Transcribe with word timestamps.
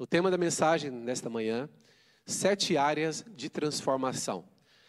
O 0.00 0.06
tema 0.06 0.30
da 0.30 0.38
mensagem 0.38 0.90
nesta 0.90 1.28
manhã: 1.28 1.68
sete 2.24 2.74
áreas 2.74 3.22
de 3.36 3.50
transformação. 3.50 4.48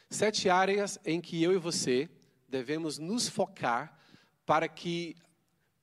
Sete 0.10 0.50
áreas 0.50 0.98
em 1.04 1.20
que 1.20 1.44
eu 1.44 1.52
e 1.52 1.58
você 1.58 2.10
devemos 2.48 2.98
nos 2.98 3.28
focar 3.28 4.00
para 4.46 4.70
que, 4.70 5.18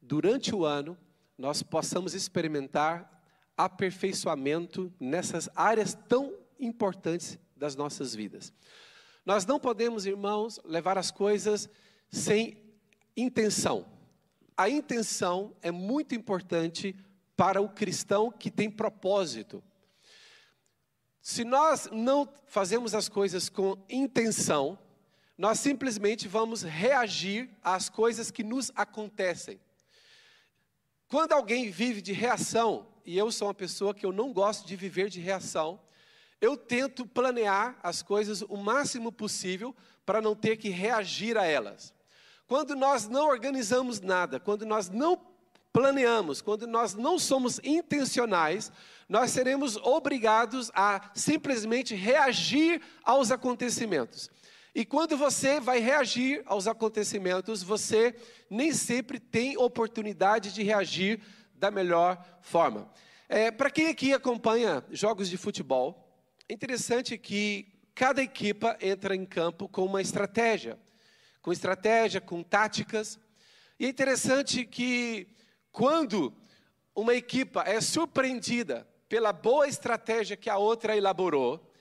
durante 0.00 0.54
o 0.54 0.64
ano, 0.64 0.96
nós 1.36 1.62
possamos 1.62 2.14
experimentar 2.14 3.22
aperfeiçoamento 3.54 4.90
nessas 4.98 5.50
áreas 5.54 5.92
tão 6.08 6.34
importantes 6.58 7.38
das 7.54 7.76
nossas 7.76 8.14
vidas. 8.14 8.50
Nós 9.26 9.44
não 9.44 9.60
podemos, 9.60 10.06
irmãos, 10.06 10.58
levar 10.64 10.96
as 10.96 11.10
coisas 11.10 11.68
sem 12.10 12.56
intenção. 13.14 13.84
A 14.56 14.70
intenção 14.70 15.54
é 15.60 15.70
muito 15.70 16.14
importante 16.14 16.96
para 17.38 17.62
o 17.62 17.68
cristão 17.68 18.32
que 18.32 18.50
tem 18.50 18.68
propósito. 18.68 19.62
Se 21.22 21.44
nós 21.44 21.88
não 21.92 22.28
fazemos 22.48 22.96
as 22.96 23.08
coisas 23.08 23.48
com 23.48 23.78
intenção, 23.88 24.76
nós 25.36 25.60
simplesmente 25.60 26.26
vamos 26.26 26.62
reagir 26.62 27.48
às 27.62 27.88
coisas 27.88 28.32
que 28.32 28.42
nos 28.42 28.72
acontecem. 28.74 29.60
Quando 31.06 31.32
alguém 31.32 31.70
vive 31.70 32.02
de 32.02 32.12
reação, 32.12 32.88
e 33.04 33.16
eu 33.16 33.30
sou 33.30 33.46
uma 33.46 33.54
pessoa 33.54 33.94
que 33.94 34.04
eu 34.04 34.10
não 34.10 34.32
gosto 34.32 34.66
de 34.66 34.74
viver 34.74 35.08
de 35.08 35.20
reação, 35.20 35.80
eu 36.40 36.56
tento 36.56 37.06
planear 37.06 37.78
as 37.84 38.02
coisas 38.02 38.42
o 38.42 38.56
máximo 38.56 39.12
possível 39.12 39.72
para 40.04 40.20
não 40.20 40.34
ter 40.34 40.56
que 40.56 40.70
reagir 40.70 41.38
a 41.38 41.44
elas. 41.44 41.94
Quando 42.48 42.74
nós 42.74 43.06
não 43.06 43.28
organizamos 43.28 44.00
nada, 44.00 44.40
quando 44.40 44.66
nós 44.66 44.90
não 44.90 45.37
planeamos, 45.72 46.40
quando 46.40 46.66
nós 46.66 46.94
não 46.94 47.18
somos 47.18 47.60
intencionais, 47.62 48.72
nós 49.08 49.30
seremos 49.30 49.76
obrigados 49.76 50.70
a 50.74 51.10
simplesmente 51.14 51.94
reagir 51.94 52.82
aos 53.02 53.30
acontecimentos. 53.30 54.30
E 54.74 54.84
quando 54.84 55.16
você 55.16 55.58
vai 55.58 55.80
reagir 55.80 56.42
aos 56.46 56.66
acontecimentos, 56.66 57.62
você 57.62 58.14
nem 58.50 58.72
sempre 58.72 59.18
tem 59.18 59.56
oportunidade 59.56 60.52
de 60.52 60.62
reagir 60.62 61.20
da 61.54 61.70
melhor 61.70 62.22
forma. 62.40 62.90
É, 63.28 63.50
Para 63.50 63.70
quem 63.70 63.88
aqui 63.88 64.12
acompanha 64.12 64.84
jogos 64.90 65.28
de 65.28 65.36
futebol, 65.36 66.08
é 66.48 66.54
interessante 66.54 67.18
que 67.18 67.66
cada 67.94 68.22
equipa 68.22 68.76
entra 68.80 69.16
em 69.16 69.26
campo 69.26 69.68
com 69.68 69.84
uma 69.84 70.00
estratégia, 70.00 70.78
com 71.42 71.52
estratégia, 71.52 72.20
com 72.20 72.42
táticas. 72.42 73.18
E 73.80 73.86
é 73.86 73.88
interessante 73.88 74.64
que 74.64 75.26
quando 75.78 76.34
uma 76.92 77.14
equipa 77.14 77.62
é 77.62 77.80
surpreendida 77.80 78.84
pela 79.08 79.32
boa 79.32 79.68
estratégia 79.68 80.36
que 80.36 80.50
a 80.50 80.58
outra 80.58 80.96
elaborou, 80.96 81.72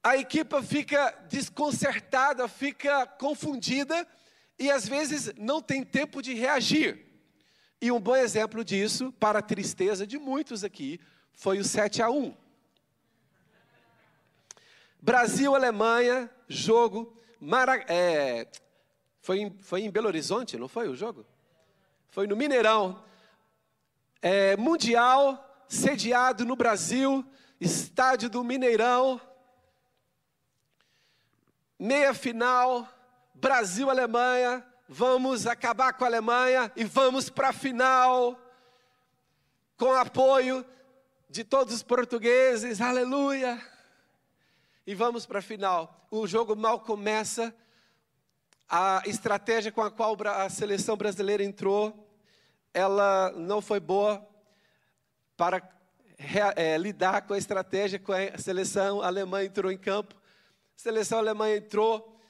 a 0.00 0.16
equipa 0.16 0.62
fica 0.62 1.10
desconcertada, 1.28 2.46
fica 2.46 3.04
confundida 3.04 4.06
e 4.56 4.70
às 4.70 4.88
vezes 4.88 5.34
não 5.36 5.60
tem 5.60 5.82
tempo 5.82 6.22
de 6.22 6.34
reagir. 6.34 7.04
E 7.80 7.90
um 7.90 8.00
bom 8.00 8.14
exemplo 8.14 8.64
disso, 8.64 9.12
para 9.18 9.40
a 9.40 9.42
tristeza 9.42 10.06
de 10.06 10.18
muitos 10.18 10.62
aqui, 10.62 11.00
foi 11.32 11.58
o 11.58 11.64
7 11.64 12.02
a 12.02 12.08
1. 12.08 12.32
Brasil, 15.02 15.52
Alemanha, 15.52 16.30
jogo. 16.46 17.12
Mara, 17.40 17.84
é, 17.88 18.46
foi, 19.20 19.40
em, 19.40 19.58
foi 19.58 19.80
em 19.80 19.90
Belo 19.90 20.06
Horizonte, 20.06 20.56
não 20.56 20.68
foi 20.68 20.88
o 20.88 20.94
jogo? 20.94 21.26
Foi 22.08 22.28
no 22.28 22.36
Mineirão. 22.36 23.04
É, 24.28 24.56
mundial, 24.56 25.64
sediado 25.68 26.44
no 26.44 26.56
Brasil, 26.56 27.24
estádio 27.60 28.28
do 28.28 28.42
Mineirão. 28.42 29.20
Meia 31.78 32.12
final, 32.12 32.88
Brasil-Alemanha. 33.32 34.66
Vamos 34.88 35.46
acabar 35.46 35.92
com 35.92 36.02
a 36.02 36.08
Alemanha 36.08 36.72
e 36.74 36.82
vamos 36.82 37.30
para 37.30 37.50
a 37.50 37.52
final. 37.52 38.36
Com 39.76 39.92
apoio 39.92 40.66
de 41.30 41.44
todos 41.44 41.72
os 41.72 41.84
portugueses, 41.84 42.80
aleluia. 42.80 43.64
E 44.84 44.92
vamos 44.92 45.24
para 45.24 45.38
a 45.38 45.42
final. 45.42 46.04
O 46.10 46.26
jogo 46.26 46.56
mal 46.56 46.80
começa. 46.80 47.54
A 48.68 49.04
estratégia 49.06 49.70
com 49.70 49.82
a 49.82 49.90
qual 49.92 50.16
a 50.26 50.48
seleção 50.48 50.96
brasileira 50.96 51.44
entrou 51.44 52.05
ela 52.76 53.32
não 53.32 53.62
foi 53.62 53.80
boa 53.80 54.22
para 55.34 55.66
é, 56.54 56.76
lidar 56.76 57.22
com 57.22 57.32
a 57.32 57.38
estratégia 57.38 57.98
com 57.98 58.12
a 58.12 58.36
seleção 58.36 59.00
alemã 59.00 59.42
entrou 59.42 59.72
em 59.72 59.78
campo. 59.78 60.14
A 60.14 60.78
seleção 60.78 61.18
alemã 61.18 61.50
entrou 61.50 62.20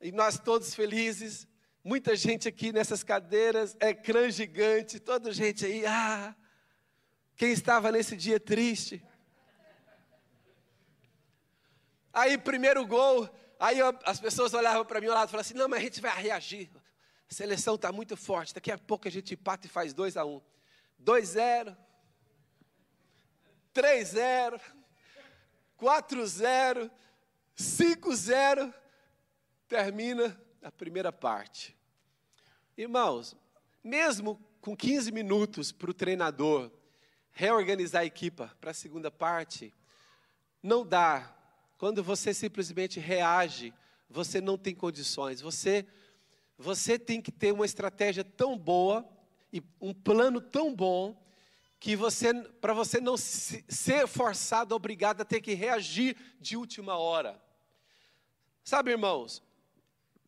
e 0.00 0.12
nós 0.12 0.38
todos 0.38 0.72
felizes. 0.72 1.48
Muita 1.82 2.14
gente 2.14 2.46
aqui 2.46 2.72
nessas 2.72 3.02
cadeiras, 3.02 3.76
ecrã 3.80 4.30
gigante, 4.30 5.00
toda 5.00 5.32
gente 5.32 5.66
aí, 5.66 5.84
ah, 5.84 6.32
quem 7.34 7.50
estava 7.50 7.90
nesse 7.90 8.16
dia 8.16 8.38
triste. 8.38 9.04
Aí, 12.12 12.38
primeiro 12.38 12.86
gol, 12.86 13.28
aí 13.58 13.78
as 14.04 14.20
pessoas 14.20 14.54
olhavam 14.54 14.84
para 14.84 15.00
mim 15.00 15.06
e 15.06 15.08
falavam 15.08 15.40
assim: 15.40 15.54
não, 15.54 15.68
mas 15.68 15.80
a 15.80 15.82
gente 15.82 16.00
vai 16.00 16.22
reagir. 16.22 16.70
A 17.32 17.34
seleção 17.34 17.76
está 17.76 17.90
muito 17.90 18.14
forte. 18.14 18.52
Daqui 18.52 18.70
a 18.70 18.76
pouco 18.76 19.08
a 19.08 19.10
gente 19.10 19.32
empata 19.32 19.66
e 19.66 19.70
faz 19.70 19.94
2 19.94 20.18
a 20.18 20.24
1 20.26 20.36
um. 20.36 20.40
2-0. 21.02 21.74
3-0. 23.74 24.60
4-0. 25.80 26.90
5-0. 27.56 28.74
Termina 29.66 30.38
a 30.62 30.70
primeira 30.70 31.10
parte. 31.10 31.74
Irmãos, 32.76 33.34
mesmo 33.82 34.38
com 34.60 34.76
15 34.76 35.10
minutos 35.10 35.72
para 35.72 35.90
o 35.90 35.94
treinador 35.94 36.70
reorganizar 37.30 38.02
a 38.02 38.04
equipa 38.04 38.54
para 38.60 38.72
a 38.72 38.74
segunda 38.74 39.10
parte, 39.10 39.72
não 40.62 40.86
dá. 40.86 41.34
Quando 41.78 42.04
você 42.04 42.34
simplesmente 42.34 43.00
reage, 43.00 43.72
você 44.10 44.38
não 44.38 44.58
tem 44.58 44.74
condições. 44.74 45.40
Você 45.40 45.88
você 46.58 46.98
tem 46.98 47.20
que 47.20 47.32
ter 47.32 47.52
uma 47.52 47.64
estratégia 47.64 48.24
tão 48.24 48.56
boa 48.58 49.08
e 49.52 49.62
um 49.80 49.92
plano 49.92 50.40
tão 50.40 50.74
bom 50.74 51.20
que 51.78 51.96
você, 51.96 52.32
para 52.60 52.72
você 52.72 53.00
não 53.00 53.16
se, 53.16 53.64
ser 53.68 54.06
forçado, 54.06 54.74
obrigado 54.74 55.20
a 55.20 55.24
ter 55.24 55.40
que 55.40 55.52
reagir 55.54 56.16
de 56.40 56.56
última 56.56 56.96
hora. 56.96 57.42
Sabe, 58.62 58.92
irmãos, 58.92 59.42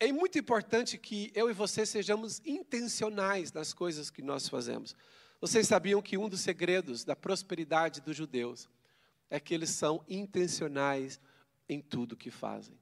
é 0.01 0.11
muito 0.11 0.37
importante 0.39 0.99
que 0.99 1.31
eu 1.35 1.49
e 1.49 1.53
você 1.53 1.87
sejamos 1.87 2.43
intencionais 2.45 3.53
nas 3.53 3.73
coisas 3.73 4.11
que 4.11 4.21
nós 4.21 4.49
fazemos. 4.49 4.97
Vocês 5.41 5.69
sabiam 5.69 6.03
que 6.03 6.19
um 6.19 6.29
dos 6.29 6.41
segredos 6.41 7.05
da 7.05 7.15
prosperidade 7.15 8.01
dos 8.01 8.17
judeus 8.17 8.69
é 9.31 9.39
que 9.39 9.55
eles 9.55 9.71
são 9.71 10.05
intencionais 10.09 11.21
em 11.69 11.81
tudo 11.81 12.17
que 12.17 12.31
fazem. 12.31 12.77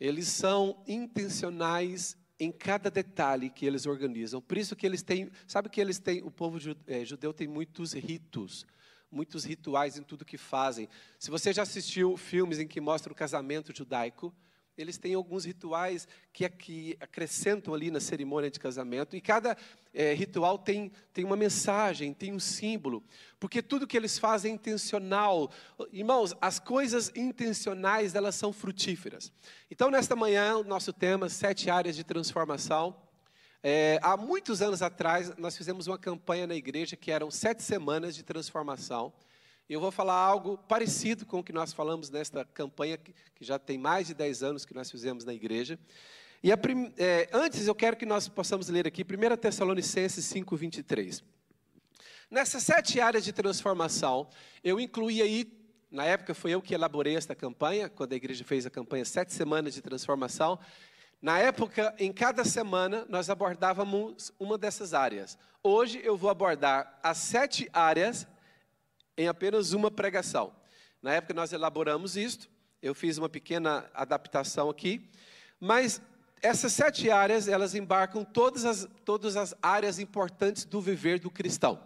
Eles 0.00 0.28
são 0.28 0.82
intencionais 0.86 2.16
em 2.38 2.50
cada 2.50 2.90
detalhe 2.90 3.50
que 3.50 3.64
eles 3.64 3.86
organizam. 3.86 4.40
Por 4.40 4.58
isso 4.58 4.74
que 4.74 4.86
eles 4.86 5.02
têm, 5.02 5.30
sabe 5.46 5.68
que 5.68 5.80
eles 5.80 5.98
têm, 5.98 6.22
o 6.22 6.30
povo 6.30 6.58
eh, 6.86 7.04
judeu 7.04 7.32
tem 7.32 7.46
muitos 7.46 7.92
ritos, 7.92 8.66
muitos 9.10 9.44
rituais 9.44 9.96
em 9.96 10.02
tudo 10.02 10.24
que 10.24 10.36
fazem. 10.36 10.88
Se 11.18 11.30
você 11.30 11.52
já 11.52 11.62
assistiu 11.62 12.16
filmes 12.16 12.58
em 12.58 12.66
que 12.66 12.80
mostra 12.80 13.12
o 13.12 13.16
casamento 13.16 13.74
judaico, 13.74 14.34
eles 14.76 14.98
têm 14.98 15.14
alguns 15.14 15.44
rituais 15.44 16.08
que, 16.32 16.48
que 16.48 16.96
acrescentam 17.00 17.74
ali 17.74 17.90
na 17.90 18.00
cerimônia 18.00 18.50
de 18.50 18.58
casamento, 18.58 19.16
e 19.16 19.20
cada 19.20 19.56
é, 19.92 20.12
ritual 20.14 20.58
tem, 20.58 20.90
tem 21.12 21.24
uma 21.24 21.36
mensagem, 21.36 22.12
tem 22.12 22.32
um 22.32 22.40
símbolo, 22.40 23.02
porque 23.38 23.62
tudo 23.62 23.86
que 23.86 23.96
eles 23.96 24.18
fazem 24.18 24.52
é 24.52 24.54
intencional. 24.54 25.50
Irmãos, 25.92 26.34
as 26.40 26.58
coisas 26.58 27.12
intencionais, 27.14 28.14
elas 28.14 28.34
são 28.34 28.52
frutíferas. 28.52 29.32
Então, 29.70 29.90
nesta 29.90 30.16
manhã, 30.16 30.56
o 30.56 30.64
nosso 30.64 30.92
tema, 30.92 31.28
sete 31.28 31.70
áreas 31.70 31.96
de 31.96 32.04
transformação. 32.04 32.96
É, 33.62 33.98
há 34.02 34.16
muitos 34.16 34.60
anos 34.60 34.82
atrás, 34.82 35.34
nós 35.38 35.56
fizemos 35.56 35.86
uma 35.86 35.98
campanha 35.98 36.46
na 36.46 36.54
igreja 36.54 36.96
que 36.96 37.10
eram 37.10 37.30
sete 37.30 37.62
semanas 37.62 38.14
de 38.14 38.22
transformação. 38.22 39.12
Eu 39.66 39.80
vou 39.80 39.90
falar 39.90 40.14
algo 40.14 40.58
parecido 40.58 41.24
com 41.24 41.38
o 41.38 41.42
que 41.42 41.52
nós 41.52 41.72
falamos 41.72 42.10
nesta 42.10 42.44
campanha, 42.44 42.98
que, 42.98 43.14
já 43.40 43.58
tem 43.58 43.78
mais 43.78 44.08
de 44.08 44.12
10 44.12 44.42
anos 44.42 44.66
que 44.66 44.74
nós 44.74 44.90
fizemos 44.90 45.24
na 45.24 45.32
igreja. 45.32 45.78
E 46.42 46.54
prim, 46.54 46.92
é, 46.98 47.30
antes 47.32 47.66
eu 47.66 47.74
quero 47.74 47.96
que 47.96 48.04
nós 48.04 48.28
possamos 48.28 48.68
ler 48.68 48.86
aqui 48.86 49.02
1 49.02 49.36
Tessalonicenses 49.38 50.22
5, 50.26 50.54
23. 50.54 51.24
Nessas 52.30 52.62
sete 52.62 53.00
áreas 53.00 53.24
de 53.24 53.32
transformação, 53.32 54.28
eu 54.62 54.78
incluí 54.78 55.22
aí, 55.22 55.50
na 55.90 56.04
época 56.04 56.34
foi 56.34 56.50
eu 56.50 56.60
que 56.60 56.74
elaborei 56.74 57.16
esta 57.16 57.34
campanha, 57.34 57.88
quando 57.88 58.12
a 58.12 58.16
igreja 58.16 58.44
fez 58.44 58.66
a 58.66 58.70
campanha 58.70 59.06
Sete 59.06 59.32
Semanas 59.32 59.72
de 59.72 59.80
Transformação. 59.80 60.58
Na 61.22 61.38
época, 61.38 61.94
em 61.98 62.12
cada 62.12 62.44
semana, 62.44 63.06
nós 63.08 63.30
abordávamos 63.30 64.30
uma 64.38 64.58
dessas 64.58 64.92
áreas. 64.92 65.38
Hoje 65.62 66.02
eu 66.04 66.18
vou 66.18 66.28
abordar 66.28 66.98
as 67.02 67.16
sete 67.16 67.66
áreas 67.72 68.26
em 69.16 69.28
apenas 69.28 69.72
uma 69.72 69.90
pregação. 69.90 70.54
Na 71.02 71.12
época 71.12 71.34
nós 71.34 71.52
elaboramos 71.52 72.16
isto, 72.16 72.48
eu 72.82 72.94
fiz 72.94 73.18
uma 73.18 73.28
pequena 73.28 73.88
adaptação 73.94 74.68
aqui, 74.68 75.10
mas 75.60 76.00
essas 76.42 76.72
sete 76.74 77.10
áreas, 77.10 77.48
elas 77.48 77.74
embarcam 77.74 78.22
todas 78.22 78.64
as, 78.66 78.86
todas 79.04 79.36
as 79.36 79.54
áreas 79.62 79.98
importantes 79.98 80.64
do 80.64 80.80
viver 80.80 81.18
do 81.18 81.30
cristão. 81.30 81.80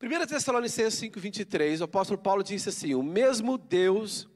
1 0.00 0.26
Tessalonicenses 0.26 1.00
5,23, 1.00 1.80
o 1.80 1.84
apóstolo 1.84 2.20
Paulo 2.20 2.44
disse 2.44 2.68
assim: 2.68 2.94
O 2.94 3.02
mesmo 3.02 3.58
Deus 3.58 4.28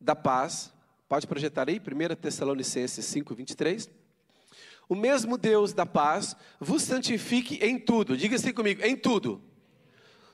da 0.00 0.16
paz, 0.16 0.72
pode 1.06 1.26
projetar 1.26 1.68
aí, 1.68 1.78
1 1.78 2.16
Tessalonicenses 2.16 3.04
5,23. 3.04 3.90
O 4.88 4.94
mesmo 4.94 5.36
Deus 5.36 5.74
da 5.74 5.84
paz 5.84 6.34
vos 6.58 6.82
santifique 6.82 7.58
em 7.62 7.78
tudo, 7.78 8.16
diga 8.16 8.36
assim 8.36 8.54
comigo, 8.54 8.82
em 8.82 8.96
tudo. 8.96 9.42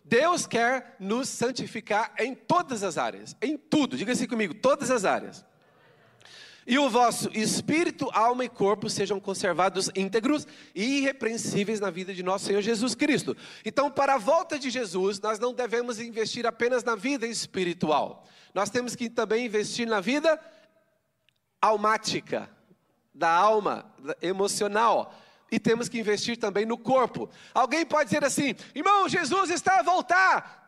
Deus 0.04 0.46
quer 0.46 0.96
nos 0.98 1.28
santificar 1.28 2.12
em 2.18 2.34
todas 2.34 2.82
as 2.82 2.98
áreas, 2.98 3.36
em 3.40 3.56
tudo, 3.56 3.96
diga 3.96 4.12
assim 4.12 4.26
comigo, 4.26 4.54
todas 4.54 4.90
as 4.90 5.04
áreas. 5.04 5.44
E 6.66 6.78
o 6.78 6.88
vosso 6.88 7.28
espírito, 7.36 8.08
alma 8.12 8.44
e 8.44 8.48
corpo 8.48 8.88
sejam 8.88 9.18
conservados 9.18 9.90
íntegros 9.96 10.46
e 10.74 10.98
irrepreensíveis 10.98 11.80
na 11.80 11.90
vida 11.90 12.14
de 12.14 12.22
nosso 12.22 12.44
Senhor 12.44 12.62
Jesus 12.62 12.94
Cristo. 12.94 13.36
Então, 13.64 13.90
para 13.90 14.14
a 14.14 14.18
volta 14.18 14.58
de 14.58 14.70
Jesus, 14.70 15.20
nós 15.20 15.40
não 15.40 15.52
devemos 15.52 15.98
investir 15.98 16.46
apenas 16.46 16.84
na 16.84 16.94
vida 16.94 17.26
espiritual. 17.26 18.24
Nós 18.54 18.70
temos 18.70 18.94
que 18.94 19.10
também 19.10 19.46
investir 19.46 19.88
na 19.88 20.00
vida 20.00 20.38
almática, 21.60 22.48
da 23.12 23.30
alma, 23.30 23.92
emocional. 24.20 25.14
E 25.52 25.60
temos 25.60 25.86
que 25.86 26.00
investir 26.00 26.38
também 26.38 26.64
no 26.64 26.78
corpo. 26.78 27.28
Alguém 27.52 27.84
pode 27.84 28.08
dizer 28.08 28.24
assim: 28.24 28.56
irmão, 28.74 29.06
Jesus 29.06 29.50
está 29.50 29.80
a 29.80 29.82
voltar. 29.82 30.60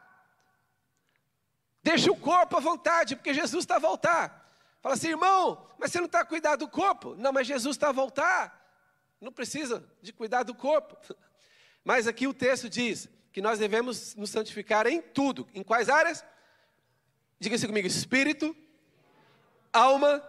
Deixa 1.82 2.12
o 2.12 2.16
corpo 2.16 2.58
à 2.58 2.60
vontade, 2.60 3.16
porque 3.16 3.32
Jesus 3.32 3.64
está 3.64 3.76
a 3.76 3.78
voltar. 3.78 4.44
Fala 4.82 4.94
assim, 4.94 5.08
irmão, 5.08 5.66
mas 5.78 5.90
você 5.90 5.98
não 5.98 6.04
está 6.04 6.20
a 6.20 6.24
cuidar 6.24 6.56
do 6.56 6.68
corpo? 6.68 7.14
Não, 7.16 7.32
mas 7.32 7.46
Jesus 7.46 7.76
está 7.76 7.88
a 7.88 7.92
voltar. 7.92 8.62
Não 9.18 9.32
precisa 9.32 9.82
de 10.02 10.12
cuidar 10.12 10.42
do 10.42 10.54
corpo. 10.54 10.96
Mas 11.82 12.06
aqui 12.06 12.26
o 12.26 12.32
texto 12.32 12.68
diz 12.68 13.08
que 13.30 13.42
nós 13.42 13.58
devemos 13.58 14.14
nos 14.14 14.30
santificar 14.30 14.86
em 14.86 15.02
tudo. 15.02 15.46
Em 15.54 15.62
quais 15.62 15.90
áreas? 15.90 16.24
Diga-se 17.38 17.66
comigo: 17.66 17.86
espírito, 17.86 18.56
alma 19.72 20.22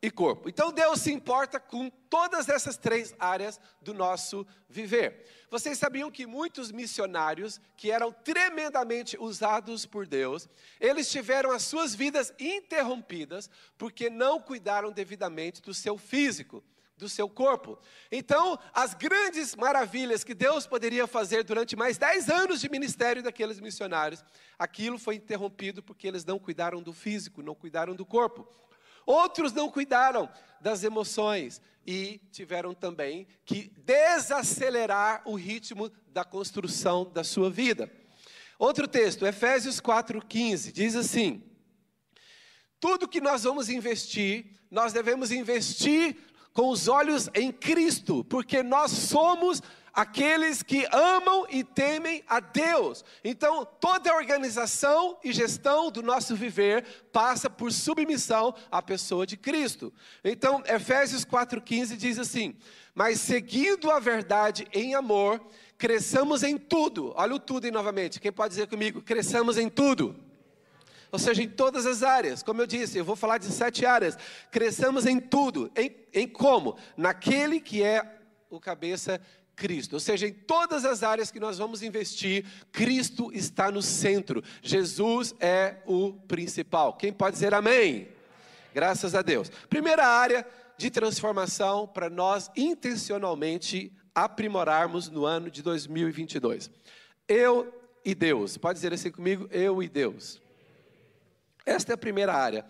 e 0.00 0.10
corpo. 0.10 0.48
Então 0.48 0.72
Deus 0.72 1.00
se 1.00 1.12
importa 1.12 1.58
com 1.58 1.90
todas 2.08 2.48
essas 2.48 2.76
três 2.76 3.14
áreas 3.18 3.60
do 3.82 3.92
nosso 3.92 4.46
viver. 4.68 5.26
Vocês 5.50 5.78
sabiam 5.78 6.10
que 6.10 6.26
muitos 6.26 6.70
missionários 6.70 7.60
que 7.76 7.90
eram 7.90 8.12
tremendamente 8.12 9.16
usados 9.18 9.86
por 9.86 10.06
Deus, 10.06 10.48
eles 10.80 11.10
tiveram 11.10 11.50
as 11.50 11.62
suas 11.62 11.94
vidas 11.94 12.32
interrompidas 12.38 13.50
porque 13.76 14.08
não 14.08 14.40
cuidaram 14.40 14.92
devidamente 14.92 15.60
do 15.60 15.74
seu 15.74 15.98
físico, 15.98 16.62
do 16.96 17.08
seu 17.08 17.28
corpo. 17.28 17.78
Então, 18.10 18.58
as 18.74 18.92
grandes 18.94 19.54
maravilhas 19.54 20.24
que 20.24 20.34
Deus 20.34 20.66
poderia 20.66 21.06
fazer 21.06 21.44
durante 21.44 21.76
mais 21.76 21.96
dez 21.96 22.28
anos 22.28 22.60
de 22.60 22.68
ministério 22.68 23.22
daqueles 23.22 23.60
missionários, 23.60 24.24
aquilo 24.58 24.98
foi 24.98 25.14
interrompido 25.14 25.82
porque 25.82 26.06
eles 26.06 26.24
não 26.24 26.38
cuidaram 26.38 26.82
do 26.82 26.92
físico, 26.92 27.42
não 27.42 27.54
cuidaram 27.54 27.94
do 27.94 28.04
corpo. 28.04 28.46
Outros 29.08 29.54
não 29.54 29.70
cuidaram 29.70 30.28
das 30.60 30.84
emoções 30.84 31.62
e 31.86 32.20
tiveram 32.30 32.74
também 32.74 33.26
que 33.42 33.72
desacelerar 33.78 35.22
o 35.24 35.34
ritmo 35.34 35.90
da 36.08 36.24
construção 36.24 37.10
da 37.10 37.24
sua 37.24 37.48
vida. 37.48 37.90
Outro 38.58 38.86
texto, 38.86 39.26
Efésios 39.26 39.80
4:15, 39.80 40.72
diz 40.72 40.94
assim: 40.94 41.42
Tudo 42.78 43.08
que 43.08 43.18
nós 43.18 43.44
vamos 43.44 43.70
investir, 43.70 44.44
nós 44.70 44.92
devemos 44.92 45.32
investir 45.32 46.14
com 46.52 46.68
os 46.68 46.86
olhos 46.86 47.30
em 47.34 47.50
Cristo, 47.50 48.22
porque 48.24 48.62
nós 48.62 48.90
somos 48.90 49.62
aqueles 49.98 50.62
que 50.62 50.86
amam 50.92 51.44
e 51.50 51.64
temem 51.64 52.22
a 52.28 52.38
Deus. 52.38 53.04
Então, 53.24 53.66
toda 53.80 54.12
a 54.12 54.14
organização 54.14 55.18
e 55.24 55.32
gestão 55.32 55.90
do 55.90 56.04
nosso 56.04 56.36
viver 56.36 56.84
passa 57.12 57.50
por 57.50 57.72
submissão 57.72 58.54
à 58.70 58.80
pessoa 58.80 59.26
de 59.26 59.36
Cristo. 59.36 59.92
Então, 60.22 60.62
Efésios 60.66 61.24
4,15 61.24 61.96
diz 61.96 62.16
assim: 62.16 62.54
Mas 62.94 63.20
seguindo 63.20 63.90
a 63.90 63.98
verdade 63.98 64.68
em 64.72 64.94
amor, 64.94 65.44
cresçamos 65.76 66.44
em 66.44 66.56
tudo. 66.56 67.12
Olha 67.16 67.34
o 67.34 67.40
tudo 67.40 67.64
aí 67.64 67.72
novamente. 67.72 68.20
Quem 68.20 68.30
pode 68.30 68.50
dizer 68.50 68.68
comigo? 68.68 69.02
Cresçamos 69.02 69.58
em 69.58 69.68
tudo 69.68 70.14
ou 71.10 71.18
seja, 71.18 71.42
em 71.42 71.48
todas 71.48 71.86
as 71.86 72.02
áreas. 72.02 72.42
Como 72.42 72.60
eu 72.60 72.66
disse, 72.66 72.98
eu 72.98 73.04
vou 73.04 73.16
falar 73.16 73.38
de 73.38 73.46
sete 73.46 73.86
áreas. 73.86 74.14
Cresçamos 74.50 75.06
em 75.06 75.18
tudo. 75.18 75.72
Em, 75.74 75.90
em 76.12 76.28
como? 76.28 76.76
Naquele 76.98 77.60
que 77.60 77.82
é 77.82 78.18
o 78.50 78.60
cabeça 78.60 79.18
Cristo. 79.58 79.94
Ou 79.94 80.00
seja, 80.00 80.26
em 80.26 80.32
todas 80.32 80.84
as 80.84 81.02
áreas 81.02 81.30
que 81.30 81.40
nós 81.40 81.58
vamos 81.58 81.82
investir, 81.82 82.46
Cristo 82.70 83.30
está 83.34 83.70
no 83.70 83.82
centro. 83.82 84.42
Jesus 84.62 85.34
é 85.40 85.78
o 85.84 86.12
principal. 86.12 86.94
Quem 86.94 87.12
pode 87.12 87.34
dizer 87.34 87.52
amém? 87.52 88.08
Graças 88.72 89.14
a 89.14 89.22
Deus. 89.22 89.50
Primeira 89.68 90.06
área 90.06 90.46
de 90.78 90.90
transformação 90.90 91.88
para 91.88 92.08
nós 92.08 92.50
intencionalmente 92.56 93.92
aprimorarmos 94.14 95.08
no 95.08 95.24
ano 95.26 95.50
de 95.50 95.60
2022. 95.60 96.70
Eu 97.26 97.74
e 98.04 98.14
Deus. 98.14 98.56
Pode 98.56 98.76
dizer 98.76 98.92
assim 98.92 99.10
comigo? 99.10 99.48
Eu 99.50 99.82
e 99.82 99.88
Deus. 99.88 100.40
Esta 101.66 101.92
é 101.92 101.94
a 101.94 101.98
primeira 101.98 102.32
área. 102.32 102.64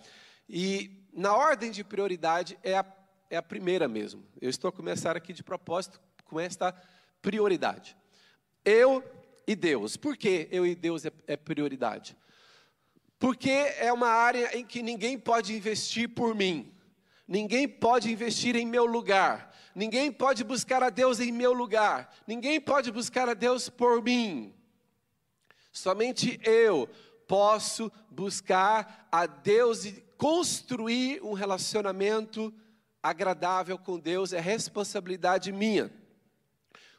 E 0.48 1.04
na 1.12 1.36
ordem 1.36 1.70
de 1.70 1.84
prioridade 1.84 2.58
é 2.62 2.76
a, 2.76 2.84
é 3.28 3.36
a 3.36 3.42
primeira 3.42 3.86
mesmo. 3.86 4.24
Eu 4.40 4.48
estou 4.48 4.68
a 4.68 4.72
começar 4.72 5.16
aqui 5.16 5.32
de 5.34 5.42
propósito 5.42 6.00
com 6.28 6.38
esta 6.38 6.72
prioridade. 7.20 7.96
Eu 8.64 9.02
e 9.46 9.56
Deus. 9.56 9.96
Por 9.96 10.16
que 10.16 10.46
eu 10.52 10.64
e 10.64 10.74
Deus 10.74 11.04
é, 11.04 11.12
é 11.26 11.36
prioridade? 11.36 12.16
Porque 13.18 13.50
é 13.50 13.92
uma 13.92 14.08
área 14.08 14.56
em 14.56 14.64
que 14.64 14.82
ninguém 14.82 15.18
pode 15.18 15.56
investir 15.56 16.08
por 16.08 16.34
mim. 16.34 16.72
Ninguém 17.26 17.66
pode 17.66 18.12
investir 18.12 18.54
em 18.54 18.66
meu 18.66 18.86
lugar. 18.86 19.52
Ninguém 19.74 20.12
pode 20.12 20.44
buscar 20.44 20.82
a 20.82 20.90
Deus 20.90 21.18
em 21.18 21.32
meu 21.32 21.52
lugar. 21.52 22.14
Ninguém 22.26 22.60
pode 22.60 22.92
buscar 22.92 23.28
a 23.28 23.34
Deus 23.34 23.68
por 23.68 24.02
mim. 24.02 24.54
Somente 25.72 26.40
eu 26.44 26.88
posso 27.26 27.90
buscar 28.10 29.08
a 29.10 29.26
Deus 29.26 29.84
e 29.84 30.04
construir 30.16 31.22
um 31.22 31.32
relacionamento 31.32 32.52
agradável 33.02 33.78
com 33.78 33.98
Deus. 33.98 34.32
É 34.32 34.40
responsabilidade 34.40 35.52
minha. 35.52 35.92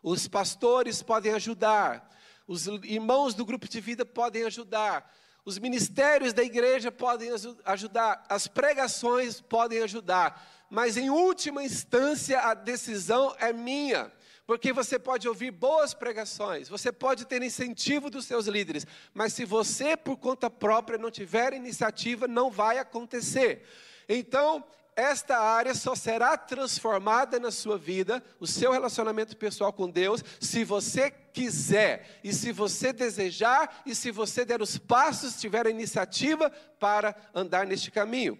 Os 0.02 0.28
pastores 0.28 1.02
podem 1.02 1.34
ajudar, 1.34 2.10
os 2.48 2.68
irmãos 2.68 3.34
do 3.34 3.46
grupo 3.46 3.68
de 3.68 3.82
vida 3.82 4.06
podem 4.06 4.44
ajudar, 4.46 5.14
os 5.46 5.58
ministérios 5.58 6.34
da 6.34 6.44
igreja 6.44 6.92
podem 6.92 7.30
ajudar, 7.66 8.26
as 8.30 8.48
pregações 8.48 9.42
podem 9.42 9.82
ajudar, 9.84 10.68
mas 10.70 10.98
em 10.98 11.10
última 11.10 11.64
instância 11.64 12.40
a 12.40 12.54
decisão 12.54 13.36
é 13.40 13.52
minha. 13.52 14.12
Porque 14.46 14.74
você 14.74 14.98
pode 14.98 15.28
ouvir 15.28 15.52
boas 15.52 15.94
pregações, 15.94 16.68
você 16.68 16.92
pode 16.92 17.26
ter 17.26 17.44
incentivo 17.44 18.10
dos 18.10 18.26
seus 18.26 18.48
líderes, 18.48 18.88
mas 19.14 19.34
se 19.34 19.46
você 19.46 19.96
por 19.96 20.18
conta 20.18 20.50
própria 20.50 20.98
não 20.98 21.12
tiver 21.12 21.54
iniciativa, 21.54 22.28
não 22.28 22.50
vai 22.50 22.80
acontecer. 22.80 23.64
Então, 24.08 24.64
esta 25.00 25.40
área 25.40 25.74
só 25.74 25.96
será 25.96 26.38
transformada 26.38 27.40
na 27.40 27.52
sua 27.52 27.78
vida, 27.78 28.22
o 28.40 28.46
seu 28.46 28.72
relacionamento 28.72 29.38
pessoal 29.38 29.72
com 29.72 29.90
Deus, 29.90 30.24
se 30.40 30.66
você 30.66 31.10
quiser, 31.10 32.20
e 32.24 32.34
se 32.34 32.52
você 32.52 32.92
desejar, 32.92 33.82
e 33.86 33.96
se 33.96 34.12
você 34.12 34.44
der 34.44 34.62
os 34.62 34.78
passos, 34.78 35.40
tiver 35.40 35.66
a 35.66 35.70
iniciativa 35.70 36.52
para 36.80 37.16
andar 37.34 37.66
neste 37.66 37.90
caminho. 37.90 38.38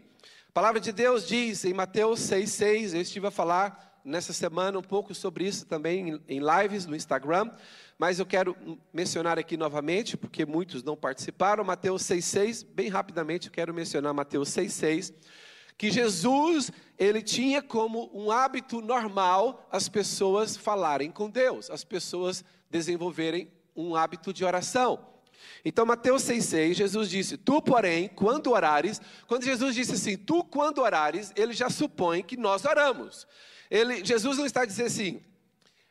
A 0.50 0.52
palavra 0.52 0.82
de 0.82 0.92
Deus 0.92 1.26
diz 1.26 1.64
em 1.64 1.74
Mateus 1.74 2.20
6,6, 2.22 2.94
eu 2.94 3.02
estive 3.02 3.28
a 3.28 3.32
falar 3.32 4.02
nessa 4.04 4.34
semana 4.34 4.78
um 4.80 4.84
pouco 4.84 5.16
sobre 5.16 5.46
isso 5.46 5.66
também 5.66 6.22
em 6.28 6.40
lives 6.40 6.86
no 6.86 6.96
Instagram, 6.96 7.52
mas 7.98 8.20
eu 8.20 8.26
quero 8.26 8.56
mencionar 8.92 9.40
aqui 9.40 9.56
novamente, 9.56 10.18
porque 10.18 10.46
muitos 10.46 10.84
não 10.84 10.98
participaram, 10.98 11.64
Mateus 11.64 12.04
6,6, 12.04 12.66
bem 12.66 12.90
rapidamente 12.90 13.48
eu 13.48 13.54
quero 13.54 13.74
mencionar 13.74 14.14
Mateus 14.14 14.50
6,6 14.50 15.14
que 15.80 15.90
Jesus, 15.90 16.74
ele 16.98 17.22
tinha 17.22 17.62
como 17.62 18.12
um 18.14 18.30
hábito 18.30 18.82
normal 18.82 19.66
as 19.72 19.88
pessoas 19.88 20.58
falarem 20.58 21.10
com 21.10 21.30
Deus, 21.30 21.70
as 21.70 21.86
pessoas 21.86 22.44
desenvolverem 22.70 23.50
um 23.74 23.96
hábito 23.96 24.34
de 24.34 24.44
oração. 24.44 25.00
Então, 25.64 25.86
Mateus 25.86 26.24
6,6, 26.24 26.74
Jesus 26.74 27.10
disse: 27.10 27.38
Tu, 27.38 27.62
porém, 27.62 28.10
quando 28.10 28.52
orares, 28.52 29.00
quando 29.26 29.46
Jesus 29.46 29.74
disse 29.74 29.94
assim, 29.94 30.18
tu, 30.18 30.44
quando 30.44 30.80
orares, 30.80 31.32
ele 31.34 31.54
já 31.54 31.70
supõe 31.70 32.24
que 32.24 32.36
nós 32.36 32.66
oramos. 32.66 33.26
Ele, 33.72 34.04
Jesus 34.04 34.38
não 34.38 34.46
está 34.46 34.66
dizendo 34.66 34.88
assim, 34.88 35.22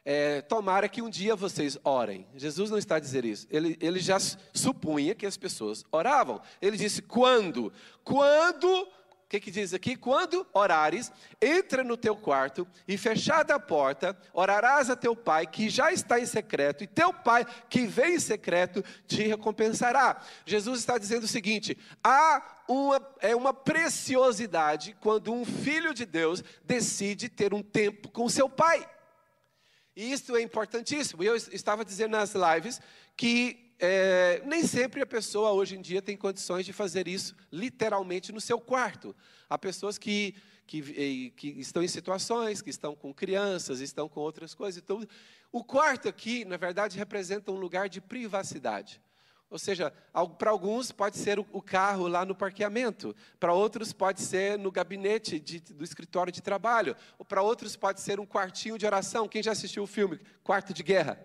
é, 0.04 0.42
tomara 0.42 0.86
que 0.86 1.00
um 1.00 1.08
dia 1.08 1.34
vocês 1.34 1.78
orem. 1.82 2.26
Jesus 2.34 2.70
não 2.70 2.76
está 2.76 2.96
a 2.96 3.00
dizer 3.00 3.24
isso. 3.24 3.46
Ele, 3.50 3.74
ele 3.80 4.00
já 4.00 4.18
supunha 4.52 5.14
que 5.14 5.24
as 5.24 5.38
pessoas 5.38 5.82
oravam. 5.90 6.42
Ele 6.60 6.76
disse: 6.76 7.00
quando? 7.00 7.72
Quando 8.04 8.86
que, 9.28 9.40
que 9.40 9.50
diz 9.50 9.74
aqui? 9.74 9.94
Quando 9.94 10.46
orares, 10.54 11.12
entra 11.40 11.84
no 11.84 11.98
teu 11.98 12.16
quarto 12.16 12.66
e 12.86 12.96
fechada 12.96 13.54
a 13.54 13.60
porta, 13.60 14.18
orarás 14.32 14.88
a 14.88 14.96
teu 14.96 15.14
pai 15.14 15.46
que 15.46 15.68
já 15.68 15.92
está 15.92 16.18
em 16.18 16.24
secreto, 16.24 16.82
e 16.82 16.86
teu 16.86 17.12
pai 17.12 17.46
que 17.68 17.86
vem 17.86 18.14
em 18.14 18.20
secreto 18.20 18.82
te 19.06 19.22
recompensará. 19.24 20.22
Jesus 20.46 20.80
está 20.80 20.96
dizendo 20.96 21.24
o 21.24 21.28
seguinte: 21.28 21.76
há 22.02 22.62
uma, 22.66 23.14
é 23.20 23.36
uma 23.36 23.52
preciosidade 23.52 24.96
quando 25.00 25.32
um 25.32 25.44
filho 25.44 25.92
de 25.92 26.06
Deus 26.06 26.42
decide 26.64 27.28
ter 27.28 27.52
um 27.52 27.62
tempo 27.62 28.08
com 28.08 28.28
seu 28.30 28.48
pai. 28.48 28.88
E 29.94 30.10
isso 30.10 30.34
é 30.36 30.40
importantíssimo. 30.40 31.22
Eu 31.22 31.36
estava 31.36 31.84
dizendo 31.84 32.12
nas 32.12 32.32
lives 32.32 32.80
que 33.16 33.67
é, 33.78 34.42
nem 34.44 34.66
sempre 34.66 35.00
a 35.00 35.06
pessoa 35.06 35.52
hoje 35.52 35.76
em 35.76 35.80
dia 35.80 36.02
tem 36.02 36.16
condições 36.16 36.66
de 36.66 36.72
fazer 36.72 37.06
isso 37.06 37.36
literalmente 37.52 38.32
no 38.32 38.40
seu 38.40 38.60
quarto. 38.60 39.14
Há 39.48 39.56
pessoas 39.56 39.96
que, 39.96 40.34
que, 40.66 41.30
que 41.36 41.48
estão 41.60 41.82
em 41.82 41.88
situações, 41.88 42.60
que 42.60 42.70
estão 42.70 42.96
com 42.96 43.14
crianças, 43.14 43.80
estão 43.80 44.08
com 44.08 44.20
outras 44.20 44.54
coisas. 44.54 44.82
Então, 44.82 45.06
o 45.52 45.62
quarto 45.62 46.08
aqui, 46.08 46.44
na 46.44 46.56
verdade, 46.56 46.98
representa 46.98 47.52
um 47.52 47.56
lugar 47.56 47.88
de 47.88 48.00
privacidade. 48.00 49.00
Ou 49.50 49.58
seja, 49.58 49.90
para 50.36 50.50
alguns 50.50 50.92
pode 50.92 51.16
ser 51.16 51.38
o 51.38 51.62
carro 51.62 52.06
lá 52.06 52.22
no 52.24 52.34
parqueamento, 52.34 53.16
para 53.40 53.54
outros 53.54 53.94
pode 53.94 54.20
ser 54.20 54.58
no 54.58 54.70
gabinete 54.70 55.40
de, 55.40 55.58
do 55.60 55.82
escritório 55.82 56.30
de 56.30 56.42
trabalho, 56.42 56.94
ou 57.18 57.24
para 57.24 57.40
outros 57.40 57.74
pode 57.74 58.02
ser 58.02 58.20
um 58.20 58.26
quartinho 58.26 58.76
de 58.76 58.84
oração. 58.84 59.26
Quem 59.26 59.42
já 59.42 59.52
assistiu 59.52 59.84
o 59.84 59.86
filme 59.86 60.20
Quarto 60.44 60.74
de 60.74 60.82
Guerra? 60.82 61.18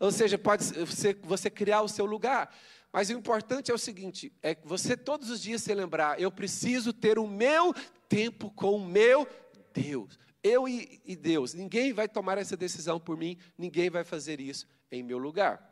Ou 0.00 0.10
seja, 0.10 0.38
pode 0.38 0.64
ser 0.64 1.18
você 1.22 1.50
criar 1.50 1.82
o 1.82 1.88
seu 1.88 2.06
lugar. 2.06 2.52
Mas 2.90 3.10
o 3.10 3.12
importante 3.12 3.70
é 3.70 3.74
o 3.74 3.78
seguinte: 3.78 4.32
é 4.42 4.56
você 4.64 4.96
todos 4.96 5.30
os 5.30 5.40
dias 5.40 5.62
se 5.62 5.72
lembrar, 5.74 6.18
eu 6.18 6.32
preciso 6.32 6.92
ter 6.92 7.18
o 7.18 7.28
meu 7.28 7.74
tempo 8.08 8.50
com 8.50 8.74
o 8.74 8.84
meu 8.84 9.28
Deus. 9.74 10.18
Eu 10.42 10.66
e, 10.66 11.00
e 11.04 11.14
Deus. 11.14 11.52
Ninguém 11.52 11.92
vai 11.92 12.08
tomar 12.08 12.38
essa 12.38 12.56
decisão 12.56 12.98
por 12.98 13.16
mim, 13.16 13.36
ninguém 13.58 13.90
vai 13.90 14.02
fazer 14.02 14.40
isso 14.40 14.66
em 14.90 15.02
meu 15.02 15.18
lugar. 15.18 15.68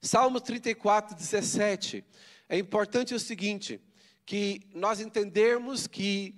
Salmo 0.00 0.40
34, 0.40 1.14
17. 1.14 2.02
É 2.48 2.58
importante 2.58 3.14
o 3.14 3.20
seguinte: 3.20 3.80
que 4.24 4.62
nós 4.74 4.98
entendermos 4.98 5.86
que 5.86 6.34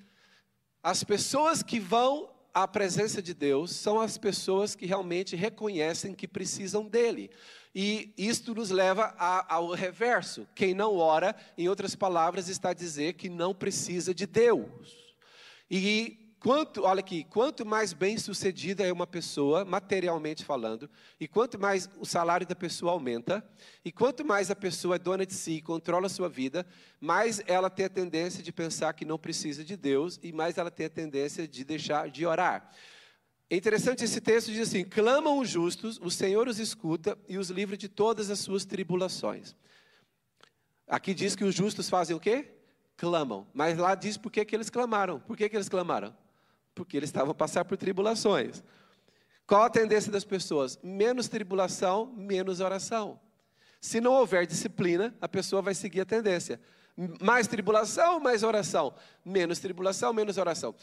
as 0.82 1.04
pessoas 1.04 1.62
que 1.62 1.78
vão 1.78 2.28
a 2.56 2.66
presença 2.66 3.20
de 3.20 3.34
Deus 3.34 3.70
são 3.72 4.00
as 4.00 4.16
pessoas 4.16 4.74
que 4.74 4.86
realmente 4.86 5.36
reconhecem 5.36 6.14
que 6.14 6.26
precisam 6.26 6.86
dele. 6.88 7.30
E 7.74 8.14
isto 8.16 8.54
nos 8.54 8.70
leva 8.70 9.14
a, 9.18 9.56
ao 9.56 9.72
reverso. 9.72 10.48
Quem 10.54 10.72
não 10.72 10.96
ora, 10.96 11.36
em 11.58 11.68
outras 11.68 11.94
palavras, 11.94 12.48
está 12.48 12.70
a 12.70 12.74
dizer 12.74 13.12
que 13.12 13.28
não 13.28 13.54
precisa 13.54 14.14
de 14.14 14.26
Deus. 14.26 15.14
E 15.70 16.25
Quanto, 16.46 16.84
olha 16.84 17.00
aqui, 17.00 17.24
quanto 17.24 17.66
mais 17.66 17.92
bem 17.92 18.16
sucedida 18.16 18.86
é 18.86 18.92
uma 18.92 19.04
pessoa, 19.04 19.64
materialmente 19.64 20.44
falando, 20.44 20.88
e 21.18 21.26
quanto 21.26 21.58
mais 21.58 21.90
o 21.98 22.06
salário 22.06 22.46
da 22.46 22.54
pessoa 22.54 22.92
aumenta, 22.92 23.44
e 23.84 23.90
quanto 23.90 24.24
mais 24.24 24.48
a 24.48 24.54
pessoa 24.54 24.94
é 24.94 24.98
dona 25.00 25.26
de 25.26 25.34
si, 25.34 25.60
controla 25.60 26.06
a 26.06 26.08
sua 26.08 26.28
vida, 26.28 26.64
mais 27.00 27.42
ela 27.48 27.68
tem 27.68 27.86
a 27.86 27.88
tendência 27.88 28.44
de 28.44 28.52
pensar 28.52 28.92
que 28.92 29.04
não 29.04 29.18
precisa 29.18 29.64
de 29.64 29.76
Deus, 29.76 30.20
e 30.22 30.32
mais 30.32 30.56
ela 30.56 30.70
tem 30.70 30.86
a 30.86 30.88
tendência 30.88 31.48
de 31.48 31.64
deixar 31.64 32.08
de 32.08 32.24
orar. 32.24 32.70
É 33.50 33.56
interessante 33.56 34.04
esse 34.04 34.20
texto 34.20 34.52
diz 34.52 34.68
assim: 34.68 34.84
clamam 34.84 35.40
os 35.40 35.48
justos, 35.48 35.98
o 36.00 36.12
Senhor 36.12 36.46
os 36.46 36.60
escuta 36.60 37.18
e 37.28 37.38
os 37.38 37.50
livra 37.50 37.76
de 37.76 37.88
todas 37.88 38.30
as 38.30 38.38
suas 38.38 38.64
tribulações. 38.64 39.56
Aqui 40.86 41.12
diz 41.12 41.34
que 41.34 41.42
os 41.42 41.56
justos 41.56 41.90
fazem 41.90 42.14
o 42.14 42.20
quê? 42.20 42.52
Clamam. 42.96 43.48
Mas 43.52 43.76
lá 43.76 43.96
diz 43.96 44.16
por 44.16 44.30
que, 44.30 44.44
que 44.44 44.54
eles 44.54 44.70
clamaram. 44.70 45.18
Por 45.18 45.36
que, 45.36 45.48
que 45.48 45.56
eles 45.56 45.68
clamaram? 45.68 46.14
Porque 46.76 46.96
eles 46.96 47.08
estavam 47.08 47.32
a 47.32 47.34
passar 47.34 47.64
por 47.64 47.76
tribulações. 47.78 48.62
Qual 49.46 49.62
a 49.62 49.70
tendência 49.70 50.12
das 50.12 50.24
pessoas? 50.24 50.78
Menos 50.82 51.26
tribulação, 51.26 52.12
menos 52.14 52.60
oração. 52.60 53.18
Se 53.80 53.98
não 54.00 54.12
houver 54.12 54.46
disciplina, 54.46 55.16
a 55.20 55.28
pessoa 55.28 55.62
vai 55.62 55.74
seguir 55.74 56.02
a 56.02 56.04
tendência. 56.04 56.60
Mais 57.20 57.46
tribulação, 57.46 58.20
mais 58.20 58.42
oração. 58.42 58.94
Menos 59.24 59.58
tribulação, 59.58 60.12
menos 60.12 60.36
oração. 60.36 60.74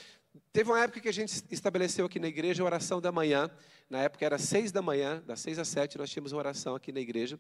Teve 0.51 0.71
uma 0.71 0.81
época 0.81 1.00
que 1.00 1.09
a 1.09 1.13
gente 1.13 1.43
estabeleceu 1.51 2.05
aqui 2.07 2.19
na 2.19 2.27
igreja 2.27 2.63
a 2.63 2.65
oração 2.65 3.00
da 3.00 3.12
manhã. 3.12 3.51
Na 3.88 4.00
época 4.00 4.25
era 4.25 4.39
seis 4.39 4.71
da 4.71 4.81
manhã, 4.81 5.21
das 5.27 5.41
seis 5.41 5.59
às 5.59 5.67
sete, 5.67 5.97
nós 5.97 6.09
tínhamos 6.09 6.31
uma 6.31 6.39
oração 6.39 6.75
aqui 6.75 6.91
na 6.91 7.00
igreja. 7.00 7.39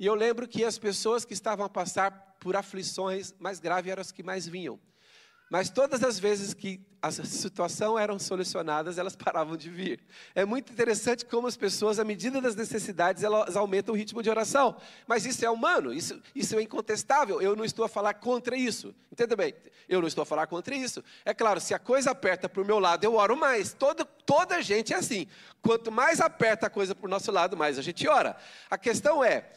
E 0.00 0.06
eu 0.06 0.14
lembro 0.14 0.48
que 0.48 0.64
as 0.64 0.78
pessoas 0.78 1.24
que 1.24 1.34
estavam 1.34 1.64
a 1.64 1.68
passar 1.68 2.36
por 2.40 2.56
aflições 2.56 3.34
mais 3.38 3.60
graves 3.60 3.92
eram 3.92 4.00
as 4.00 4.10
que 4.10 4.22
mais 4.22 4.48
vinham. 4.48 4.80
Mas 5.50 5.68
todas 5.68 6.04
as 6.04 6.16
vezes 6.16 6.54
que 6.54 6.80
a 7.02 7.10
situação 7.10 7.98
eram 7.98 8.20
solucionadas, 8.20 8.98
elas 8.98 9.16
paravam 9.16 9.56
de 9.56 9.68
vir. 9.68 10.00
É 10.32 10.44
muito 10.44 10.72
interessante 10.72 11.26
como 11.26 11.48
as 11.48 11.56
pessoas, 11.56 11.98
à 11.98 12.04
medida 12.04 12.40
das 12.40 12.54
necessidades, 12.54 13.24
elas 13.24 13.56
aumentam 13.56 13.92
o 13.92 13.98
ritmo 13.98 14.22
de 14.22 14.30
oração. 14.30 14.76
Mas 15.08 15.26
isso 15.26 15.44
é 15.44 15.50
humano, 15.50 15.92
isso, 15.92 16.22
isso 16.36 16.56
é 16.56 16.62
incontestável. 16.62 17.42
Eu 17.42 17.56
não 17.56 17.64
estou 17.64 17.84
a 17.84 17.88
falar 17.88 18.14
contra 18.14 18.56
isso. 18.56 18.94
Entenda 19.10 19.34
bem? 19.34 19.52
Eu 19.88 20.00
não 20.00 20.06
estou 20.06 20.22
a 20.22 20.26
falar 20.26 20.46
contra 20.46 20.72
isso. 20.72 21.02
É 21.24 21.34
claro, 21.34 21.60
se 21.60 21.74
a 21.74 21.80
coisa 21.80 22.12
aperta 22.12 22.48
para 22.48 22.62
o 22.62 22.64
meu 22.64 22.78
lado, 22.78 23.02
eu 23.02 23.16
oro 23.16 23.36
mais. 23.36 23.72
Toda, 23.72 24.04
toda 24.04 24.62
gente 24.62 24.92
é 24.92 24.96
assim. 24.96 25.26
Quanto 25.60 25.90
mais 25.90 26.20
aperta 26.20 26.68
a 26.68 26.70
coisa 26.70 26.94
para 26.94 27.06
o 27.06 27.10
nosso 27.10 27.32
lado, 27.32 27.56
mais 27.56 27.76
a 27.76 27.82
gente 27.82 28.06
ora. 28.06 28.36
A 28.70 28.78
questão 28.78 29.24
é, 29.24 29.50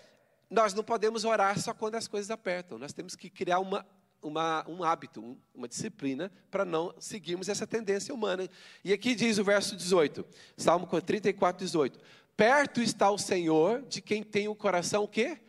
nós 0.50 0.74
não 0.74 0.84
podemos 0.84 1.24
orar 1.24 1.60
só 1.60 1.72
quando 1.72 1.96
as 1.96 2.08
coisas 2.08 2.32
apertam. 2.32 2.80
Nós 2.80 2.94
temos 2.94 3.16
que 3.16 3.30
criar 3.30 3.60
uma 3.60 3.86
uma, 4.24 4.66
um 4.68 4.84
hábito, 4.84 5.38
uma 5.54 5.68
disciplina, 5.68 6.32
para 6.50 6.66
não 6.66 6.94
seguirmos 7.00 7.50
essa 7.50 7.68
tendência 7.68 8.14
humana. 8.14 8.50
E 8.84 8.94
aqui 8.94 9.14
diz 9.14 9.38
o 9.38 9.44
verso 9.44 9.76
18, 9.76 10.26
Salmo 10.58 10.88
34, 10.88 11.66
18: 11.66 12.00
Perto 12.36 12.82
está 12.82 13.12
o 13.12 13.18
Senhor 13.18 13.84
de 13.84 14.02
quem 14.02 14.24
tem 14.24 14.48
o 14.48 14.56
coração 14.56 15.04
o 15.04 15.08
quê? 15.08 15.40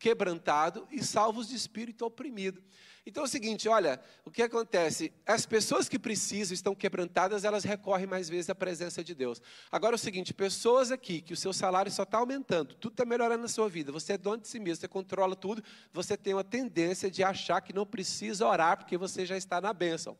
quebrantado 0.00 0.88
e 0.90 1.04
salvos 1.04 1.46
de 1.46 1.54
espírito 1.54 2.06
oprimido. 2.06 2.60
Então 3.06 3.22
é 3.22 3.26
o 3.26 3.28
seguinte, 3.28 3.68
olha, 3.68 4.00
o 4.24 4.30
que 4.30 4.42
acontece? 4.42 5.12
As 5.26 5.46
pessoas 5.46 5.88
que 5.88 5.98
precisam, 5.98 6.54
estão 6.54 6.74
quebrantadas, 6.74 7.44
elas 7.44 7.64
recorrem 7.64 8.06
mais 8.06 8.28
vezes 8.28 8.50
à 8.50 8.54
presença 8.54 9.02
de 9.02 9.14
Deus. 9.14 9.40
Agora 9.72 9.94
é 9.94 9.96
o 9.96 9.98
seguinte, 9.98 10.34
pessoas 10.34 10.92
aqui 10.92 11.20
que 11.20 11.32
o 11.32 11.36
seu 11.36 11.52
salário 11.52 11.90
só 11.90 12.02
está 12.02 12.18
aumentando, 12.18 12.74
tudo 12.74 12.92
está 12.92 13.04
melhorando 13.04 13.42
na 13.42 13.48
sua 13.48 13.68
vida, 13.68 13.90
você 13.90 14.12
é 14.12 14.18
dono 14.18 14.38
de 14.38 14.48
si 14.48 14.60
mesmo, 14.60 14.82
você 14.82 14.88
controla 14.88 15.34
tudo, 15.34 15.62
você 15.92 16.16
tem 16.16 16.34
uma 16.34 16.44
tendência 16.44 17.10
de 17.10 17.24
achar 17.24 17.60
que 17.62 17.72
não 17.72 17.86
precisa 17.86 18.46
orar 18.46 18.76
porque 18.76 18.98
você 18.98 19.24
já 19.24 19.36
está 19.36 19.60
na 19.60 19.72
bênção. 19.72 20.16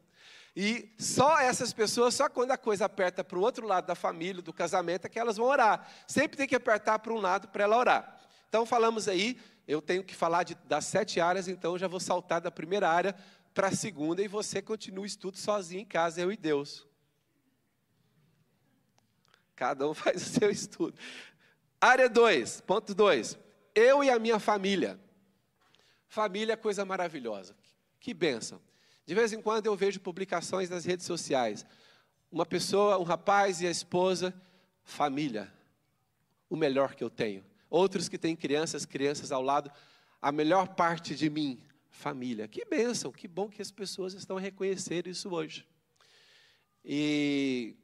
E 0.56 0.92
só 0.98 1.38
essas 1.38 1.72
pessoas, 1.72 2.14
só 2.14 2.28
quando 2.28 2.50
a 2.50 2.58
coisa 2.58 2.86
aperta 2.86 3.22
para 3.22 3.38
o 3.38 3.42
outro 3.42 3.66
lado 3.66 3.86
da 3.86 3.94
família, 3.94 4.42
do 4.42 4.52
casamento, 4.52 5.06
é 5.06 5.08
que 5.08 5.18
elas 5.18 5.36
vão 5.36 5.46
orar. 5.46 5.88
Sempre 6.08 6.36
tem 6.36 6.48
que 6.48 6.56
apertar 6.56 6.98
para 6.98 7.12
um 7.12 7.18
lado 7.20 7.48
para 7.48 7.64
ela 7.64 7.76
orar. 7.76 8.20
Então 8.48 8.66
falamos 8.66 9.06
aí 9.06 9.38
eu 9.70 9.80
tenho 9.80 10.02
que 10.02 10.16
falar 10.16 10.42
de, 10.42 10.56
das 10.66 10.84
sete 10.84 11.20
áreas, 11.20 11.46
então 11.46 11.74
eu 11.74 11.78
já 11.78 11.86
vou 11.86 12.00
saltar 12.00 12.40
da 12.40 12.50
primeira 12.50 12.90
área 12.90 13.14
para 13.54 13.68
a 13.68 13.72
segunda 13.72 14.20
e 14.20 14.26
você 14.26 14.60
continua 14.60 15.04
o 15.04 15.06
estudo 15.06 15.38
sozinho 15.38 15.82
em 15.82 15.86
casa, 15.86 16.20
eu 16.20 16.32
e 16.32 16.36
Deus. 16.36 16.88
Cada 19.54 19.88
um 19.88 19.94
faz 19.94 20.22
o 20.22 20.40
seu 20.40 20.50
estudo. 20.50 20.98
Área 21.80 22.08
2, 22.08 22.62
ponto 22.62 22.92
2. 22.92 23.38
Eu 23.72 24.02
e 24.02 24.10
a 24.10 24.18
minha 24.18 24.40
família. 24.40 24.98
Família 26.08 26.54
é 26.54 26.56
coisa 26.56 26.84
maravilhosa. 26.84 27.54
Que 28.00 28.12
bênção. 28.12 28.60
De 29.06 29.14
vez 29.14 29.32
em 29.32 29.40
quando 29.40 29.66
eu 29.66 29.76
vejo 29.76 30.00
publicações 30.00 30.68
nas 30.68 30.84
redes 30.84 31.06
sociais. 31.06 31.64
Uma 32.30 32.44
pessoa, 32.44 32.98
um 32.98 33.04
rapaz 33.04 33.60
e 33.60 33.68
a 33.68 33.70
esposa, 33.70 34.34
família. 34.82 35.52
O 36.48 36.56
melhor 36.56 36.96
que 36.96 37.04
eu 37.04 37.10
tenho. 37.10 37.44
Outros 37.70 38.08
que 38.08 38.18
têm 38.18 38.36
crianças, 38.36 38.84
crianças 38.84 39.32
ao 39.32 39.40
lado. 39.40 39.70
A 40.20 40.30
melhor 40.30 40.74
parte 40.74 41.14
de 41.14 41.30
mim, 41.30 41.62
família. 41.88 42.48
Que 42.48 42.64
bênção, 42.64 43.12
que 43.12 43.28
bom 43.28 43.48
que 43.48 43.62
as 43.62 43.70
pessoas 43.70 44.12
estão 44.12 44.36
a 44.36 44.40
reconhecer 44.40 45.06
isso 45.06 45.30
hoje. 45.30 45.64
E, 46.84 47.76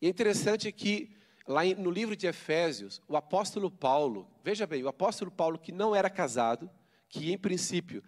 e 0.00 0.06
é 0.06 0.08
interessante 0.08 0.72
que, 0.72 1.14
lá 1.46 1.62
no 1.76 1.90
livro 1.90 2.16
de 2.16 2.26
Efésios, 2.26 3.02
o 3.06 3.16
apóstolo 3.16 3.70
Paulo, 3.70 4.28
veja 4.42 4.66
bem, 4.66 4.82
o 4.82 4.88
apóstolo 4.88 5.30
Paulo 5.30 5.58
que 5.58 5.72
não 5.72 5.94
era 5.94 6.08
casado, 6.08 6.70
que 7.08 7.32
em 7.32 7.38
princípio 7.38 8.02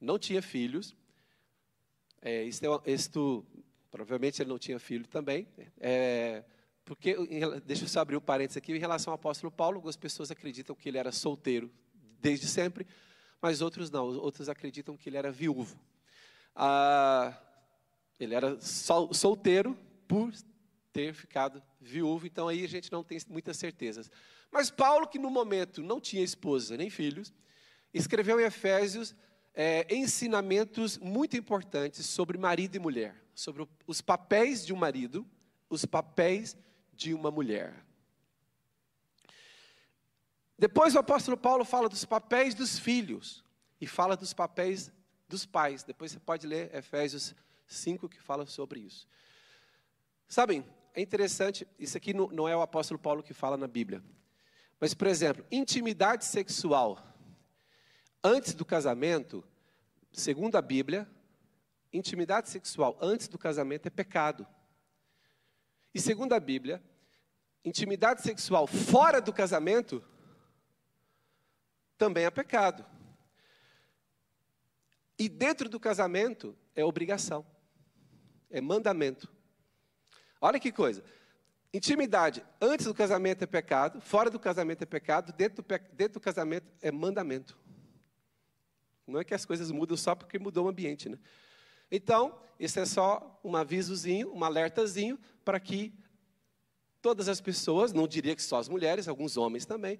não 0.00 0.18
tinha 0.18 0.42
filhos, 0.42 0.96
é, 2.22 2.42
isto, 2.44 2.64
é, 2.64 2.90
isto, 2.90 3.46
provavelmente 3.90 4.42
ele 4.42 4.50
não 4.50 4.58
tinha 4.58 4.78
filho 4.78 5.06
também, 5.06 5.46
é, 5.78 6.42
porque, 6.90 7.14
deixa 7.64 7.84
eu 7.84 7.88
só 7.88 8.00
abrir 8.00 8.16
um 8.16 8.20
parênteses 8.20 8.56
aqui, 8.56 8.72
em 8.72 8.78
relação 8.80 9.12
ao 9.12 9.14
apóstolo 9.14 9.48
Paulo, 9.48 9.76
algumas 9.76 9.96
pessoas 9.96 10.28
acreditam 10.32 10.74
que 10.74 10.88
ele 10.88 10.98
era 10.98 11.12
solteiro 11.12 11.70
desde 12.20 12.48
sempre, 12.48 12.84
mas 13.40 13.60
outros 13.60 13.92
não, 13.92 14.06
outros 14.06 14.48
acreditam 14.48 14.96
que 14.96 15.08
ele 15.08 15.16
era 15.16 15.30
viúvo. 15.30 15.78
Ah, 16.52 17.40
ele 18.18 18.34
era 18.34 18.60
sol, 18.60 19.14
solteiro 19.14 19.78
por 20.08 20.32
ter 20.92 21.14
ficado 21.14 21.62
viúvo, 21.80 22.26
então 22.26 22.48
aí 22.48 22.64
a 22.64 22.68
gente 22.68 22.90
não 22.90 23.04
tem 23.04 23.20
muitas 23.28 23.56
certezas. 23.56 24.10
Mas 24.50 24.68
Paulo, 24.68 25.06
que 25.06 25.16
no 25.16 25.30
momento 25.30 25.84
não 25.84 26.00
tinha 26.00 26.24
esposa 26.24 26.76
nem 26.76 26.90
filhos, 26.90 27.32
escreveu 27.94 28.40
em 28.40 28.44
Efésios 28.46 29.14
é, 29.54 29.86
ensinamentos 29.94 30.98
muito 30.98 31.36
importantes 31.36 32.04
sobre 32.04 32.36
marido 32.36 32.74
e 32.74 32.80
mulher, 32.80 33.14
sobre 33.32 33.64
os 33.86 34.00
papéis 34.00 34.66
de 34.66 34.72
um 34.72 34.76
marido, 34.76 35.24
os 35.68 35.84
papéis 35.84 36.56
de 37.00 37.14
uma 37.14 37.30
mulher. 37.30 37.74
Depois 40.58 40.94
o 40.94 40.98
apóstolo 40.98 41.34
Paulo 41.34 41.64
fala 41.64 41.88
dos 41.88 42.04
papéis 42.04 42.54
dos 42.54 42.78
filhos 42.78 43.42
e 43.80 43.86
fala 43.86 44.14
dos 44.14 44.34
papéis 44.34 44.92
dos 45.26 45.46
pais. 45.46 45.82
Depois 45.82 46.12
você 46.12 46.20
pode 46.20 46.46
ler 46.46 46.74
Efésios 46.74 47.34
5 47.66 48.06
que 48.06 48.20
fala 48.20 48.44
sobre 48.44 48.80
isso. 48.80 49.08
Sabem, 50.28 50.62
é 50.94 51.00
interessante, 51.00 51.66
isso 51.78 51.96
aqui 51.96 52.12
não, 52.12 52.28
não 52.28 52.46
é 52.46 52.54
o 52.54 52.60
apóstolo 52.60 53.00
Paulo 53.00 53.22
que 53.22 53.32
fala 53.32 53.56
na 53.56 53.66
Bíblia. 53.66 54.04
Mas, 54.78 54.92
por 54.92 55.06
exemplo, 55.06 55.42
intimidade 55.50 56.26
sexual 56.26 56.98
antes 58.22 58.52
do 58.52 58.64
casamento, 58.64 59.42
segundo 60.12 60.56
a 60.56 60.62
Bíblia, 60.62 61.08
intimidade 61.90 62.50
sexual 62.50 62.98
antes 63.00 63.26
do 63.26 63.38
casamento 63.38 63.86
é 63.86 63.90
pecado. 63.90 64.46
E 65.94 66.00
segundo 66.00 66.34
a 66.34 66.40
Bíblia, 66.40 66.82
intimidade 67.64 68.22
sexual 68.22 68.66
fora 68.66 69.20
do 69.20 69.32
casamento 69.32 70.02
também 71.98 72.24
é 72.24 72.30
pecado. 72.30 72.84
E 75.18 75.28
dentro 75.28 75.68
do 75.68 75.78
casamento 75.78 76.56
é 76.74 76.82
obrigação, 76.84 77.44
é 78.50 78.60
mandamento. 78.60 79.30
Olha 80.40 80.58
que 80.58 80.72
coisa. 80.72 81.04
Intimidade 81.72 82.42
antes 82.60 82.86
do 82.86 82.94
casamento 82.94 83.44
é 83.44 83.46
pecado, 83.46 84.00
fora 84.00 84.30
do 84.30 84.40
casamento 84.40 84.82
é 84.82 84.86
pecado, 84.86 85.32
dentro 85.32 85.62
do, 85.62 85.68
dentro 85.92 86.14
do 86.14 86.20
casamento 86.20 86.66
é 86.80 86.90
mandamento. 86.90 87.56
Não 89.06 89.20
é 89.20 89.24
que 89.24 89.34
as 89.34 89.44
coisas 89.44 89.70
mudam 89.70 89.96
só 89.96 90.14
porque 90.14 90.38
mudou 90.38 90.66
o 90.66 90.68
ambiente, 90.68 91.08
né? 91.08 91.18
Então, 91.90 92.40
isso 92.58 92.78
é 92.78 92.86
só 92.86 93.40
um 93.44 93.56
avisozinho, 93.56 94.32
um 94.32 94.42
alertazinho 94.42 95.18
para 95.44 95.60
que 95.60 95.92
todas 97.00 97.28
as 97.28 97.40
pessoas, 97.40 97.92
não 97.92 98.06
diria 98.06 98.36
que 98.36 98.42
só 98.42 98.58
as 98.58 98.68
mulheres, 98.68 99.08
alguns 99.08 99.36
homens 99.36 99.66
também, 99.66 99.98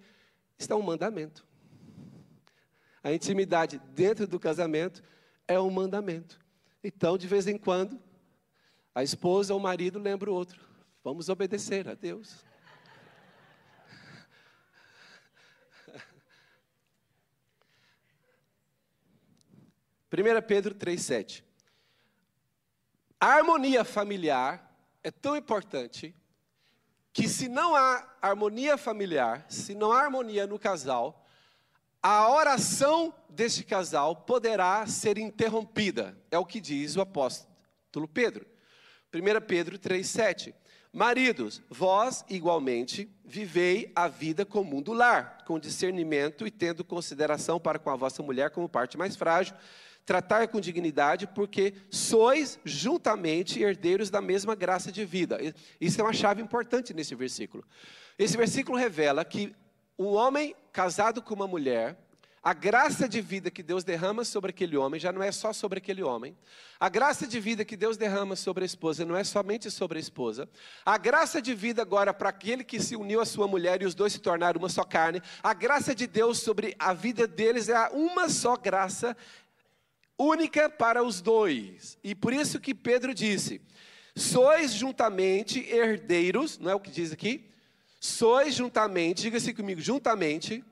está 0.58 0.76
um 0.76 0.82
mandamento. 0.82 1.46
A 3.02 3.12
intimidade 3.12 3.78
dentro 3.94 4.26
do 4.26 4.38
casamento 4.38 5.02
é 5.48 5.58
um 5.58 5.70
mandamento. 5.70 6.38
Então, 6.84 7.16
de 7.16 7.26
vez 7.26 7.46
em 7.46 7.56
quando, 7.56 7.98
a 8.94 9.02
esposa 9.02 9.54
ou 9.54 9.60
o 9.60 9.62
marido 9.62 9.98
lembra 9.98 10.30
o 10.30 10.34
outro. 10.34 10.60
Vamos 11.02 11.30
obedecer 11.30 11.88
a 11.88 11.94
Deus. 11.94 12.44
Primeira 20.10 20.42
Pedro 20.42 20.74
3:7. 20.74 21.42
A 23.18 23.28
harmonia 23.28 23.82
familiar 23.84 24.70
é 25.02 25.10
tão 25.10 25.34
importante 25.36 26.14
que 27.12 27.28
se 27.28 27.48
não 27.48 27.74
há 27.74 28.06
harmonia 28.22 28.76
familiar, 28.76 29.44
se 29.48 29.74
não 29.74 29.92
há 29.92 30.02
harmonia 30.02 30.46
no 30.46 30.58
casal, 30.58 31.26
a 32.02 32.30
oração 32.30 33.12
deste 33.28 33.62
casal 33.64 34.16
poderá 34.16 34.86
ser 34.86 35.18
interrompida. 35.18 36.16
É 36.30 36.38
o 36.38 36.46
que 36.46 36.60
diz 36.60 36.96
o 36.96 37.00
apóstolo 37.00 38.08
Pedro. 38.08 38.46
1 39.12 39.46
Pedro 39.46 39.78
3,7. 39.78 40.54
Maridos, 40.92 41.62
vós 41.68 42.24
igualmente 42.28 43.08
vivei 43.24 43.92
a 43.94 44.08
vida 44.08 44.44
comum 44.44 44.82
do 44.82 44.92
lar, 44.92 45.44
com 45.44 45.58
discernimento 45.58 46.46
e 46.46 46.50
tendo 46.50 46.84
consideração 46.84 47.60
para 47.60 47.78
com 47.78 47.90
a 47.90 47.96
vossa 47.96 48.22
mulher 48.22 48.50
como 48.50 48.68
parte 48.68 48.98
mais 48.98 49.14
frágil, 49.14 49.54
tratar 50.10 50.48
com 50.48 50.60
dignidade, 50.60 51.24
porque 51.24 51.72
sois 51.88 52.58
juntamente 52.64 53.62
herdeiros 53.62 54.10
da 54.10 54.20
mesma 54.20 54.56
graça 54.56 54.90
de 54.90 55.04
vida. 55.04 55.38
Isso 55.80 56.00
é 56.00 56.02
uma 56.02 56.12
chave 56.12 56.42
importante 56.42 56.92
nesse 56.92 57.14
versículo. 57.14 57.62
Esse 58.18 58.36
versículo 58.36 58.76
revela 58.76 59.24
que 59.24 59.54
um 59.96 60.06
homem 60.08 60.52
casado 60.72 61.22
com 61.22 61.32
uma 61.32 61.46
mulher 61.46 61.96
a 62.42 62.54
graça 62.54 63.06
de 63.06 63.20
vida 63.20 63.50
que 63.50 63.62
Deus 63.62 63.84
derrama 63.84 64.24
sobre 64.24 64.48
aquele 64.48 64.74
homem 64.74 64.98
já 64.98 65.12
não 65.12 65.22
é 65.22 65.30
só 65.30 65.52
sobre 65.52 65.76
aquele 65.76 66.02
homem. 66.02 66.34
A 66.78 66.88
graça 66.88 67.26
de 67.26 67.38
vida 67.38 67.66
que 67.66 67.76
Deus 67.76 67.98
derrama 67.98 68.34
sobre 68.34 68.64
a 68.64 68.66
esposa 68.66 69.04
não 69.04 69.14
é 69.14 69.22
somente 69.22 69.70
sobre 69.70 69.98
a 69.98 70.00
esposa. 70.00 70.48
A 70.82 70.96
graça 70.96 71.42
de 71.42 71.54
vida 71.54 71.82
agora 71.82 72.14
para 72.14 72.30
aquele 72.30 72.64
que 72.64 72.80
se 72.80 72.96
uniu 72.96 73.20
à 73.20 73.26
sua 73.26 73.46
mulher 73.46 73.82
e 73.82 73.84
os 73.84 73.94
dois 73.94 74.14
se 74.14 74.20
tornaram 74.20 74.58
uma 74.58 74.70
só 74.70 74.84
carne. 74.84 75.20
A 75.42 75.52
graça 75.52 75.94
de 75.94 76.06
Deus 76.06 76.38
sobre 76.38 76.74
a 76.78 76.94
vida 76.94 77.28
deles 77.28 77.68
é 77.68 77.88
uma 77.90 78.26
só 78.30 78.56
graça, 78.56 79.14
única 80.20 80.68
para 80.68 81.02
os 81.02 81.22
dois. 81.22 81.98
E 82.04 82.14
por 82.14 82.32
isso 82.32 82.60
que 82.60 82.74
Pedro 82.74 83.14
disse: 83.14 83.60
sois 84.14 84.72
juntamente 84.72 85.60
herdeiros, 85.68 86.58
não 86.58 86.70
é 86.70 86.74
o 86.74 86.80
que 86.80 86.90
diz 86.90 87.10
aqui? 87.10 87.46
Sois 87.98 88.54
juntamente, 88.54 89.22
diga-se 89.22 89.52
comigo, 89.54 89.80
juntamente 89.80 90.62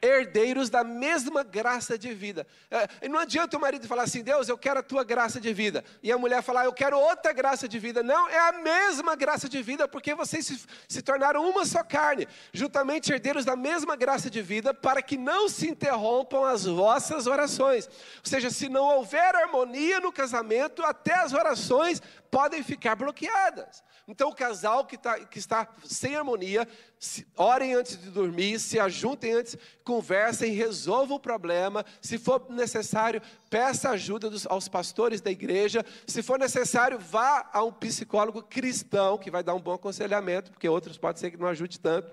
herdeiros 0.00 0.68
da 0.68 0.84
mesma 0.84 1.42
graça 1.42 1.98
de 1.98 2.12
vida. 2.12 2.46
É, 2.70 3.08
não 3.08 3.18
adianta 3.18 3.56
o 3.56 3.60
marido 3.60 3.86
falar 3.86 4.02
assim, 4.02 4.22
Deus, 4.22 4.48
eu 4.48 4.58
quero 4.58 4.80
a 4.80 4.82
tua 4.82 5.02
graça 5.04 5.40
de 5.40 5.52
vida. 5.52 5.84
E 6.02 6.12
a 6.12 6.18
mulher 6.18 6.42
falar, 6.42 6.64
eu 6.64 6.72
quero 6.72 6.98
outra 6.98 7.32
graça 7.32 7.68
de 7.68 7.78
vida. 7.78 8.02
Não, 8.02 8.28
é 8.28 8.38
a 8.38 8.52
mesma 8.52 9.16
graça 9.16 9.48
de 9.48 9.62
vida, 9.62 9.88
porque 9.88 10.14
vocês 10.14 10.46
se, 10.46 10.64
se 10.88 11.02
tornaram 11.02 11.48
uma 11.48 11.64
só 11.64 11.82
carne, 11.82 12.28
juntamente 12.52 13.12
herdeiros 13.12 13.44
da 13.44 13.56
mesma 13.56 13.96
graça 13.96 14.28
de 14.28 14.42
vida, 14.42 14.74
para 14.74 15.00
que 15.00 15.16
não 15.16 15.48
se 15.48 15.68
interrompam 15.68 16.44
as 16.44 16.64
vossas 16.64 17.26
orações. 17.26 17.86
Ou 17.86 18.24
seja, 18.24 18.50
se 18.50 18.68
não 18.68 18.84
houver 18.84 19.34
harmonia 19.34 20.00
no 20.00 20.12
casamento, 20.12 20.82
até 20.82 21.14
as 21.14 21.32
orações 21.32 22.02
podem 22.30 22.62
ficar 22.62 22.96
bloqueadas. 22.96 23.82
Então, 24.06 24.28
o 24.28 24.34
casal 24.34 24.84
que, 24.84 24.98
tá, 24.98 25.18
que 25.20 25.38
está 25.38 25.66
sem 25.84 26.14
harmonia, 26.14 26.68
se, 27.04 27.26
orem 27.36 27.74
antes 27.74 28.00
de 28.00 28.10
dormir, 28.10 28.58
se 28.58 28.80
ajuntem 28.80 29.34
antes, 29.34 29.58
conversem, 29.84 30.52
resolvam 30.52 31.18
o 31.18 31.20
problema. 31.20 31.84
Se 32.00 32.16
for 32.16 32.50
necessário, 32.50 33.20
peça 33.50 33.90
ajuda 33.90 34.30
dos, 34.30 34.46
aos 34.46 34.68
pastores 34.68 35.20
da 35.20 35.30
igreja. 35.30 35.84
Se 36.06 36.22
for 36.22 36.38
necessário, 36.38 36.98
vá 36.98 37.50
a 37.52 37.62
um 37.62 37.70
psicólogo 37.70 38.42
cristão 38.42 39.18
que 39.18 39.30
vai 39.30 39.42
dar 39.42 39.54
um 39.54 39.60
bom 39.60 39.74
aconselhamento, 39.74 40.50
porque 40.50 40.66
outros 40.66 40.96
pode 40.96 41.20
ser 41.20 41.30
que 41.30 41.36
não 41.36 41.46
ajude 41.46 41.78
tanto. 41.78 42.10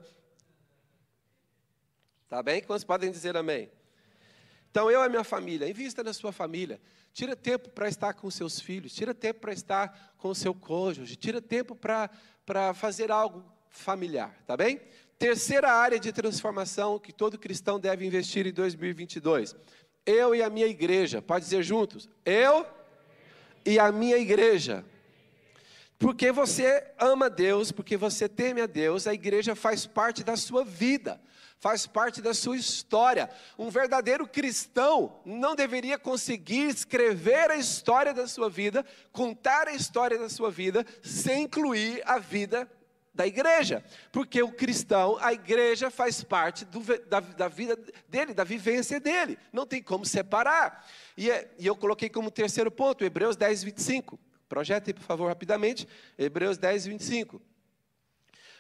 Tá 2.28 2.44
bem? 2.44 2.62
Quantos 2.62 2.84
podem 2.84 3.12
dizer 3.12 3.38
amém? 3.38 3.72
Então, 4.70 4.92
eu 4.92 5.04
e 5.04 5.10
minha 5.10 5.24
família, 5.24 5.70
invista 5.70 6.04
na 6.04 6.12
sua 6.12 6.34
família. 6.34 6.82
Tira 7.14 7.36
tempo 7.36 7.70
para 7.70 7.88
estar 7.88 8.14
com 8.14 8.30
seus 8.30 8.60
filhos, 8.60 8.94
tira 8.94 9.14
tempo 9.14 9.40
para 9.40 9.54
estar 9.54 10.16
com 10.18 10.34
seu 10.34 10.54
cônjuge, 10.54 11.16
tira 11.16 11.42
tempo 11.42 11.76
para 11.76 12.74
fazer 12.74 13.10
algo 13.10 13.44
familiar, 13.72 14.36
tá 14.46 14.56
bem? 14.56 14.80
Terceira 15.18 15.72
área 15.72 16.00
de 16.00 16.12
transformação 16.12 17.00
que 17.00 17.12
todo 17.12 17.40
cristão 17.40 17.80
deve 17.80 18.06
investir 18.06 18.46
em 18.46 18.52
2022. 18.52 19.56
Eu 20.06 20.36
e 20.36 20.44
a 20.44 20.50
minha 20.50 20.68
igreja, 20.68 21.22
pode 21.22 21.46
dizer 21.46 21.64
juntos? 21.64 22.10
Eu 22.26 22.66
e 23.66 23.80
a 23.80 23.92
minha 23.92 24.18
igreja. 24.18 24.86
Porque 25.98 26.32
você 26.32 26.92
ama 27.00 27.30
Deus, 27.30 27.72
porque 27.72 27.96
você 27.96 28.28
teme 28.28 28.62
a 28.62 28.66
Deus, 28.66 29.08
a 29.08 29.14
igreja 29.14 29.56
faz 29.56 29.86
parte 29.86 30.24
da 30.24 30.36
sua 30.36 30.64
vida 30.64 31.20
faz 31.62 31.86
parte 31.86 32.24
da 32.24 32.34
sua 32.34 32.58
história. 32.58 33.30
Um 33.56 33.70
verdadeiro 33.70 34.28
cristão 34.28 35.22
não 35.24 35.56
deveria 35.56 35.98
conseguir 35.98 36.68
escrever 36.68 37.52
a 37.52 37.56
história 37.56 38.16
da 38.16 38.28
sua 38.28 38.50
vida, 38.50 38.84
contar 39.12 39.68
a 39.68 39.74
história 39.74 40.18
da 40.18 40.28
sua 40.28 40.50
vida, 40.50 40.84
sem 41.04 41.44
incluir 41.44 42.02
a 42.04 42.18
vida 42.18 42.68
da 43.14 43.28
igreja, 43.28 43.84
porque 44.12 44.42
o 44.42 44.52
cristão, 44.52 45.18
a 45.20 45.34
igreja 45.34 45.92
faz 45.92 46.24
parte 46.24 46.64
do, 46.64 46.80
da, 47.08 47.20
da, 47.20 47.48
vida 47.48 47.78
dele, 48.08 48.34
da 48.34 48.44
vivência 48.44 49.00
dele, 49.00 49.38
não 49.52 49.66
tem 49.66 49.84
como 49.84 50.06
separar. 50.06 50.86
E, 51.18 51.30
é, 51.30 51.54
e 51.60 51.68
eu 51.68 51.76
coloquei 51.76 52.10
como 52.10 52.32
terceiro 52.32 52.72
ponto, 52.72 53.04
Hebreus 53.04 53.36
10, 53.36 53.64
25. 53.64 54.20
Projete, 54.48 54.94
por 54.94 55.04
favor, 55.04 55.28
rapidamente, 55.28 55.88
Hebreus 56.18 56.58
10, 56.58 56.86
25. 56.86 57.42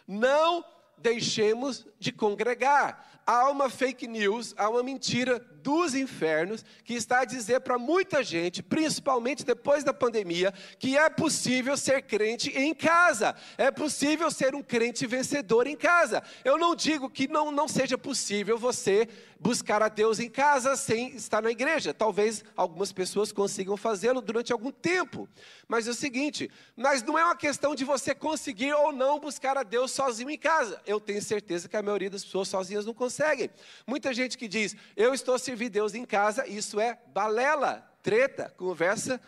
Não 0.06 0.66
deixemos 0.98 1.88
de 2.00 2.12
congregar. 2.12 3.22
Há 3.26 3.50
uma 3.50 3.70
fake 3.70 4.08
news, 4.08 4.54
há 4.58 4.70
uma 4.70 4.84
mentira 4.84 5.40
dos 5.62 5.96
infernos 5.96 6.64
que 6.84 6.94
está 6.94 7.22
a 7.22 7.26
dizer 7.26 7.62
para 7.62 7.78
muita 7.78 8.24
gente, 8.24 8.64
principalmente 8.64 9.46
depois 9.46 9.84
da 9.84 9.94
pandemia, 9.94 10.54
que 10.80 10.98
é 10.98 11.10
possível 11.10 11.78
ser 11.78 12.02
crente 12.04 12.50
em 12.58 12.74
casa, 12.74 13.36
é 13.58 13.72
possível 13.72 14.30
ser 14.32 14.56
um 14.56 14.64
crente 14.64 15.06
vencedor 15.08 15.68
em 15.68 15.76
casa. 15.76 16.24
Eu 16.44 16.58
não 16.58 16.76
digo 16.76 17.10
que 17.10 17.28
não, 17.28 17.52
não 17.52 17.68
seja 17.68 17.98
possível 17.98 18.58
você 18.58 19.08
buscar 19.42 19.82
a 19.82 19.90
Deus 19.90 20.20
em 20.20 20.30
casa 20.30 20.76
sem 20.76 21.16
estar 21.16 21.42
na 21.42 21.50
igreja. 21.50 21.94
Talvez 21.94 22.44
algumas 22.56 22.92
pessoas 22.92 23.32
consigam 23.32 23.76
fazê-lo 23.76 24.22
durante 24.22 24.54
algum 24.54 24.72
tempo. 24.72 25.28
Mas 25.68 25.88
é 25.88 25.92
o 25.92 25.96
seguinte, 25.96 26.50
mas 26.76 27.02
não 27.02 27.18
é 27.18 27.26
uma 27.26 27.36
questão 27.36 27.74
de 27.74 27.84
você 27.84 28.14
conseguir 28.14 28.72
ou 28.74 28.92
não 28.92 29.20
buscar 29.20 29.58
a 29.58 29.64
Deus 29.64 29.92
sozinho 29.92 30.30
em 30.30 30.38
casa. 30.38 30.80
Eu 30.86 31.00
tenho 31.00 31.22
certeza 31.22 31.68
que 31.68 31.76
a 31.76 31.82
maioria 31.82 32.10
das 32.10 32.24
pessoas 32.24 32.50
sozinhas 32.50 32.86
não 32.86 32.94
conseguem. 32.94 33.50
Muita 33.88 34.14
gente 34.14 34.38
que 34.38 34.48
diz, 34.48 34.76
eu 34.96 35.12
estou 35.12 35.34
a 35.34 35.40
servir 35.52 35.70
Deus 35.70 35.94
em 35.94 36.06
casa, 36.06 36.48
isso 36.48 36.80
é 36.80 36.98
balela, 37.08 37.86
treta, 38.02 38.54
conversa 38.56 39.20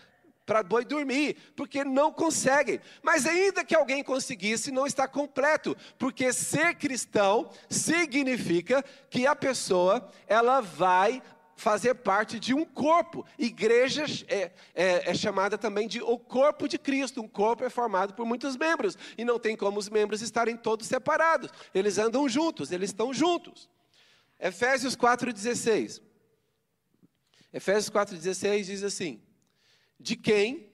para 0.46 0.64
boi 0.64 0.86
dormir, 0.86 1.36
porque 1.54 1.84
não 1.84 2.14
conseguem. 2.14 2.80
Mas 3.02 3.26
ainda 3.26 3.64
que 3.64 3.76
alguém 3.76 4.02
conseguisse, 4.02 4.72
não 4.72 4.88
está 4.88 5.06
completo, 5.06 5.76
porque 5.98 6.32
ser 6.32 6.76
cristão 6.76 7.50
significa 7.70 8.84
que 9.10 9.28
a 9.28 9.36
pessoa 9.36 10.10
ela 10.26 10.62
vai 10.62 11.22
fazer 11.58 11.96
parte 11.96 12.40
de 12.40 12.54
um 12.54 12.64
corpo. 12.64 13.26
Igreja 13.38 14.06
é, 14.30 14.52
é, 14.74 15.12
é, 15.12 15.14
chamada 15.14 15.58
também 15.58 15.90
de 15.90 16.02
o 16.02 16.18
corpo 16.18 16.70
de 16.70 16.78
Cristo. 16.78 17.22
Um 17.22 17.28
corpo 17.28 17.66
é 17.66 17.70
formado 17.70 18.14
por 18.14 18.26
muitos 18.26 18.56
membros. 18.56 18.98
E 19.18 19.26
não 19.26 19.38
tem 19.38 19.58
como 19.58 19.78
os 19.78 19.90
membros 19.90 20.22
estarem 20.22 20.56
todos 20.56 20.88
separados. 20.88 21.52
Eles 21.74 21.98
andam 21.98 22.28
juntos, 22.30 22.72
eles 22.72 22.92
estão 22.92 23.14
juntos. 23.14 23.70
Efésios 24.40 24.94
4,16. 24.94 26.02
Efésios 27.54 27.90
4,16 27.90 28.64
diz 28.64 28.84
assim: 28.84 29.22
De 30.00 30.16
quem, 30.16 30.72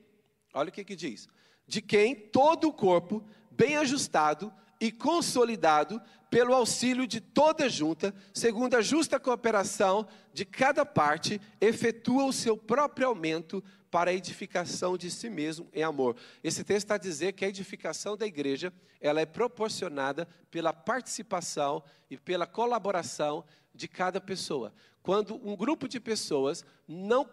olha 0.54 0.70
o 0.70 0.72
que, 0.72 0.86
que 0.86 0.96
diz: 0.96 1.28
De 1.68 1.82
quem 1.82 2.16
todo 2.16 2.70
o 2.70 2.74
corpo, 2.74 3.24
bem 3.52 3.76
ajustado 3.76 4.52
e 4.80 4.92
consolidado, 4.92 6.02
pelo 6.30 6.54
auxílio 6.54 7.06
de 7.06 7.20
toda 7.20 7.68
junta, 7.68 8.14
segundo 8.34 8.76
a 8.76 8.82
justa 8.82 9.20
cooperação 9.20 10.08
de 10.32 10.46
cada 10.46 10.86
parte, 10.86 11.42
efetua 11.60 12.24
o 12.26 12.34
seu 12.34 12.56
próprio 12.56 13.08
aumento 13.08 13.64
para 13.90 14.12
a 14.12 14.14
edificação 14.14 14.96
de 14.96 15.10
si 15.10 15.30
mesmo 15.30 15.68
em 15.74 15.82
amor. 15.82 16.16
Esse 16.44 16.64
texto 16.64 16.86
está 16.86 16.96
a 16.96 17.00
dizer 17.00 17.34
que 17.34 17.44
a 17.44 17.50
edificação 17.50 18.16
da 18.16 18.28
igreja, 18.28 18.72
ela 19.02 19.20
é 19.20 19.26
proporcionada 19.26 20.28
pela 20.52 20.72
participação 20.72 21.84
e 22.10 22.18
pela 22.18 22.46
colaboração 22.46 23.44
de 23.74 23.88
cada 23.88 24.22
pessoa. 24.22 24.72
Quando 25.10 25.42
um 25.44 25.56
grupo 25.56 25.88
de 25.88 26.00
pessoas 26.00 26.64
não 26.88 27.28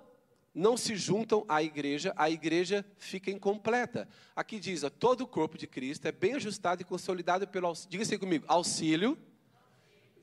não 0.54 0.78
se 0.78 0.96
juntam 0.96 1.44
à 1.46 1.62
igreja, 1.62 2.10
a 2.16 2.30
igreja 2.30 2.82
fica 2.96 3.30
incompleta. 3.30 4.08
Aqui 4.34 4.58
diz, 4.58 4.82
ó, 4.82 4.88
todo 4.88 5.20
o 5.20 5.26
corpo 5.26 5.58
de 5.58 5.66
Cristo 5.66 6.06
é 6.06 6.12
bem 6.12 6.32
ajustado 6.32 6.80
e 6.80 6.86
consolidado 6.86 7.46
pelo 7.46 7.66
auxílio, 7.66 7.90
diga 7.90 8.02
assim 8.02 8.16
comigo, 8.16 8.46
auxílio 8.48 9.18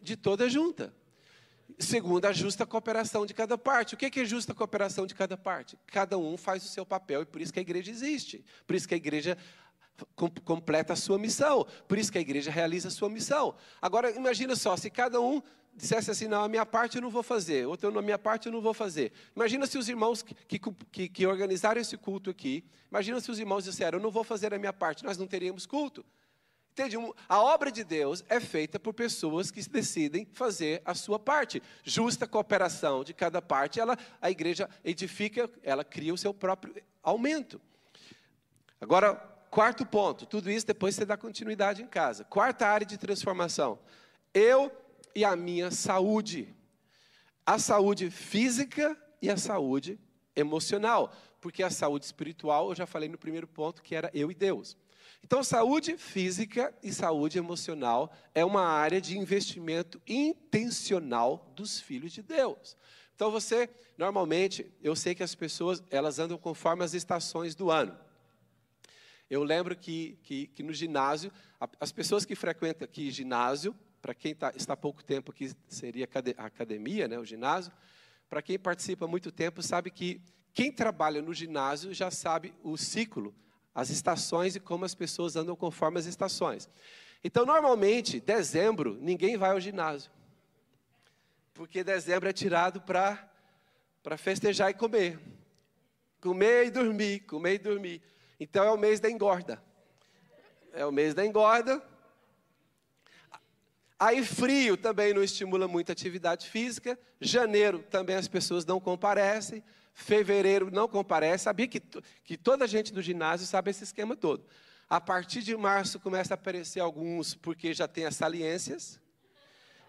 de 0.02 0.18
toda 0.18 0.50
junta. 0.50 0.92
Segundo 1.78 2.26
a 2.26 2.34
justa 2.34 2.66
cooperação 2.66 3.24
de 3.24 3.36
cada 3.36 3.56
parte. 3.56 3.94
O 3.94 3.98
que 4.00 4.20
é 4.20 4.26
justa 4.26 4.56
cooperação 4.56 5.06
de 5.06 5.14
cada 5.14 5.38
parte? 5.38 5.78
Cada 5.86 6.18
um 6.18 6.36
faz 6.36 6.66
o 6.66 6.70
seu 6.70 6.84
papel 6.84 7.22
e 7.22 7.26
por 7.28 7.40
isso 7.40 7.54
que 7.54 7.60
a 7.60 7.62
igreja 7.62 7.92
existe. 7.92 8.44
Por 8.66 8.76
isso 8.76 8.88
que 8.88 8.96
a 8.96 8.98
igreja 8.98 9.38
completa 10.44 10.94
a 10.94 10.96
sua 10.96 11.20
missão. 11.20 11.68
Por 11.88 12.00
isso 12.00 12.12
que 12.12 12.18
a 12.18 12.22
igreja 12.22 12.50
realiza 12.50 12.88
a 12.88 12.92
sua 12.92 13.10
missão. 13.10 13.56
Agora, 13.80 14.10
imagina 14.10 14.56
só, 14.56 14.76
se 14.76 14.90
cada 14.90 15.22
um 15.22 15.40
dissesse 15.76 16.12
assim, 16.12 16.28
não, 16.28 16.44
a 16.44 16.50
minha 16.50 16.66
parte 16.66 16.98
eu 16.98 17.02
não 17.02 17.10
vou 17.10 17.24
fazer, 17.24 17.68
outro, 17.68 17.92
na 17.92 18.02
minha 18.02 18.20
parte 18.20 18.46
eu 18.46 18.52
não 18.52 18.62
vou 18.62 18.74
fazer. 18.74 19.12
Imagina 19.36 19.66
se 19.66 19.78
os 19.78 19.90
irmãos 19.90 20.22
que, 20.22 20.60
que, 20.60 21.10
que 21.10 21.26
organizaram 21.26 21.82
esse 21.82 21.98
culto 21.98 22.30
aqui, 22.30 22.64
imagina 22.90 23.20
se 23.20 23.32
os 23.32 23.40
irmãos 23.40 23.64
disseram, 23.64 23.98
eu 23.98 24.04
não 24.04 24.12
vou 24.12 24.24
fazer 24.24 24.54
a 24.54 24.60
minha 24.60 24.74
parte, 24.74 25.04
nós 25.04 25.18
não 25.18 25.28
teríamos 25.28 25.66
culto. 25.66 26.06
Entende? 26.74 26.98
A 27.30 27.40
obra 27.40 27.72
de 27.72 27.84
Deus 27.84 28.24
é 28.28 28.40
feita 28.40 28.80
por 28.80 28.96
pessoas 28.96 29.52
que 29.52 29.62
decidem 29.70 30.28
fazer 30.34 30.82
a 30.84 30.96
sua 30.96 31.20
parte. 31.20 31.62
Justa 31.84 32.26
cooperação 32.26 33.04
de 33.04 33.14
cada 33.14 33.40
parte, 33.44 33.80
ela, 33.80 33.96
a 34.20 34.32
igreja 34.32 34.68
edifica, 34.84 35.48
ela 35.62 35.84
cria 35.84 36.12
o 36.12 36.18
seu 36.18 36.34
próprio 36.34 36.76
aumento. 37.04 37.62
Agora, 38.82 39.14
quarto 39.52 39.86
ponto, 39.86 40.26
tudo 40.26 40.50
isso 40.50 40.66
depois 40.66 40.96
você 40.96 41.06
dá 41.06 41.16
continuidade 41.16 41.84
em 41.84 41.88
casa. 41.88 42.24
Quarta 42.24 42.66
área 42.66 42.88
de 42.88 42.98
transformação. 42.98 43.78
Eu 44.34 44.72
e 45.16 45.24
a 45.24 45.36
minha 45.36 45.72
saúde. 45.72 46.54
A 47.46 47.60
saúde 47.60 48.10
física 48.10 48.98
e 49.22 49.30
a 49.30 49.38
saúde 49.38 50.00
emocional. 50.36 51.14
Porque 51.42 51.62
a 51.62 51.70
saúde 51.70 52.06
espiritual, 52.06 52.70
eu 52.70 52.76
já 52.76 52.86
falei 52.86 53.10
no 53.10 53.18
primeiro 53.18 53.48
ponto, 53.48 53.84
que 53.84 53.96
era 53.96 54.10
eu 54.14 54.32
e 54.32 54.34
Deus. 54.36 54.78
Então, 55.24 55.44
saúde 55.44 55.98
física 55.98 56.74
e 56.84 56.92
saúde 56.92 57.38
emocional 57.38 58.14
é 58.36 58.44
uma 58.44 58.66
área 58.66 59.00
de 59.00 59.18
investimento 59.18 60.02
intencional 60.06 61.52
dos 61.56 61.80
filhos 61.80 62.12
de 62.12 62.22
Deus. 62.22 62.76
Então, 63.16 63.32
você, 63.32 63.70
normalmente, 63.98 64.70
eu 64.82 64.96
sei 64.96 65.16
que 65.16 65.24
as 65.24 65.34
pessoas, 65.34 65.82
elas 65.90 66.20
andam 66.20 66.38
conforme 66.38 66.84
as 66.84 66.94
estações 66.94 67.56
do 67.56 67.72
ano. 67.72 67.98
Eu 69.30 69.44
lembro 69.44 69.76
que, 69.76 70.20
que, 70.24 70.48
que 70.48 70.62
no 70.62 70.74
ginásio, 70.74 71.32
as 71.80 71.92
pessoas 71.92 72.26
que 72.26 72.36
frequentam 72.36 72.86
aqui 72.86 73.10
ginásio, 73.10 73.74
para 74.04 74.14
quem 74.14 74.36
tá, 74.36 74.52
está 74.54 74.74
há 74.74 74.78
pouco 74.78 75.02
tempo 75.02 75.32
aqui, 75.32 75.56
seria 75.66 76.10
a 76.38 76.46
academia, 76.46 77.08
né, 77.08 77.18
o 77.18 77.24
ginásio. 77.24 77.72
Para 78.30 78.42
quem 78.42 78.60
participa 78.60 79.06
há 79.06 79.08
muito 79.08 79.32
tempo, 79.32 79.64
sabe 79.64 79.90
que 79.90 80.22
quem 80.54 80.74
trabalha 80.74 81.22
no 81.22 81.34
ginásio 81.34 81.94
já 81.94 82.12
sabe 82.12 82.54
o 82.62 82.76
ciclo, 82.76 83.34
as 83.74 83.90
estações 83.90 84.58
e 84.58 84.60
como 84.60 84.84
as 84.84 84.94
pessoas 84.94 85.38
andam 85.38 85.56
conforme 85.56 86.00
as 86.00 86.06
estações. 86.06 86.70
Então, 87.24 87.46
normalmente, 87.46 88.20
dezembro, 88.20 88.98
ninguém 89.00 89.38
vai 89.38 89.52
ao 89.52 89.60
ginásio. 89.62 90.12
Porque 91.54 91.82
dezembro 91.82 92.28
é 92.28 92.34
tirado 92.34 92.82
para 92.82 94.18
festejar 94.18 94.70
e 94.70 94.74
comer. 94.74 95.18
Comer 96.20 96.66
e 96.66 96.72
dormir, 96.72 97.22
comer 97.22 97.54
e 97.54 97.60
dormir. 97.60 98.02
Então, 98.38 98.66
é 98.66 98.72
o 98.72 98.78
mês 98.78 99.00
da 99.00 99.10
engorda. 99.10 99.64
É 100.74 100.86
o 100.86 100.92
mês 100.92 101.14
da 101.14 101.26
engorda, 101.26 101.82
Aí 104.04 104.22
frio 104.22 104.76
também 104.76 105.14
não 105.14 105.24
estimula 105.24 105.66
muita 105.66 105.94
atividade 105.94 106.50
física. 106.50 107.00
Janeiro 107.22 107.80
também 107.80 108.18
as 108.18 108.28
pessoas 108.28 108.66
não 108.66 108.78
comparecem. 108.78 109.64
Fevereiro 109.94 110.70
não 110.70 110.90
comparece. 110.90 111.46
Sabia 111.46 111.70
que, 111.70 111.82
que 112.22 112.36
toda 112.36 112.66
a 112.66 112.68
gente 112.68 112.92
do 112.92 113.02
ginásio 113.02 113.48
sabe 113.48 113.72
esse 113.72 113.86
esquema 113.86 114.14
todo. 114.14 114.46
A 114.90 115.00
partir 115.00 115.42
de 115.42 115.56
março 115.56 116.02
começa 116.02 116.34
a 116.34 116.36
aparecer 116.36 116.82
alguns, 116.82 117.34
porque 117.34 117.74
já 117.74 117.88
tem 117.88 118.04
as 118.04 118.18
saliências. 118.18 119.00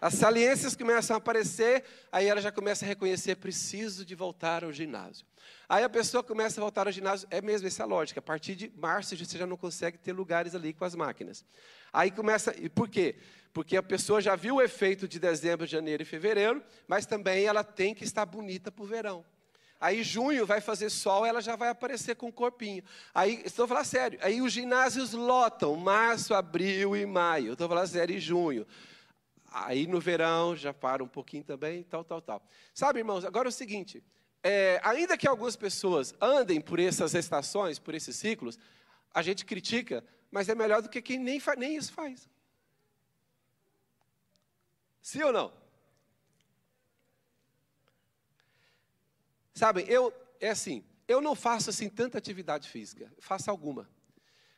As 0.01 0.13
saliências 0.15 0.75
começam 0.75 1.15
a 1.15 1.17
aparecer, 1.17 1.83
aí 2.11 2.27
ela 2.27 2.41
já 2.41 2.51
começa 2.51 2.85
a 2.85 2.87
reconhecer, 2.87 3.35
preciso 3.35 4.05
de 4.05 4.13
voltar 4.13 4.63
ao 4.63 4.71
ginásio. 4.71 5.25
Aí 5.67 5.83
a 5.83 5.89
pessoa 5.89 6.23
começa 6.23 6.59
a 6.59 6.63
voltar 6.63 6.87
ao 6.87 6.93
ginásio, 6.93 7.27
é 7.31 7.41
mesmo 7.41 7.67
essa 7.67 7.83
a 7.83 7.85
lógica, 7.85 8.19
a 8.19 8.23
partir 8.23 8.55
de 8.55 8.71
março 8.77 9.15
você 9.15 9.37
já 9.37 9.47
não 9.47 9.57
consegue 9.57 9.97
ter 9.97 10.13
lugares 10.13 10.53
ali 10.53 10.73
com 10.73 10.85
as 10.85 10.95
máquinas. 10.95 11.45
Aí 11.91 12.11
começa, 12.11 12.53
e 12.57 12.69
por 12.69 12.89
quê? 12.89 13.15
porque 13.55 13.77
a 13.77 13.81
pessoa 13.81 14.19
já 14.19 14.35
viu 14.35 14.55
o 14.55 14.61
efeito 14.61 15.07
de 15.07 15.17
dezembro, 15.17 15.65
janeiro 15.65 16.03
e 16.03 16.05
fevereiro, 16.05 16.61
mas 16.85 17.05
também 17.05 17.45
ela 17.45 17.63
tem 17.63 17.95
que 17.95 18.03
estar 18.03 18.25
bonita 18.25 18.69
para 18.69 18.83
o 18.83 18.85
verão. 18.85 19.23
Aí 19.79 20.03
junho 20.03 20.45
vai 20.45 20.59
fazer 20.59 20.89
sol, 20.89 21.25
ela 21.25 21.39
já 21.39 21.55
vai 21.55 21.69
aparecer 21.69 22.17
com 22.17 22.27
o 22.27 22.33
corpinho. 22.33 22.83
Aí, 23.13 23.41
estou 23.45 23.65
falando 23.65 23.85
sério, 23.85 24.19
aí 24.21 24.41
os 24.41 24.51
ginásios 24.51 25.13
lotam, 25.13 25.73
março, 25.77 26.33
abril 26.33 26.97
e 26.97 27.05
maio. 27.05 27.53
Estou 27.53 27.69
falando 27.69 27.87
sério, 27.87 28.17
e 28.17 28.19
junho. 28.19 28.67
Aí 29.57 29.87
no 29.87 30.01
verão 30.01 30.53
já 30.53 30.73
para 30.73 31.01
um 31.01 31.07
pouquinho 31.07 31.45
também, 31.45 31.81
tal, 31.83 32.03
tal, 32.03 32.21
tal. 32.21 32.45
Sabe, 32.73 32.99
irmãos, 32.99 33.23
agora 33.23 33.47
é 33.47 33.49
o 33.49 33.53
seguinte, 33.53 34.03
é, 34.43 34.81
ainda 34.83 35.17
que 35.17 35.25
algumas 35.25 35.55
pessoas 35.55 36.13
andem 36.19 36.59
por 36.59 36.77
essas 36.77 37.13
estações, 37.13 37.79
por 37.79 37.95
esses 37.95 38.17
ciclos, 38.17 38.59
a 39.13 39.21
gente 39.21 39.45
critica, 39.45 40.03
mas 40.29 40.49
é 40.49 40.55
melhor 40.55 40.81
do 40.81 40.89
que 40.89 41.01
quem 41.01 41.17
nem, 41.17 41.41
nem 41.57 41.77
isso 41.77 41.93
faz. 41.93 42.29
Sim 45.01 45.23
ou 45.23 45.31
não? 45.31 45.53
Sabem, 49.53 49.85
eu, 49.87 50.13
é 50.41 50.49
assim, 50.49 50.83
eu 51.07 51.21
não 51.21 51.33
faço 51.33 51.69
assim 51.69 51.87
tanta 51.87 52.17
atividade 52.17 52.67
física, 52.67 53.09
faço 53.19 53.49
alguma. 53.49 53.89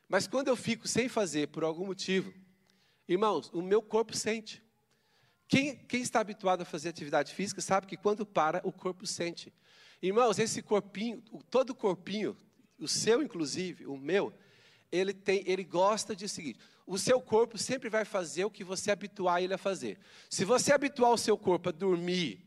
Mas 0.09 0.27
quando 0.27 0.47
eu 0.47 0.55
fico 0.55 0.87
sem 0.87 1.07
fazer 1.07 1.49
por 1.49 1.63
algum 1.63 1.85
motivo, 1.85 2.33
irmãos, 3.07 3.51
o 3.53 3.61
meu 3.61 3.79
corpo 3.79 4.17
sente. 4.17 4.65
Quem, 5.47 5.75
quem 5.75 6.01
está 6.01 6.19
habituado 6.19 6.61
a 6.61 6.65
fazer 6.65 6.89
atividade 6.89 7.33
física 7.33 7.61
sabe 7.61 7.87
que 7.87 7.95
quando 7.95 8.25
para, 8.25 8.61
o 8.63 8.71
corpo 8.71 9.05
sente. 9.07 9.53
Irmãos, 10.01 10.37
esse 10.39 10.61
corpinho, 10.61 11.21
todo 11.49 11.73
corpinho, 11.73 12.35
o 12.79 12.87
seu 12.87 13.21
inclusive, 13.21 13.85
o 13.85 13.97
meu, 13.97 14.33
ele 14.91 15.13
tem, 15.13 15.43
ele 15.45 15.63
gosta 15.63 16.15
de 16.15 16.27
seguir. 16.27 16.57
o 16.85 16.97
seu 16.97 17.19
corpo 17.19 17.57
sempre 17.57 17.89
vai 17.89 18.05
fazer 18.05 18.45
o 18.45 18.51
que 18.51 18.63
você 18.63 18.91
habituar 18.91 19.41
ele 19.41 19.53
a 19.53 19.57
fazer. 19.57 19.99
Se 20.29 20.45
você 20.45 20.73
habituar 20.73 21.11
o 21.11 21.17
seu 21.17 21.37
corpo 21.37 21.69
a 21.69 21.71
dormir, 21.71 22.45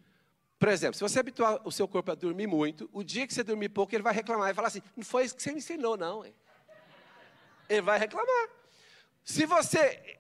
por 0.59 0.69
exemplo, 0.69 0.95
se 0.95 1.03
você 1.03 1.19
habituar 1.19 1.61
o 1.65 1.73
seu 1.73 1.89
corpo 1.89 2.13
a 2.13 2.15
dormir 2.15 2.47
muito, 2.47 2.89
o 2.93 3.03
dia 3.03 3.27
que 3.27 3.33
você 3.33 3.43
dormir 3.43 3.71
pouco, 3.71 3.95
ele 3.95 4.03
vai 4.03 4.13
reclamar 4.13 4.51
e 4.51 4.55
falar 4.55 4.69
assim: 4.69 4.83
não 4.95 5.05
foi 5.05 5.25
isso 5.25 5.35
que 5.35 5.43
você 5.43 5.53
me 5.53 5.59
ensinou, 5.59 5.97
não. 5.97 6.23
Ele 7.69 7.81
vai 7.81 7.99
reclamar. 7.99 8.49
Se 9.25 9.47
você, 9.47 10.19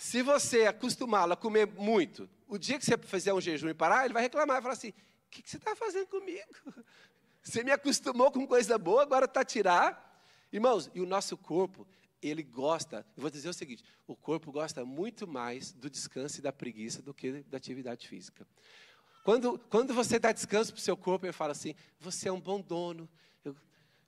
se 0.00 0.22
você 0.22 0.64
acostumá-lo 0.64 1.34
a 1.34 1.36
comer 1.36 1.66
muito, 1.66 2.28
o 2.48 2.56
dia 2.56 2.78
que 2.78 2.84
você 2.86 2.96
fizer 2.96 3.34
um 3.34 3.40
jejum 3.40 3.68
e 3.68 3.74
parar, 3.74 4.06
ele 4.06 4.14
vai 4.14 4.22
reclamar 4.22 4.58
e 4.58 4.62
falar 4.62 4.72
assim: 4.72 4.88
o 4.88 5.30
que, 5.30 5.42
que 5.42 5.50
você 5.50 5.58
está 5.58 5.76
fazendo 5.76 6.06
comigo? 6.06 6.48
Você 7.42 7.64
me 7.64 7.70
acostumou 7.70 8.30
com 8.30 8.46
coisa 8.46 8.76
boa, 8.76 9.00
agora 9.00 9.24
está 9.24 9.42
tirar. 9.42 10.22
Irmãos, 10.52 10.90
e 10.94 11.00
o 11.00 11.06
nosso 11.06 11.38
corpo, 11.38 11.88
ele 12.20 12.42
gosta, 12.42 12.98
eu 13.16 13.22
vou 13.22 13.30
dizer 13.30 13.48
o 13.48 13.52
seguinte: 13.54 13.82
o 14.06 14.14
corpo 14.14 14.52
gosta 14.52 14.84
muito 14.84 15.26
mais 15.26 15.72
do 15.72 15.88
descanso 15.88 16.38
e 16.38 16.42
da 16.42 16.52
preguiça 16.52 17.00
do 17.00 17.14
que 17.14 17.42
da 17.44 17.56
atividade 17.56 18.06
física. 18.06 18.46
Quando, 19.24 19.58
quando 19.70 19.94
você 19.94 20.18
dá 20.18 20.32
descanso 20.32 20.72
para 20.72 20.80
o 20.80 20.82
seu 20.82 20.96
corpo, 20.96 21.24
ele 21.24 21.32
fala 21.32 21.52
assim: 21.52 21.74
você 21.98 22.28
é 22.28 22.32
um 22.32 22.40
bom 22.40 22.60
dono, 22.60 23.08
eu, 23.42 23.56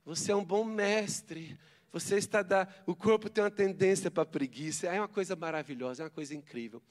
você 0.04 0.32
é 0.32 0.36
um 0.36 0.44
bom 0.44 0.62
mestre, 0.62 1.58
você 1.92 2.16
está 2.16 2.42
da, 2.42 2.66
o 2.86 2.96
corpo 2.96 3.28
tem 3.28 3.44
uma 3.44 3.50
tendência 3.50 4.10
para 4.10 4.24
preguiça, 4.24 4.86
é 4.86 4.98
uma 4.98 5.08
coisa 5.08 5.36
maravilhosa, 5.36 6.02
é 6.02 6.04
uma 6.04 6.10
coisa 6.10 6.34
incrível. 6.34 6.82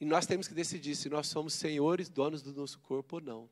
E 0.00 0.04
nós 0.04 0.24
temos 0.24 0.46
que 0.46 0.54
decidir 0.54 0.94
se 0.94 1.08
nós 1.08 1.26
somos 1.26 1.54
senhores, 1.54 2.08
donos 2.08 2.42
do 2.42 2.52
nosso 2.52 2.78
corpo 2.78 3.16
ou 3.16 3.22
não. 3.22 3.50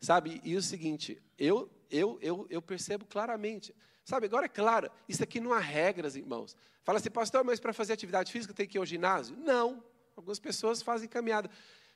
Sabe? 0.00 0.40
E 0.42 0.56
o 0.56 0.62
seguinte, 0.62 1.22
eu 1.38 1.70
eu 1.90 2.18
eu, 2.20 2.46
eu 2.50 2.60
percebo 2.60 3.06
claramente. 3.06 3.74
Sabe, 4.04 4.26
agora 4.26 4.46
é 4.46 4.48
claro, 4.48 4.90
isso 5.08 5.22
aqui 5.22 5.38
não 5.38 5.52
há 5.52 5.58
regras, 5.58 6.16
irmãos. 6.16 6.56
Fala 6.82 6.98
assim, 6.98 7.10
pastor, 7.10 7.44
mas 7.44 7.60
para 7.60 7.72
fazer 7.72 7.92
atividade 7.92 8.32
física 8.32 8.54
tem 8.54 8.66
que 8.66 8.78
ir 8.78 8.80
ao 8.80 8.86
ginásio? 8.86 9.36
Não. 9.36 9.84
Algumas 10.16 10.38
pessoas 10.40 10.82
fazem 10.82 11.08
caminhada. 11.08 11.50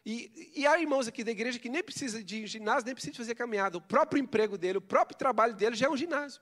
E, 0.04 0.52
e 0.54 0.66
há 0.66 0.78
irmãos 0.78 1.08
aqui 1.08 1.24
da 1.24 1.30
igreja 1.30 1.58
que 1.58 1.68
nem 1.68 1.82
precisa 1.82 2.22
de 2.22 2.46
ginásio, 2.46 2.84
nem 2.84 2.94
precisa 2.94 3.12
de 3.12 3.18
fazer 3.18 3.34
caminhada. 3.34 3.78
O 3.78 3.80
próprio 3.80 4.20
emprego 4.20 4.58
dele, 4.58 4.78
o 4.78 4.82
próprio 4.82 5.16
trabalho 5.16 5.54
dele 5.54 5.74
já 5.74 5.86
é 5.86 5.90
um 5.90 5.96
ginásio. 5.96 6.40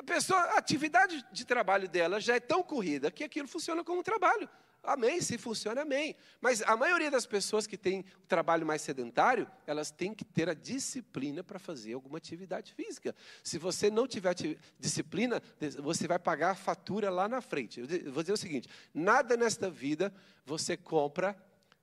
A 0.00 0.02
pessoa, 0.02 0.40
a 0.40 0.56
atividade 0.56 1.22
de 1.30 1.44
trabalho 1.44 1.86
dela 1.86 2.18
já 2.18 2.34
é 2.34 2.40
tão 2.40 2.62
corrida 2.62 3.10
que 3.10 3.22
aquilo 3.22 3.46
funciona 3.46 3.84
como 3.84 4.02
trabalho. 4.02 4.48
Amém, 4.82 5.20
se 5.20 5.36
funciona, 5.36 5.82
amém. 5.82 6.16
Mas 6.40 6.62
a 6.62 6.74
maioria 6.74 7.10
das 7.10 7.26
pessoas 7.26 7.66
que 7.66 7.76
tem 7.76 8.00
o 8.24 8.26
trabalho 8.26 8.64
mais 8.64 8.80
sedentário, 8.80 9.46
elas 9.66 9.90
têm 9.90 10.14
que 10.14 10.24
ter 10.24 10.48
a 10.48 10.54
disciplina 10.54 11.44
para 11.44 11.58
fazer 11.58 11.92
alguma 11.92 12.16
atividade 12.16 12.72
física. 12.72 13.14
Se 13.44 13.58
você 13.58 13.90
não 13.90 14.08
tiver 14.08 14.34
disciplina, 14.78 15.42
você 15.82 16.08
vai 16.08 16.18
pagar 16.18 16.52
a 16.52 16.54
fatura 16.54 17.10
lá 17.10 17.28
na 17.28 17.42
frente. 17.42 17.80
Eu 17.80 18.10
vou 18.10 18.22
dizer 18.22 18.32
o 18.32 18.38
seguinte: 18.38 18.70
nada 18.94 19.36
nesta 19.36 19.68
vida 19.68 20.10
você 20.46 20.78
compra 20.78 21.36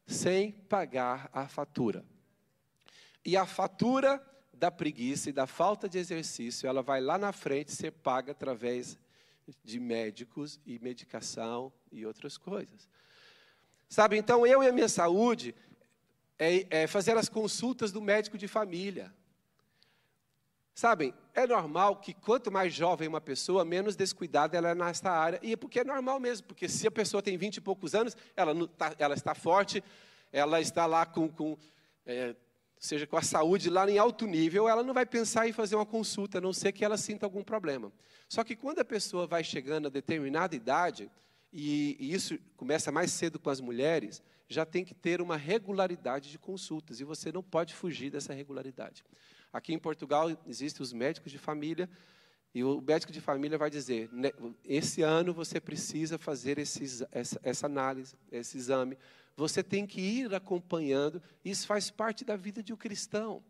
sem 0.08 0.54
pagar 0.54 1.30
a 1.32 1.48
fatura. 1.48 2.04
E 3.24 3.38
a 3.38 3.46
fatura 3.46 4.20
da 4.58 4.72
preguiça 4.72 5.30
e 5.30 5.34
da 5.34 5.46
falta 5.46 5.88
de 5.88 5.98
exercício, 5.98 6.68
ela 6.68 6.82
vai 6.82 7.00
lá 7.00 7.18
na 7.18 7.32
frente 7.32 7.72
ser 7.72 7.92
paga 7.92 8.32
através 8.32 8.98
de 9.64 9.80
médicos 9.80 10.60
e 10.66 10.80
medicação 10.80 11.72
e 11.92 12.06
outras 12.06 12.38
coisas. 12.38 12.90
Sabe, 13.88 14.18
então 14.18 14.46
eu 14.46 14.62
e 14.62 14.68
a 14.68 14.74
minha 14.74 14.90
saúde 14.90 15.56
é, 16.38 16.84
é 16.84 16.88
fazer 16.88 17.16
as 17.18 17.30
consultas 17.30 17.92
do 17.92 18.02
médico 18.02 18.38
de 18.38 18.48
família. 18.48 19.14
Sabem, 20.74 21.14
é 21.34 21.48
normal 21.48 21.96
que 21.96 22.14
quanto 22.14 22.52
mais 22.52 22.74
jovem 22.74 23.08
uma 23.08 23.22
pessoa, 23.22 23.66
menos 23.66 23.96
descuidada 23.96 24.58
ela 24.58 24.70
é 24.70 24.76
nessa 24.76 25.10
área. 25.10 25.40
E 25.42 25.54
é 25.54 25.56
porque 25.56 25.80
é 25.80 25.84
normal 25.84 26.20
mesmo, 26.20 26.46
porque 26.46 26.68
se 26.68 26.86
a 26.86 26.92
pessoa 26.92 27.24
tem 27.24 27.38
20 27.38 27.58
e 27.58 27.62
poucos 27.62 27.96
anos, 27.96 28.16
ela, 28.36 28.68
tá, 28.68 28.94
ela 29.00 29.16
está 29.16 29.34
forte, 29.34 29.84
ela 30.32 30.62
está 30.62 30.86
lá 30.86 31.06
com, 31.06 31.28
com 31.30 31.58
é, 32.06 32.36
seja 32.80 33.08
com 33.08 33.18
a 33.18 33.22
saúde 33.22 33.70
lá 33.70 33.90
em 33.90 33.98
alto 33.98 34.26
nível, 34.26 34.68
ela 34.68 34.84
não 34.84 34.94
vai 34.94 35.06
pensar 35.06 35.48
em 35.48 35.54
fazer 35.54 35.76
uma 35.76 35.86
consulta, 35.86 36.38
a 36.38 36.42
não 36.42 36.54
ser 36.54 36.72
que 36.72 36.86
ela 36.86 36.98
sinta 36.98 37.26
algum 37.26 37.44
problema. 37.44 37.92
Só 38.30 38.44
que 38.44 38.56
quando 38.56 38.80
a 38.80 38.86
pessoa 38.86 39.26
vai 39.26 39.44
chegando 39.44 39.88
a 39.88 39.90
determinada 39.90 40.56
idade, 40.56 41.10
e, 41.52 41.98
e 42.00 42.14
isso 42.14 42.38
começa 42.56 42.92
mais 42.92 43.12
cedo 43.12 43.40
com 43.40 43.50
as 43.50 43.60
mulheres, 43.60 44.22
já 44.48 44.66
tem 44.66 44.86
que 44.86 44.94
ter 44.94 45.22
uma 45.22 45.38
regularidade 45.38 46.30
de 46.30 46.38
consultas, 46.38 47.00
e 47.00 47.04
você 47.04 47.32
não 47.32 47.44
pode 47.44 47.74
fugir 47.74 48.12
dessa 48.12 48.34
regularidade. 48.34 49.04
Aqui 49.52 49.74
em 49.74 49.80
Portugal 49.80 50.30
existem 50.46 50.84
os 50.84 50.94
médicos 50.94 51.32
de 51.32 51.38
família, 51.38 51.90
e 52.54 52.64
o 52.64 52.82
médico 52.82 53.12
de 53.12 53.22
família 53.22 53.58
vai 53.58 53.70
dizer: 53.70 54.10
esse 54.64 55.02
ano 55.02 55.34
você 55.34 55.60
precisa 55.60 56.18
fazer 56.18 56.58
esse, 56.58 57.06
essa, 57.12 57.40
essa 57.44 57.66
análise, 57.66 58.16
esse 58.32 58.58
exame. 58.58 58.98
Você 59.38 59.64
tem 59.64 59.86
que 59.86 60.02
ir 60.02 60.34
acompanhando. 60.34 61.22
Isso 61.46 61.68
faz 61.68 61.92
parte 61.92 62.26
da 62.26 62.36
vida 62.36 62.64
de 62.64 62.74
um 62.74 62.76
cristão. 62.76 63.44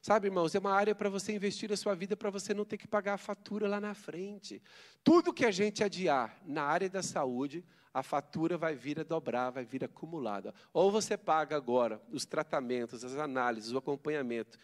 Sabe, 0.00 0.28
irmãos, 0.28 0.54
é 0.54 0.58
uma 0.58 0.72
área 0.72 0.94
para 0.94 1.08
você 1.08 1.34
investir 1.34 1.72
a 1.72 1.76
sua 1.76 1.94
vida 1.94 2.16
para 2.16 2.30
você 2.30 2.54
não 2.54 2.64
ter 2.64 2.76
que 2.76 2.86
pagar 2.86 3.14
a 3.14 3.18
fatura 3.18 3.66
lá 3.66 3.80
na 3.80 3.94
frente. 3.94 4.62
Tudo 5.02 5.32
que 5.32 5.44
a 5.44 5.50
gente 5.50 5.82
adiar 5.82 6.38
na 6.46 6.62
área 6.62 6.88
da 6.88 7.02
saúde, 7.02 7.64
a 7.92 8.02
fatura 8.02 8.56
vai 8.56 8.76
vir 8.76 9.00
a 9.00 9.02
dobrar, 9.02 9.50
vai 9.50 9.64
vir 9.64 9.82
acumulada. 9.82 10.54
Ou 10.72 10.90
você 10.90 11.16
paga 11.16 11.56
agora 11.56 12.00
os 12.12 12.24
tratamentos, 12.24 13.02
as 13.02 13.16
análises, 13.16 13.72
o 13.72 13.78
acompanhamento, 13.78 14.58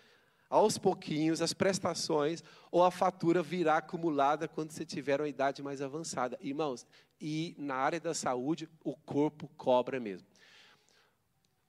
aos 0.48 0.76
pouquinhos, 0.76 1.40
as 1.40 1.54
prestações, 1.54 2.44
ou 2.70 2.85
a 2.85 2.90
fatura 2.90 3.42
virá 3.42 3.78
acumulada 3.78 4.46
quando 4.46 4.72
você 4.72 4.85
tiver 4.85 5.20
uma 5.20 5.28
idade 5.28 5.62
mais 5.62 5.80
avançada. 5.80 6.38
Irmãos, 6.42 6.87
e 7.20 7.54
na 7.59 7.76
área 7.76 8.00
da 8.00 8.12
saúde, 8.14 8.68
o 8.85 8.94
corpo 8.94 9.48
cobra 9.56 9.98
mesmo. 9.98 10.26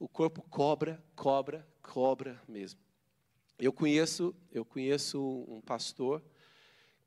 O 0.01 0.07
corpo 0.07 0.41
cobra, 0.41 0.99
cobra, 1.15 1.63
cobra 1.79 2.41
mesmo. 2.47 2.79
Eu 3.59 3.71
conheço, 3.71 4.33
eu 4.51 4.65
conheço 4.65 5.21
um 5.47 5.61
pastor 5.61 6.23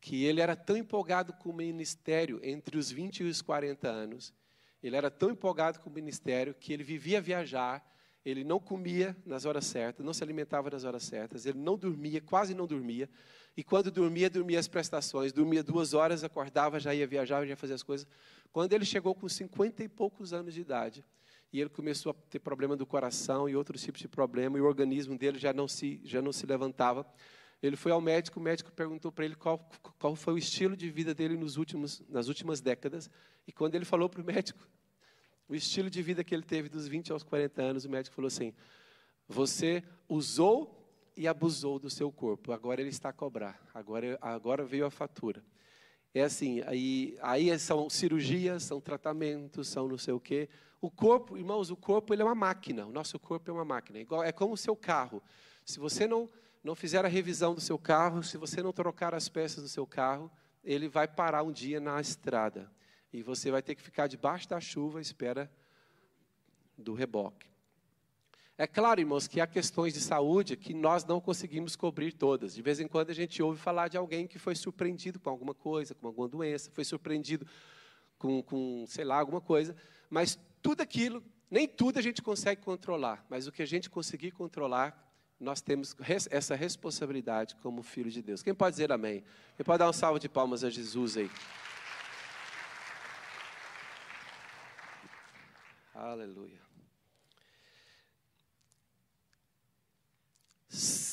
que 0.00 0.22
ele 0.24 0.40
era 0.40 0.54
tão 0.54 0.76
empolgado 0.76 1.32
com 1.32 1.50
o 1.50 1.52
ministério 1.52 2.38
entre 2.40 2.78
os 2.78 2.92
20 2.92 3.24
e 3.24 3.24
os 3.24 3.42
40 3.42 3.88
anos. 3.88 4.32
Ele 4.80 4.94
era 4.94 5.10
tão 5.10 5.28
empolgado 5.28 5.80
com 5.80 5.90
o 5.90 5.92
ministério 5.92 6.54
que 6.54 6.72
ele 6.72 6.84
vivia 6.84 7.18
a 7.18 7.20
viajar, 7.20 7.84
ele 8.24 8.44
não 8.44 8.60
comia 8.60 9.16
nas 9.26 9.44
horas 9.44 9.66
certas, 9.66 10.06
não 10.06 10.14
se 10.14 10.22
alimentava 10.22 10.70
nas 10.70 10.84
horas 10.84 11.02
certas, 11.02 11.46
ele 11.46 11.58
não 11.58 11.76
dormia, 11.76 12.20
quase 12.20 12.54
não 12.54 12.64
dormia. 12.64 13.10
E 13.56 13.64
quando 13.64 13.90
dormia, 13.90 14.30
dormia 14.30 14.60
as 14.60 14.68
prestações, 14.68 15.32
dormia 15.32 15.64
duas 15.64 15.94
horas, 15.94 16.22
acordava, 16.22 16.78
já 16.78 16.94
ia 16.94 17.08
viajar, 17.08 17.40
já 17.40 17.48
ia 17.48 17.56
fazer 17.56 17.74
as 17.74 17.82
coisas. 17.82 18.06
Quando 18.52 18.72
ele 18.72 18.84
chegou 18.84 19.16
com 19.16 19.28
50 19.28 19.82
e 19.82 19.88
poucos 19.88 20.32
anos 20.32 20.54
de 20.54 20.60
idade, 20.60 21.04
e 21.54 21.60
ele 21.60 21.70
começou 21.70 22.10
a 22.10 22.14
ter 22.28 22.40
problema 22.40 22.76
do 22.76 22.84
coração 22.84 23.48
e 23.48 23.54
outros 23.54 23.80
tipos 23.80 24.00
de 24.00 24.08
problema, 24.08 24.58
e 24.58 24.60
o 24.60 24.64
organismo 24.64 25.16
dele 25.16 25.38
já 25.38 25.52
não 25.52 25.68
se, 25.68 26.00
já 26.02 26.20
não 26.20 26.32
se 26.32 26.44
levantava. 26.46 27.06
Ele 27.62 27.76
foi 27.76 27.92
ao 27.92 28.00
médico, 28.00 28.40
o 28.40 28.42
médico 28.42 28.72
perguntou 28.72 29.12
para 29.12 29.24
ele 29.24 29.36
qual, 29.36 29.64
qual 29.96 30.16
foi 30.16 30.34
o 30.34 30.38
estilo 30.38 30.76
de 30.76 30.90
vida 30.90 31.14
dele 31.14 31.36
nos 31.36 31.56
últimos, 31.56 32.02
nas 32.08 32.26
últimas 32.26 32.60
décadas, 32.60 33.08
e 33.46 33.52
quando 33.52 33.76
ele 33.76 33.84
falou 33.84 34.08
para 34.08 34.20
o 34.20 34.24
médico 34.24 34.68
o 35.48 35.54
estilo 35.54 35.88
de 35.88 36.02
vida 36.02 36.24
que 36.24 36.34
ele 36.34 36.42
teve 36.42 36.68
dos 36.68 36.88
20 36.88 37.12
aos 37.12 37.22
40 37.22 37.62
anos, 37.62 37.84
o 37.84 37.88
médico 37.88 38.16
falou 38.16 38.26
assim: 38.26 38.52
Você 39.28 39.84
usou 40.08 40.92
e 41.16 41.28
abusou 41.28 41.78
do 41.78 41.88
seu 41.88 42.10
corpo, 42.10 42.50
agora 42.50 42.80
ele 42.80 42.90
está 42.90 43.10
a 43.10 43.12
cobrar, 43.12 43.64
agora, 43.72 44.18
agora 44.20 44.64
veio 44.64 44.86
a 44.86 44.90
fatura. 44.90 45.40
É 46.12 46.22
assim, 46.22 46.62
aí, 46.62 47.16
aí 47.22 47.56
são 47.60 47.88
cirurgias, 47.88 48.64
são 48.64 48.80
tratamentos, 48.80 49.68
são 49.68 49.86
não 49.86 49.98
sei 49.98 50.14
o 50.14 50.18
quê. 50.18 50.48
O 50.84 50.90
corpo, 50.90 51.38
irmãos, 51.38 51.70
o 51.70 51.76
corpo 51.76 52.12
ele 52.12 52.20
é 52.20 52.24
uma 52.26 52.34
máquina. 52.34 52.84
O 52.84 52.92
nosso 52.92 53.18
corpo 53.18 53.50
é 53.50 53.54
uma 53.54 53.64
máquina. 53.64 54.00
É 54.22 54.32
como 54.32 54.52
o 54.52 54.56
seu 54.56 54.76
carro. 54.76 55.22
Se 55.64 55.78
você 55.78 56.06
não, 56.06 56.28
não 56.62 56.74
fizer 56.74 57.02
a 57.02 57.08
revisão 57.08 57.54
do 57.54 57.60
seu 57.62 57.78
carro, 57.78 58.22
se 58.22 58.36
você 58.36 58.62
não 58.62 58.70
trocar 58.70 59.14
as 59.14 59.26
peças 59.26 59.62
do 59.62 59.68
seu 59.70 59.86
carro, 59.86 60.30
ele 60.62 60.86
vai 60.86 61.08
parar 61.08 61.42
um 61.42 61.50
dia 61.50 61.80
na 61.80 61.98
estrada. 62.02 62.70
E 63.10 63.22
você 63.22 63.50
vai 63.50 63.62
ter 63.62 63.74
que 63.74 63.80
ficar 63.80 64.08
debaixo 64.08 64.46
da 64.46 64.60
chuva 64.60 64.98
à 64.98 65.00
espera 65.00 65.50
do 66.76 66.92
reboque. 66.92 67.46
É 68.58 68.66
claro, 68.66 69.00
irmãos, 69.00 69.26
que 69.26 69.40
há 69.40 69.46
questões 69.46 69.94
de 69.94 70.02
saúde 70.02 70.54
que 70.54 70.74
nós 70.74 71.02
não 71.02 71.18
conseguimos 71.18 71.76
cobrir 71.76 72.12
todas. 72.12 72.54
De 72.54 72.60
vez 72.60 72.78
em 72.78 72.86
quando 72.86 73.08
a 73.08 73.14
gente 73.14 73.42
ouve 73.42 73.58
falar 73.58 73.88
de 73.88 73.96
alguém 73.96 74.26
que 74.26 74.38
foi 74.38 74.54
surpreendido 74.54 75.18
com 75.18 75.30
alguma 75.30 75.54
coisa, 75.54 75.94
com 75.94 76.06
alguma 76.06 76.28
doença, 76.28 76.70
foi 76.70 76.84
surpreendido 76.84 77.46
com, 78.18 78.42
com 78.42 78.84
sei 78.86 79.06
lá, 79.06 79.18
alguma 79.18 79.40
coisa. 79.40 79.74
Mas 80.10 80.38
tudo 80.64 80.80
aquilo, 80.80 81.22
nem 81.50 81.68
tudo 81.68 81.98
a 81.98 82.02
gente 82.02 82.22
consegue 82.22 82.62
controlar, 82.62 83.22
mas 83.28 83.46
o 83.46 83.52
que 83.52 83.60
a 83.60 83.66
gente 83.66 83.90
conseguir 83.90 84.30
controlar, 84.30 84.98
nós 85.38 85.60
temos 85.60 85.94
essa 86.30 86.54
responsabilidade 86.54 87.54
como 87.56 87.82
filho 87.82 88.10
de 88.10 88.22
Deus. 88.22 88.42
Quem 88.42 88.54
pode 88.54 88.72
dizer 88.72 88.90
amém? 88.90 89.22
Quem 89.58 89.64
pode 89.64 89.80
dar 89.80 89.90
um 89.90 89.92
salve 89.92 90.20
de 90.20 90.28
palmas 90.28 90.64
a 90.64 90.70
Jesus 90.70 91.18
aí? 91.18 91.30
Aleluia. 95.94 96.62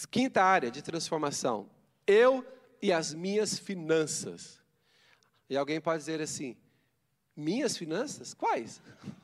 Quinta 0.10 0.42
área 0.42 0.72
de 0.72 0.82
transformação. 0.82 1.70
Eu 2.08 2.46
e 2.82 2.94
as 2.94 3.14
minhas 3.14 3.60
finanças. 3.60 4.62
E 5.50 5.58
alguém 5.58 5.82
pode 5.82 6.00
dizer 6.00 6.22
assim: 6.22 6.56
Minhas 7.36 7.76
finanças? 7.78 8.34
Quais? 8.34 8.82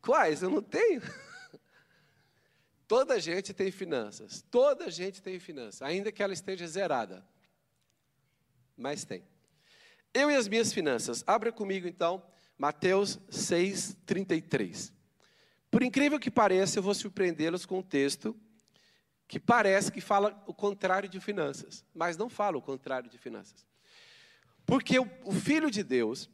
Quais? 0.00 0.42
Eu 0.42 0.50
não 0.50 0.62
tenho. 0.62 1.02
Toda 2.88 3.20
gente 3.20 3.52
tem 3.52 3.70
finanças. 3.70 4.44
Toda 4.50 4.90
gente 4.90 5.22
tem 5.22 5.38
finanças, 5.38 5.82
ainda 5.82 6.10
que 6.10 6.22
ela 6.22 6.32
esteja 6.32 6.66
zerada. 6.66 7.26
Mas 8.76 9.04
tem. 9.04 9.22
Eu 10.14 10.30
e 10.30 10.36
as 10.36 10.48
minhas 10.48 10.72
finanças. 10.72 11.22
Abra 11.26 11.52
comigo 11.52 11.86
então, 11.86 12.22
Mateus 12.56 13.18
6, 13.28 13.96
33. 14.06 14.92
Por 15.70 15.82
incrível 15.82 16.18
que 16.18 16.30
pareça, 16.30 16.78
eu 16.78 16.82
vou 16.82 16.94
surpreendê-los 16.94 17.66
com 17.66 17.78
um 17.78 17.82
texto 17.82 18.34
que 19.26 19.38
parece 19.38 19.92
que 19.92 20.00
fala 20.00 20.42
o 20.46 20.54
contrário 20.54 21.08
de 21.08 21.20
finanças, 21.20 21.84
mas 21.94 22.16
não 22.16 22.30
fala 22.30 22.56
o 22.56 22.62
contrário 22.62 23.10
de 23.10 23.18
finanças. 23.18 23.66
Porque 24.64 24.98
o, 24.98 25.06
o 25.24 25.32
filho 25.32 25.70
de 25.70 25.82
Deus, 25.82 26.30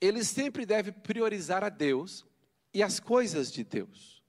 ele 0.00 0.24
sempre 0.24 0.64
deve 0.64 0.92
priorizar 0.92 1.62
a 1.62 1.68
Deus 1.68 2.24
e 2.72 2.82
as 2.82 3.00
coisas 3.00 3.50
de 3.50 3.64
Deus. 3.64 4.22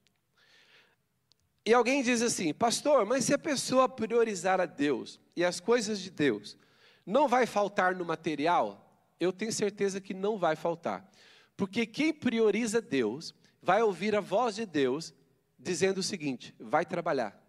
E 1.66 1.74
alguém 1.74 2.02
diz 2.02 2.22
assim, 2.22 2.54
pastor, 2.54 3.06
mas 3.06 3.26
se 3.26 3.34
a 3.34 3.38
pessoa 3.38 3.88
priorizar 3.88 4.60
a 4.60 4.66
Deus 4.66 5.20
e 5.36 5.46
as 5.46 5.60
coisas 5.60 6.00
de 6.00 6.10
Deus, 6.10 6.58
não 7.06 7.28
vai 7.28 7.46
faltar 7.46 7.96
no 7.96 8.04
material? 8.04 8.88
Eu 9.20 9.32
tenho 9.32 9.54
certeza 9.54 10.02
que 10.02 10.14
não 10.14 10.38
vai 10.38 10.56
faltar. 10.56 11.08
Porque 11.56 11.86
quem 11.86 12.12
prioriza 12.12 12.82
Deus 12.82 13.36
vai 13.62 13.84
ouvir 13.84 14.16
a 14.16 14.20
voz 14.20 14.56
de 14.56 14.66
Deus 14.66 15.14
dizendo 15.60 16.00
o 16.00 16.04
seguinte: 16.04 16.56
vai 16.60 16.84
trabalhar. 16.84 17.40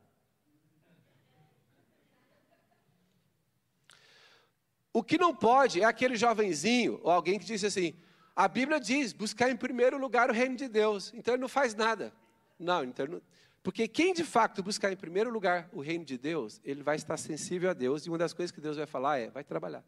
O 4.93 5.03
que 5.03 5.17
não 5.17 5.35
pode 5.35 5.81
é 5.81 5.85
aquele 5.85 6.17
jovenzinho 6.17 7.01
ou 7.03 7.11
alguém 7.11 7.39
que 7.39 7.47
diz 7.47 7.65
assim: 7.65 7.95
a 8.35 8.49
Bíblia 8.49 8.81
diz, 8.81 9.13
buscar 9.13 9.51
em 9.51 9.57
primeiro 9.57 9.99
lugar 9.99 10.31
o 10.31 10.33
reino 10.33 10.57
de 10.57 10.69
Deus. 10.69 11.13
Então 11.15 11.35
ele 11.35 11.41
não 11.41 11.49
faz 11.49 11.75
nada. 11.75 12.13
Não, 12.59 12.85
então 12.85 13.07
não, 13.07 13.23
porque 13.63 13.87
quem 13.87 14.13
de 14.13 14.25
fato 14.25 14.63
buscar 14.63 14.93
em 14.93 14.97
primeiro 14.97 15.31
lugar 15.31 15.69
o 15.73 15.81
reino 15.81 16.05
de 16.05 16.19
Deus, 16.19 16.61
ele 16.65 16.83
vai 16.83 16.97
estar 16.97 17.17
sensível 17.17 17.71
a 17.71 17.73
Deus, 17.73 18.05
e 18.05 18.09
uma 18.09 18.19
das 18.19 18.33
coisas 18.33 18.51
que 18.51 18.61
Deus 18.61 18.77
vai 18.77 18.87
falar 18.87 19.19
é: 19.19 19.31
vai 19.31 19.45
trabalhar. 19.45 19.85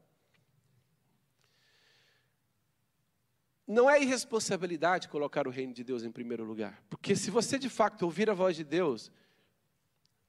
Não 3.67 3.89
é 3.89 4.01
irresponsabilidade 4.01 5.09
colocar 5.09 5.49
o 5.49 5.51
reino 5.51 5.73
de 5.73 5.83
Deus 5.83 6.05
em 6.05 6.13
primeiro 6.13 6.45
lugar, 6.45 6.83
porque 6.89 7.17
se 7.17 7.31
você 7.31 7.59
de 7.59 7.69
fato 7.69 8.03
ouvir 8.03 8.29
a 8.31 8.35
voz 8.35 8.55
de 8.55 8.63
Deus, 8.63 9.11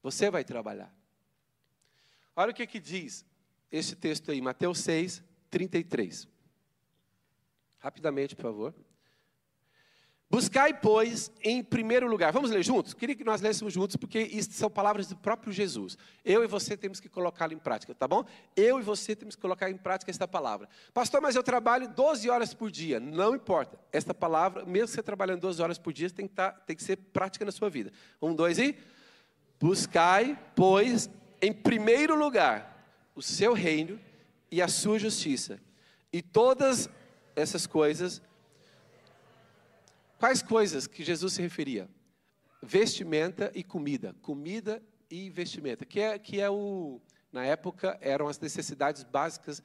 você 0.02 0.30
vai 0.30 0.42
trabalhar. 0.42 0.92
Olha 2.34 2.50
o 2.50 2.54
que, 2.54 2.66
que 2.66 2.80
diz 2.80 3.24
esse 3.70 3.94
texto 3.94 4.30
aí, 4.30 4.40
Mateus 4.40 4.78
6, 4.80 5.22
33. 5.50 6.28
Rapidamente, 7.78 8.34
por 8.34 8.42
favor. 8.42 8.74
Buscai, 10.28 10.74
pois, 10.74 11.30
em 11.40 11.62
primeiro 11.62 12.08
lugar. 12.08 12.32
Vamos 12.32 12.50
ler 12.50 12.64
juntos? 12.64 12.92
Queria 12.92 13.14
que 13.14 13.22
nós 13.22 13.40
lêssemos 13.40 13.72
juntos, 13.72 13.94
porque 13.94 14.18
isso 14.18 14.50
são 14.52 14.68
palavras 14.68 15.06
do 15.06 15.16
próprio 15.16 15.52
Jesus. 15.52 15.96
Eu 16.24 16.42
e 16.42 16.48
você 16.48 16.76
temos 16.76 16.98
que 16.98 17.08
colocá-lo 17.08 17.52
em 17.52 17.58
prática, 17.58 17.94
tá 17.94 18.08
bom? 18.08 18.24
Eu 18.56 18.80
e 18.80 18.82
você 18.82 19.14
temos 19.14 19.36
que 19.36 19.40
colocar 19.40 19.70
em 19.70 19.76
prática 19.76 20.10
esta 20.10 20.26
palavra. 20.26 20.68
Pastor, 20.92 21.20
mas 21.20 21.36
eu 21.36 21.44
trabalho 21.44 21.88
12 21.88 22.28
horas 22.28 22.52
por 22.52 22.72
dia. 22.72 22.98
Não 22.98 23.36
importa. 23.36 23.78
Esta 23.92 24.12
palavra, 24.12 24.64
mesmo 24.64 24.88
você 24.88 25.02
trabalhando 25.02 25.42
12 25.42 25.62
horas 25.62 25.78
por 25.78 25.92
dia, 25.92 26.10
tem 26.10 26.26
que, 26.26 26.34
tá, 26.34 26.50
tem 26.50 26.74
que 26.74 26.82
ser 26.82 26.96
prática 26.96 27.44
na 27.44 27.52
sua 27.52 27.70
vida. 27.70 27.92
Um, 28.20 28.34
dois 28.34 28.58
e. 28.58 28.76
Buscai, 29.60 30.36
pois, 30.56 31.08
em 31.40 31.52
primeiro 31.52 32.18
lugar, 32.18 32.84
o 33.14 33.22
seu 33.22 33.52
reino 33.54 33.98
e 34.50 34.60
a 34.60 34.66
sua 34.66 34.98
justiça. 34.98 35.60
E 36.12 36.20
todas 36.20 36.90
essas 37.36 37.66
coisas. 37.66 38.22
Quais 40.18 40.42
coisas 40.42 40.86
que 40.86 41.04
Jesus 41.04 41.34
se 41.34 41.42
referia? 41.42 41.88
Vestimenta 42.62 43.52
e 43.54 43.62
comida. 43.62 44.16
Comida 44.22 44.82
e 45.10 45.30
vestimenta, 45.30 45.84
que 45.84 46.00
é, 46.00 46.18
que 46.18 46.40
é 46.40 46.50
o. 46.50 47.00
Na 47.30 47.44
época 47.44 47.98
eram 48.00 48.26
as 48.26 48.40
necessidades 48.40 49.04
básicas 49.04 49.62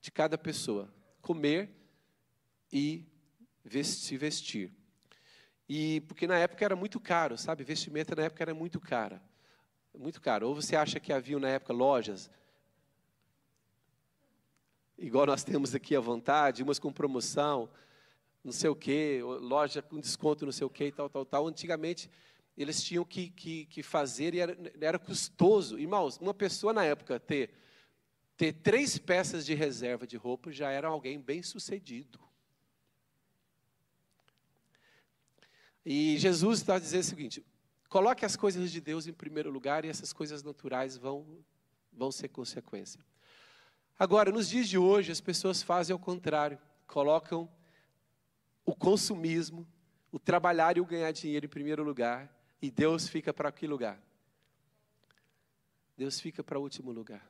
de 0.00 0.10
cada 0.10 0.38
pessoa: 0.38 0.88
comer 1.20 1.68
e 2.72 3.04
se 3.84 4.16
vestir. 4.16 4.72
E 5.68 6.00
porque 6.02 6.26
na 6.26 6.38
época 6.38 6.64
era 6.64 6.76
muito 6.76 7.00
caro, 7.00 7.36
sabe? 7.36 7.64
Vestimenta 7.64 8.14
na 8.14 8.24
época 8.24 8.44
era 8.44 8.54
muito 8.54 8.80
cara. 8.80 9.22
Muito 9.94 10.20
caro. 10.20 10.48
Ou 10.48 10.54
você 10.54 10.76
acha 10.76 11.00
que 11.00 11.12
havia 11.12 11.38
na 11.38 11.48
época 11.48 11.72
lojas 11.72 12.30
igual 14.98 15.26
nós 15.26 15.42
temos 15.44 15.74
aqui 15.74 15.96
à 15.96 16.00
vontade, 16.00 16.62
umas 16.62 16.78
com 16.78 16.92
promoção, 16.92 17.68
não 18.44 18.52
sei 18.52 18.70
o 18.70 18.76
quê, 18.76 19.20
loja 19.22 19.80
com 19.80 20.00
desconto, 20.00 20.44
não 20.44 20.52
sei 20.52 20.66
o 20.66 20.70
quê, 20.70 20.86
e 20.86 20.92
tal, 20.92 21.08
tal, 21.08 21.24
tal. 21.24 21.46
Antigamente, 21.46 22.10
eles 22.56 22.82
tinham 22.82 23.04
que, 23.04 23.30
que, 23.30 23.66
que 23.66 23.82
fazer 23.82 24.34
e 24.34 24.40
era, 24.40 24.56
era 24.80 24.98
custoso. 24.98 25.78
Irmãos, 25.78 26.18
uma 26.18 26.34
pessoa 26.34 26.72
na 26.72 26.84
época 26.84 27.18
ter, 27.18 27.50
ter 28.36 28.52
três 28.52 28.98
peças 28.98 29.46
de 29.46 29.54
reserva 29.54 30.06
de 30.06 30.16
roupa 30.16 30.52
já 30.52 30.70
era 30.70 30.88
alguém 30.88 31.20
bem 31.20 31.42
sucedido. 31.42 32.20
E 35.84 36.16
Jesus 36.18 36.60
está 36.60 36.78
dizendo 36.78 37.02
o 37.02 37.06
seguinte: 37.06 37.46
coloque 37.88 38.24
as 38.24 38.36
coisas 38.36 38.70
de 38.70 38.80
Deus 38.80 39.06
em 39.06 39.12
primeiro 39.12 39.50
lugar 39.50 39.84
e 39.84 39.88
essas 39.88 40.12
coisas 40.12 40.42
naturais 40.42 40.96
vão, 40.96 41.44
vão 41.92 42.12
ser 42.12 42.28
consequência. 42.28 43.04
Agora, 43.98 44.32
nos 44.32 44.48
dias 44.48 44.68
de 44.68 44.78
hoje, 44.78 45.12
as 45.12 45.20
pessoas 45.20 45.62
fazem 45.62 45.92
ao 45.92 45.98
contrário, 45.98 46.58
colocam 46.86 47.48
o 48.64 48.74
consumismo, 48.74 49.66
o 50.10 50.18
trabalhar 50.18 50.76
e 50.76 50.80
o 50.80 50.86
ganhar 50.86 51.12
dinheiro 51.12 51.46
em 51.46 51.48
primeiro 51.48 51.82
lugar, 51.82 52.32
e 52.60 52.70
Deus 52.70 53.08
fica 53.08 53.32
para 53.32 53.50
que 53.52 53.66
lugar? 53.66 54.00
Deus 55.96 56.20
fica 56.20 56.42
para 56.42 56.58
o 56.58 56.62
último 56.62 56.90
lugar. 56.90 57.26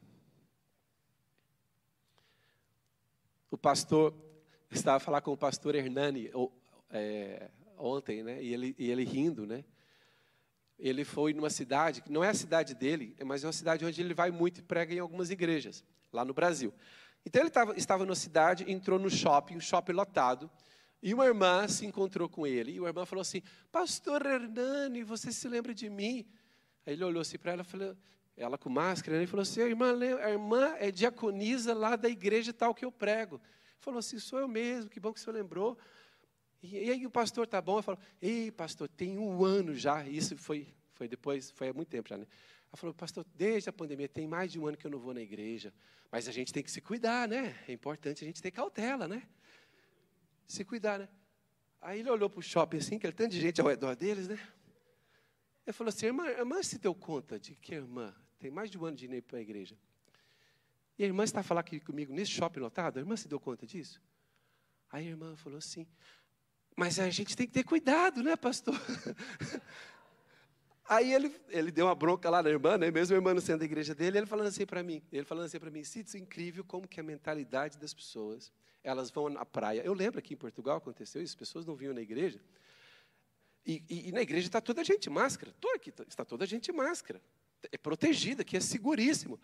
O 3.50 3.58
pastor, 3.58 4.14
estava 4.70 4.96
a 4.96 5.00
falar 5.00 5.20
com 5.20 5.32
o 5.32 5.36
pastor 5.36 5.74
Hernani 5.74 6.30
é, 6.90 7.50
ontem, 7.76 8.22
né? 8.22 8.42
E 8.42 8.52
ele, 8.52 8.74
e 8.78 8.90
ele 8.90 9.04
rindo, 9.04 9.46
né? 9.46 9.64
Ele 10.78 11.04
foi 11.04 11.34
numa 11.34 11.50
cidade, 11.50 12.00
que 12.00 12.10
não 12.10 12.24
é 12.24 12.28
a 12.28 12.34
cidade 12.34 12.74
dele, 12.74 13.14
mas 13.24 13.44
é 13.44 13.46
uma 13.46 13.52
cidade 13.52 13.84
onde 13.84 14.00
ele 14.00 14.14
vai 14.14 14.30
muito 14.30 14.60
e 14.60 14.62
prega 14.62 14.94
em 14.94 14.98
algumas 14.98 15.30
igrejas 15.30 15.84
lá 16.12 16.24
no 16.24 16.34
Brasil. 16.34 16.72
Então 17.24 17.42
ele 17.42 17.50
tava, 17.50 17.76
estava 17.76 18.04
na 18.04 18.14
cidade, 18.14 18.70
entrou 18.70 18.98
no 18.98 19.08
shopping, 19.08 19.56
um 19.56 19.60
shopping 19.60 19.92
lotado, 19.92 20.50
e 21.02 21.14
uma 21.14 21.26
irmã 21.26 21.66
se 21.66 21.86
encontrou 21.86 22.28
com 22.28 22.46
ele. 22.46 22.76
E 22.76 22.84
a 22.84 22.88
irmã 22.88 23.04
falou 23.06 23.22
assim: 23.22 23.42
Pastor 23.70 24.24
Hernani, 24.26 25.02
você 25.02 25.32
se 25.32 25.48
lembra 25.48 25.74
de 25.74 25.88
mim? 25.88 26.26
Aí 26.86 26.94
ele 26.94 27.04
olhou 27.04 27.22
assim 27.22 27.38
para 27.38 27.52
ela, 27.52 27.64
falou, 27.64 27.96
ela 28.36 28.58
com 28.58 28.68
máscara, 28.68 29.18
né, 29.18 29.24
e 29.24 29.26
falou 29.26 29.42
assim: 29.42 29.62
a 29.62 29.66
irmã, 29.66 29.92
a 30.22 30.30
irmã 30.30 30.74
é 30.78 30.90
diaconisa 30.90 31.74
lá 31.74 31.96
da 31.96 32.08
igreja 32.08 32.52
tal 32.52 32.74
que 32.74 32.84
eu 32.84 32.92
prego. 32.92 33.40
Falou 33.78 33.98
assim: 33.98 34.18
sou 34.18 34.38
eu 34.38 34.48
mesmo, 34.48 34.90
que 34.90 35.00
bom 35.00 35.12
que 35.12 35.20
o 35.20 35.22
senhor 35.22 35.36
lembrou. 35.36 35.78
E, 36.62 36.86
e 36.86 36.90
aí 36.90 37.06
o 37.06 37.10
pastor 37.10 37.46
tá 37.46 37.60
bom? 37.60 37.78
Eu 37.78 37.82
falo: 37.82 37.98
ei, 38.20 38.50
pastor, 38.50 38.88
tem 38.88 39.18
um 39.18 39.44
ano 39.44 39.74
já. 39.74 40.06
Isso 40.06 40.36
foi, 40.36 40.68
foi 40.94 41.08
depois, 41.08 41.50
foi 41.50 41.68
há 41.68 41.72
muito 41.72 41.88
tempo 41.88 42.08
já, 42.08 42.16
né? 42.16 42.26
Ela 42.72 42.78
falou, 42.78 42.94
pastor, 42.94 43.26
desde 43.34 43.68
a 43.68 43.72
pandemia 43.72 44.08
tem 44.08 44.26
mais 44.26 44.50
de 44.50 44.58
um 44.58 44.66
ano 44.66 44.78
que 44.78 44.86
eu 44.86 44.90
não 44.90 44.98
vou 44.98 45.12
na 45.12 45.20
igreja. 45.20 45.74
Mas 46.10 46.26
a 46.26 46.32
gente 46.32 46.52
tem 46.52 46.62
que 46.62 46.70
se 46.70 46.80
cuidar, 46.80 47.28
né? 47.28 47.54
É 47.68 47.72
importante 47.72 48.24
a 48.24 48.26
gente 48.26 48.40
ter 48.40 48.50
cautela, 48.50 49.06
né? 49.06 49.28
Se 50.46 50.64
cuidar, 50.64 50.98
né? 50.98 51.08
Aí 51.82 52.00
ele 52.00 52.08
olhou 52.08 52.30
para 52.30 52.38
o 52.38 52.42
shopping 52.42 52.78
assim, 52.78 52.98
que 52.98 53.06
era 53.06 53.14
tanto 53.14 53.32
de 53.32 53.40
gente 53.40 53.60
ao 53.60 53.66
redor 53.66 53.94
deles, 53.94 54.26
né? 54.26 54.38
Ele 55.66 55.72
falou 55.72 55.90
assim, 55.90 56.06
irmã, 56.06 56.26
irmã 56.28 56.62
se 56.62 56.78
deu 56.78 56.94
conta 56.94 57.38
de 57.38 57.54
que 57.56 57.74
irmã 57.74 58.14
tem 58.38 58.50
mais 58.50 58.70
de 58.70 58.78
um 58.78 58.86
ano 58.86 58.96
de 58.96 59.06
ir 59.06 59.22
para 59.22 59.38
a 59.38 59.42
igreja. 59.42 59.76
E 60.98 61.04
a 61.04 61.06
irmã 61.06 61.24
está 61.24 61.42
falando 61.42 61.60
aqui 61.60 61.78
comigo 61.78 62.12
nesse 62.12 62.30
shopping 62.30 62.60
lotado, 62.60 62.96
a 62.96 63.00
irmã 63.00 63.16
se 63.16 63.28
deu 63.28 63.38
conta 63.38 63.66
disso? 63.66 64.00
Aí 64.90 65.06
a 65.06 65.10
irmã 65.10 65.36
falou 65.36 65.58
assim, 65.58 65.86
mas 66.76 66.98
a 66.98 67.08
gente 67.10 67.36
tem 67.36 67.46
que 67.46 67.52
ter 67.52 67.64
cuidado, 67.64 68.22
né, 68.22 68.34
pastor? 68.34 68.74
Aí 70.92 71.10
ele, 71.14 71.34
ele 71.48 71.70
deu 71.70 71.86
uma 71.86 71.94
bronca 71.94 72.28
lá 72.28 72.42
na 72.42 72.50
irmã, 72.50 72.76
né? 72.76 72.90
mesmo 72.90 73.14
a 73.14 73.16
irmã 73.16 73.32
não 73.32 73.40
sendo 73.40 73.60
da 73.60 73.64
igreja 73.64 73.94
dele, 73.94 74.18
ele 74.18 74.26
falando 74.26 74.48
assim 74.48 74.66
para 74.66 74.82
mim, 74.82 75.02
ele 75.10 75.24
falando 75.24 75.46
assim 75.46 75.58
para 75.58 75.70
mim, 75.70 75.82
Cid, 75.82 76.14
é 76.14 76.20
incrível 76.20 76.62
como 76.62 76.86
que 76.86 77.00
a 77.00 77.02
mentalidade 77.02 77.78
das 77.78 77.94
pessoas, 77.94 78.52
elas 78.84 79.10
vão 79.10 79.30
na 79.30 79.42
praia. 79.46 79.80
Eu 79.82 79.94
lembro 79.94 80.18
aqui 80.18 80.34
em 80.34 80.36
Portugal 80.36 80.76
aconteceu 80.76 81.22
isso, 81.22 81.32
as 81.32 81.38
pessoas 81.38 81.64
não 81.64 81.74
vinham 81.74 81.94
na 81.94 82.02
igreja, 82.02 82.38
e, 83.64 83.82
e, 83.88 84.08
e 84.10 84.12
na 84.12 84.20
igreja 84.20 84.46
está 84.46 84.60
toda 84.60 84.82
a 84.82 84.84
gente 84.84 85.08
máscara, 85.08 85.54
Tô 85.58 85.68
aqui, 85.70 85.90
tá, 85.90 86.04
está 86.06 86.26
toda 86.26 86.44
a 86.44 86.46
gente 86.46 86.70
máscara, 86.70 87.22
é 87.70 87.78
protegida, 87.78 88.44
que 88.44 88.54
é 88.54 88.60
seguríssimo. 88.60 89.40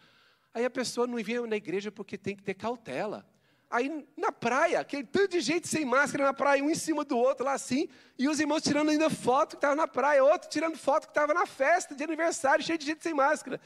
Aí 0.53 0.67
a 0.67 0.71
pessoa 0.71 1.07
não 1.07 1.17
vinha 1.17 1.47
na 1.47 1.57
igreja 1.57 1.91
porque 1.91 2.19
tem 2.19 2.37
que 2.37 2.43
ter 2.43 2.53
cautela. 2.53 3.27
Aí 3.71 4.07
na 4.17 4.33
praia, 4.33 4.81
aquele 4.81 5.05
tanto 5.05 5.33
de 5.33 5.41
gente 5.41 5.69
sem 5.69 5.85
máscara 5.85 6.25
na 6.25 6.33
praia, 6.33 6.65
um 6.65 6.71
em 6.71 6.75
cima 6.75 7.05
do 7.05 7.19
outro 7.19 7.45
lá 7.45 7.53
assim, 7.53 7.89
e 8.19 8.27
os 8.27 8.41
irmãos 8.41 8.63
tirando 8.63 8.89
ainda 8.89 9.11
foto 9.11 9.51
que 9.51 9.57
estava 9.57 9.75
na 9.75 9.87
praia, 9.87 10.25
outro 10.25 10.49
tirando 10.49 10.77
foto 10.77 11.05
que 11.07 11.11
estava 11.11 11.35
na 11.35 11.47
festa 11.47 11.95
de 11.95 12.03
aniversário, 12.03 12.65
cheio 12.65 12.79
de 12.79 12.87
gente 12.87 13.03
sem 13.03 13.13
máscara. 13.13 13.61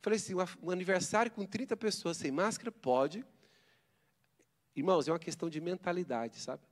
Falei 0.00 0.16
assim, 0.16 0.34
um 0.62 0.70
aniversário 0.70 1.30
com 1.30 1.44
30 1.44 1.76
pessoas 1.76 2.16
sem 2.16 2.30
máscara 2.30 2.72
pode. 2.72 3.24
Irmãos, 4.74 5.06
é 5.06 5.12
uma 5.12 5.18
questão 5.18 5.50
de 5.50 5.60
mentalidade, 5.60 6.40
sabe? 6.40 6.62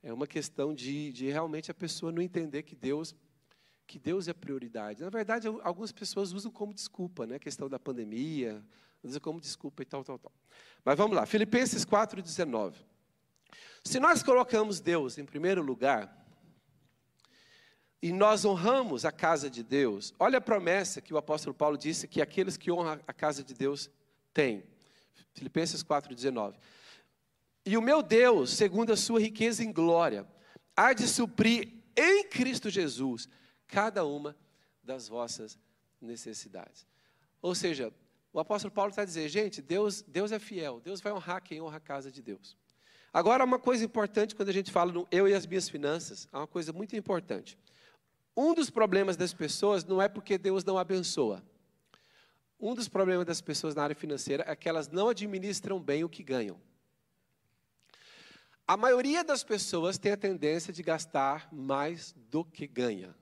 É 0.00 0.12
uma 0.12 0.26
questão 0.26 0.72
de, 0.72 1.12
de 1.12 1.28
realmente 1.28 1.72
a 1.72 1.74
pessoa 1.74 2.12
não 2.12 2.22
entender 2.22 2.62
que 2.62 2.76
Deus 2.76 3.16
que 3.88 3.98
Deus 3.98 4.28
é 4.28 4.34
prioridade. 4.34 5.02
Na 5.02 5.08
verdade, 5.08 5.48
algumas 5.48 5.90
pessoas 5.90 6.32
usam 6.32 6.52
como 6.52 6.74
desculpa, 6.74 7.26
né? 7.26 7.36
A 7.36 7.38
questão 7.40 7.70
da 7.70 7.78
pandemia, 7.78 8.62
usam 9.02 9.18
como 9.18 9.40
desculpa 9.40 9.80
e 9.82 9.86
tal, 9.86 10.04
tal, 10.04 10.18
tal. 10.18 10.30
Mas 10.84 10.96
vamos 10.98 11.16
lá, 11.16 11.24
Filipenses 11.24 11.86
4,19. 11.86 12.74
Se 13.82 13.98
nós 13.98 14.22
colocamos 14.22 14.78
Deus 14.78 15.16
em 15.16 15.24
primeiro 15.24 15.62
lugar, 15.62 16.14
e 18.02 18.12
nós 18.12 18.44
honramos 18.44 19.06
a 19.06 19.10
casa 19.10 19.48
de 19.48 19.62
Deus, 19.64 20.12
olha 20.20 20.36
a 20.36 20.40
promessa 20.40 21.00
que 21.00 21.14
o 21.14 21.16
apóstolo 21.16 21.54
Paulo 21.54 21.78
disse 21.78 22.06
que 22.06 22.20
aqueles 22.20 22.58
que 22.58 22.70
honram 22.70 23.00
a 23.06 23.12
casa 23.14 23.42
de 23.42 23.54
Deus 23.54 23.90
têm. 24.34 24.62
Filipenses 25.32 25.82
4,19. 25.82 26.56
E 27.64 27.76
o 27.76 27.82
meu 27.82 28.02
Deus, 28.02 28.50
segundo 28.50 28.92
a 28.92 28.96
sua 28.96 29.18
riqueza 29.18 29.64
em 29.64 29.72
glória, 29.72 30.26
há 30.76 30.92
de 30.92 31.08
suprir 31.08 31.72
em 31.96 32.28
Cristo 32.28 32.68
Jesus 32.68 33.28
cada 33.68 34.04
uma 34.04 34.36
das 34.82 35.06
vossas 35.06 35.58
necessidades. 36.00 36.86
Ou 37.40 37.54
seja, 37.54 37.92
o 38.32 38.40
apóstolo 38.40 38.72
Paulo 38.72 38.90
está 38.90 39.04
dizendo, 39.04 39.28
gente, 39.28 39.62
Deus, 39.62 40.02
Deus 40.02 40.32
é 40.32 40.38
fiel, 40.38 40.80
Deus 40.80 41.00
vai 41.00 41.12
honrar 41.12 41.42
quem 41.42 41.60
honra 41.60 41.76
a 41.76 41.80
casa 41.80 42.10
de 42.10 42.20
Deus. 42.20 42.56
Agora, 43.12 43.44
uma 43.44 43.58
coisa 43.58 43.84
importante 43.84 44.34
quando 44.34 44.48
a 44.48 44.52
gente 44.52 44.70
fala 44.70 44.92
no 44.92 45.08
eu 45.10 45.28
e 45.28 45.34
as 45.34 45.46
minhas 45.46 45.68
finanças, 45.68 46.28
é 46.32 46.36
uma 46.36 46.46
coisa 46.46 46.72
muito 46.72 46.96
importante. 46.96 47.58
Um 48.36 48.54
dos 48.54 48.70
problemas 48.70 49.16
das 49.16 49.32
pessoas 49.32 49.84
não 49.84 50.00
é 50.00 50.08
porque 50.08 50.38
Deus 50.38 50.64
não 50.64 50.78
abençoa. 50.78 51.42
Um 52.60 52.74
dos 52.74 52.88
problemas 52.88 53.24
das 53.24 53.40
pessoas 53.40 53.74
na 53.74 53.82
área 53.82 53.96
financeira 53.96 54.44
é 54.46 54.54
que 54.54 54.68
elas 54.68 54.88
não 54.88 55.08
administram 55.08 55.80
bem 55.80 56.04
o 56.04 56.08
que 56.08 56.22
ganham. 56.22 56.60
A 58.66 58.76
maioria 58.76 59.24
das 59.24 59.42
pessoas 59.42 59.96
tem 59.96 60.12
a 60.12 60.16
tendência 60.16 60.72
de 60.72 60.82
gastar 60.82 61.48
mais 61.52 62.14
do 62.30 62.44
que 62.44 62.66
ganha. 62.66 63.16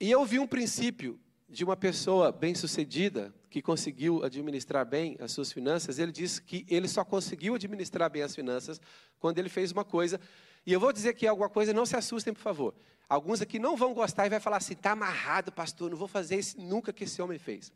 E 0.00 0.10
eu 0.10 0.24
vi 0.24 0.38
um 0.38 0.46
princípio 0.46 1.20
de 1.46 1.62
uma 1.62 1.76
pessoa 1.76 2.32
bem-sucedida 2.32 3.34
que 3.50 3.60
conseguiu 3.60 4.24
administrar 4.24 4.86
bem 4.86 5.14
as 5.20 5.32
suas 5.32 5.52
finanças. 5.52 5.98
Ele 5.98 6.10
disse 6.10 6.40
que 6.40 6.64
ele 6.70 6.88
só 6.88 7.04
conseguiu 7.04 7.54
administrar 7.54 8.08
bem 8.08 8.22
as 8.22 8.34
finanças 8.34 8.80
quando 9.18 9.38
ele 9.38 9.50
fez 9.50 9.72
uma 9.72 9.84
coisa. 9.84 10.18
E 10.64 10.72
eu 10.72 10.80
vou 10.80 10.90
dizer 10.90 11.12
que 11.14 11.26
alguma 11.26 11.50
coisa, 11.50 11.74
não 11.74 11.84
se 11.84 11.96
assustem, 11.96 12.32
por 12.32 12.40
favor. 12.40 12.74
Alguns 13.08 13.42
aqui 13.42 13.58
não 13.58 13.76
vão 13.76 13.92
gostar 13.92 14.24
e 14.24 14.30
vai 14.30 14.40
falar 14.40 14.56
assim: 14.56 14.72
está 14.72 14.92
amarrado, 14.92 15.52
pastor, 15.52 15.90
não 15.90 15.98
vou 15.98 16.08
fazer 16.08 16.38
isso 16.38 16.58
nunca 16.58 16.94
que 16.94 17.04
esse 17.04 17.20
homem 17.20 17.38
fez. 17.38 17.70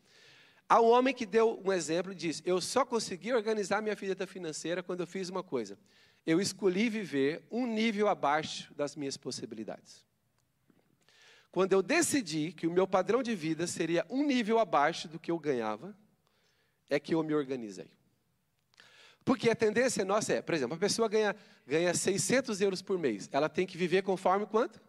Há 0.66 0.80
um 0.80 0.86
homem 0.86 1.12
que 1.12 1.26
deu 1.26 1.60
um 1.62 1.72
exemplo 1.72 2.12
e 2.12 2.14
disse: 2.14 2.42
Eu 2.46 2.58
só 2.58 2.86
consegui 2.86 3.34
organizar 3.34 3.82
minha 3.82 3.94
vida 3.94 4.26
financeira 4.26 4.82
quando 4.82 5.00
eu 5.00 5.06
fiz 5.06 5.28
uma 5.28 5.42
coisa. 5.42 5.76
Eu 6.24 6.40
escolhi 6.40 6.88
viver 6.88 7.42
um 7.50 7.66
nível 7.66 8.08
abaixo 8.08 8.72
das 8.74 8.96
minhas 8.96 9.16
possibilidades. 9.18 10.04
Quando 11.54 11.72
eu 11.72 11.84
decidi 11.84 12.50
que 12.50 12.66
o 12.66 12.70
meu 12.72 12.84
padrão 12.84 13.22
de 13.22 13.32
vida 13.32 13.64
seria 13.68 14.04
um 14.10 14.24
nível 14.24 14.58
abaixo 14.58 15.06
do 15.06 15.20
que 15.20 15.30
eu 15.30 15.38
ganhava, 15.38 15.96
é 16.90 16.98
que 16.98 17.14
eu 17.14 17.22
me 17.22 17.32
organizei. 17.32 17.88
Porque 19.24 19.48
a 19.48 19.54
tendência 19.54 20.04
nossa 20.04 20.32
é, 20.32 20.42
por 20.42 20.52
exemplo, 20.52 20.74
a 20.74 20.80
pessoa 20.80 21.08
ganha, 21.08 21.36
ganha 21.64 21.94
600 21.94 22.60
euros 22.60 22.82
por 22.82 22.98
mês, 22.98 23.28
ela 23.30 23.48
tem 23.48 23.68
que 23.68 23.78
viver 23.78 24.02
conforme 24.02 24.46
quanto? 24.46 24.82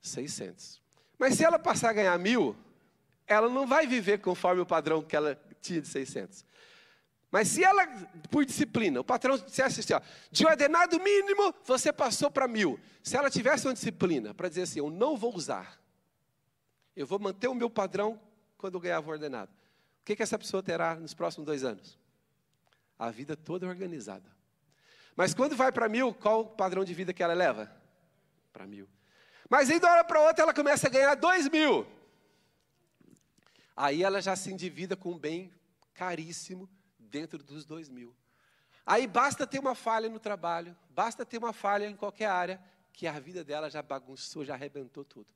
600. 0.00 0.80
Mas 1.18 1.34
se 1.34 1.44
ela 1.44 1.58
passar 1.58 1.90
a 1.90 1.92
ganhar 1.92 2.18
mil, 2.18 2.56
ela 3.26 3.50
não 3.50 3.66
vai 3.66 3.86
viver 3.86 4.18
conforme 4.18 4.62
o 4.62 4.66
padrão 4.66 5.02
que 5.02 5.14
ela 5.14 5.38
tinha 5.60 5.82
de 5.82 5.88
600. 5.88 6.42
Mas 7.30 7.48
se 7.48 7.62
ela, 7.62 7.86
por 8.30 8.46
disciplina, 8.46 8.98
o 8.98 9.04
patrão 9.04 9.36
dissesse 9.36 9.80
assim, 9.80 9.92
ó, 9.92 10.00
de 10.30 10.46
ordenado 10.46 10.98
mínimo, 10.98 11.54
você 11.66 11.92
passou 11.92 12.30
para 12.30 12.48
mil. 12.48 12.80
Se 13.02 13.14
ela 13.14 13.28
tivesse 13.28 13.66
uma 13.66 13.74
disciplina 13.74 14.32
para 14.32 14.48
dizer 14.48 14.62
assim, 14.62 14.78
eu 14.78 14.88
não 14.88 15.18
vou 15.18 15.36
usar, 15.36 15.81
eu 16.94 17.06
vou 17.06 17.18
manter 17.18 17.48
o 17.48 17.54
meu 17.54 17.70
padrão 17.70 18.20
quando 18.56 18.74
eu 18.74 18.80
ganhar 18.80 19.00
o 19.00 19.08
ordenado. 19.08 19.50
O 20.00 20.04
que, 20.04 20.16
que 20.16 20.22
essa 20.22 20.38
pessoa 20.38 20.62
terá 20.62 20.94
nos 20.94 21.14
próximos 21.14 21.46
dois 21.46 21.64
anos? 21.64 21.98
A 22.98 23.10
vida 23.10 23.36
toda 23.36 23.66
organizada. 23.66 24.30
Mas 25.14 25.34
quando 25.34 25.56
vai 25.56 25.70
para 25.70 25.88
mil, 25.88 26.12
qual 26.14 26.40
o 26.40 26.46
padrão 26.46 26.84
de 26.84 26.94
vida 26.94 27.12
que 27.12 27.22
ela 27.22 27.34
leva? 27.34 27.70
Para 28.52 28.66
mil. 28.66 28.88
Mas 29.48 29.70
aí, 29.70 29.78
de 29.78 29.84
uma 29.84 29.92
hora 29.92 30.04
para 30.04 30.20
outra, 30.20 30.44
ela 30.44 30.54
começa 30.54 30.86
a 30.86 30.90
ganhar 30.90 31.14
dois 31.14 31.48
mil. 31.48 31.86
Aí 33.76 34.02
ela 34.02 34.20
já 34.20 34.34
se 34.36 34.52
endivida 34.52 34.96
com 34.96 35.12
um 35.12 35.18
bem 35.18 35.52
caríssimo 35.94 36.68
dentro 36.98 37.42
dos 37.42 37.64
dois 37.64 37.88
mil. 37.88 38.14
Aí 38.84 39.06
basta 39.06 39.46
ter 39.46 39.58
uma 39.58 39.74
falha 39.74 40.08
no 40.08 40.18
trabalho, 40.18 40.76
basta 40.90 41.24
ter 41.24 41.38
uma 41.38 41.52
falha 41.52 41.86
em 41.86 41.94
qualquer 41.94 42.26
área, 42.26 42.62
que 42.92 43.06
a 43.06 43.18
vida 43.18 43.44
dela 43.44 43.70
já 43.70 43.82
bagunçou, 43.82 44.44
já 44.44 44.54
arrebentou 44.54 45.04
tudo. 45.04 45.26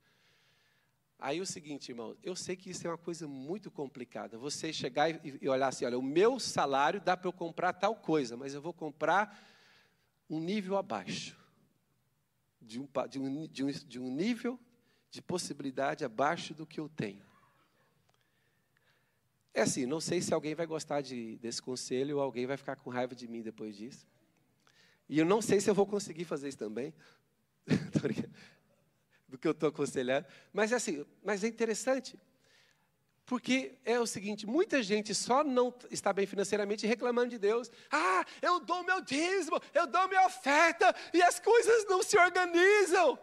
Aí 1.19 1.41
o 1.41 1.47
seguinte, 1.47 1.91
irmão, 1.91 2.15
eu 2.23 2.37
sei 2.37 2.57
que 2.57 2.71
isso 2.71 2.87
é 2.87 2.91
uma 2.91 2.99
coisa 2.99 3.27
muito 3.27 3.71
complicada. 3.71 4.37
Você 4.37 4.73
chegar 4.73 5.09
e, 5.11 5.39
e 5.41 5.49
olhar 5.49 5.69
assim, 5.69 5.87
olha, 5.87 5.99
o 5.99 6.03
meu 6.03 6.39
salário 6.39 7.01
dá 7.01 7.17
para 7.17 7.29
eu 7.29 7.33
comprar 7.33 7.73
tal 7.73 7.97
coisa, 7.97 8.37
mas 8.37 8.53
eu 8.53 8.61
vou 8.61 8.73
comprar 8.73 9.39
um 10.29 10.39
nível 10.39 10.77
abaixo. 10.77 11.37
De 12.61 12.81
um, 12.81 12.89
de 13.09 13.19
um, 13.19 13.47
de 13.47 13.65
um, 13.65 13.71
de 13.71 13.99
um 13.99 14.11
nível 14.11 14.59
de 15.11 15.23
possibilidade 15.23 16.05
abaixo 16.05 16.53
do 16.53 16.67
que 16.67 16.79
eu 16.79 16.89
tenho. 16.89 17.25
É 19.55 19.63
assim, 19.63 19.87
não 19.87 20.01
sei 20.01 20.21
se 20.21 20.35
alguém 20.35 20.55
vai 20.55 20.67
gostar 20.67 21.01
de, 21.01 21.39
desse 21.39 21.63
conselho 21.63 22.17
ou 22.17 22.23
alguém 22.23 22.45
vai 22.45 22.59
ficar 22.59 22.77
com 22.77 22.91
raiva 22.91 23.15
de 23.15 23.27
mim 23.27 23.41
depois 23.41 23.75
disso. 23.75 24.07
E 25.09 25.19
eu 25.19 25.25
não 25.25 25.41
sei 25.41 25.61
se 25.61 25.71
eu 25.71 25.75
vou 25.75 25.87
conseguir 25.87 26.25
fazer 26.25 26.49
isso 26.49 26.59
também. 26.59 26.93
do 29.29 29.39
que 29.39 29.47
eu 29.47 29.53
estou 29.53 29.69
aconselhando. 29.69 30.27
Mas 30.53 30.73
é 30.73 30.77
assim, 30.77 31.05
mas 31.25 31.43
é 31.45 31.49
interessante. 31.49 32.19
Porque 33.25 33.77
é 33.85 33.99
o 33.99 34.07
seguinte, 34.07 34.47
muita 34.47 34.83
gente 34.83 35.13
só 35.15 35.43
não 35.43 35.75
está 35.91 36.13
bem 36.13 36.27
financeiramente 36.27 36.87
reclamando 36.87 37.31
de 37.31 37.39
Deus. 37.39 37.71
Ah, 37.91 38.25
eu 38.41 38.61
dou 38.61 38.85
meu 38.85 39.01
dízimo, 39.01 39.61
eu 39.75 39.87
dou 39.87 40.07
minha 40.07 40.27
oferta 40.27 40.95
e 41.13 41.21
as 41.23 41.41
coisas 41.41 41.85
não 41.87 42.03
se 42.03 42.17
organizam. 42.17 43.19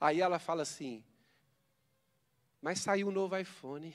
Aí 0.00 0.20
ela 0.20 0.38
fala 0.38 0.62
assim: 0.62 1.04
mas 2.60 2.80
saiu 2.80 3.08
um 3.08 3.12
novo 3.12 3.36
iPhone. 3.36 3.94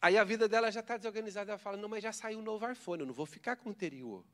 Aí 0.00 0.16
a 0.16 0.24
vida 0.24 0.48
dela 0.48 0.70
já 0.70 0.80
está 0.80 0.96
desorganizada. 0.96 1.52
Ela 1.52 1.58
fala: 1.58 1.76
Não, 1.76 1.88
mas 1.88 2.02
já 2.02 2.12
saiu 2.12 2.38
um 2.38 2.42
novo 2.42 2.70
iPhone, 2.70 3.00
eu 3.00 3.06
não 3.06 3.14
vou 3.14 3.26
ficar 3.26 3.56
com 3.56 3.68
o 3.68 3.72
anterior. 3.72 4.24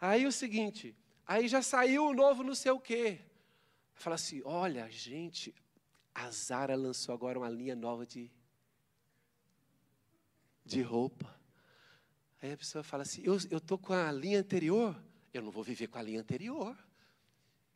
Aí 0.00 0.26
o 0.26 0.32
seguinte: 0.32 0.96
Aí 1.26 1.48
já 1.48 1.60
saiu 1.60 2.06
o 2.06 2.14
novo 2.14 2.44
não 2.44 2.54
sei 2.54 2.70
o 2.70 2.78
quê. 2.78 3.20
Fala 3.94 4.14
assim: 4.14 4.42
Olha, 4.44 4.88
gente, 4.90 5.54
a 6.14 6.30
Zara 6.30 6.76
lançou 6.76 7.14
agora 7.14 7.38
uma 7.38 7.48
linha 7.48 7.74
nova 7.74 8.06
de, 8.06 8.30
de 10.64 10.82
roupa. 10.82 11.34
Aí 12.40 12.52
a 12.52 12.56
pessoa 12.56 12.84
fala 12.84 13.02
assim: 13.02 13.22
Eu 13.24 13.36
estou 13.36 13.76
com 13.76 13.92
a 13.92 14.12
linha 14.12 14.38
anterior, 14.38 14.96
eu 15.34 15.42
não 15.42 15.50
vou 15.50 15.64
viver 15.64 15.88
com 15.88 15.98
a 15.98 16.02
linha 16.02 16.20
anterior. 16.20 16.76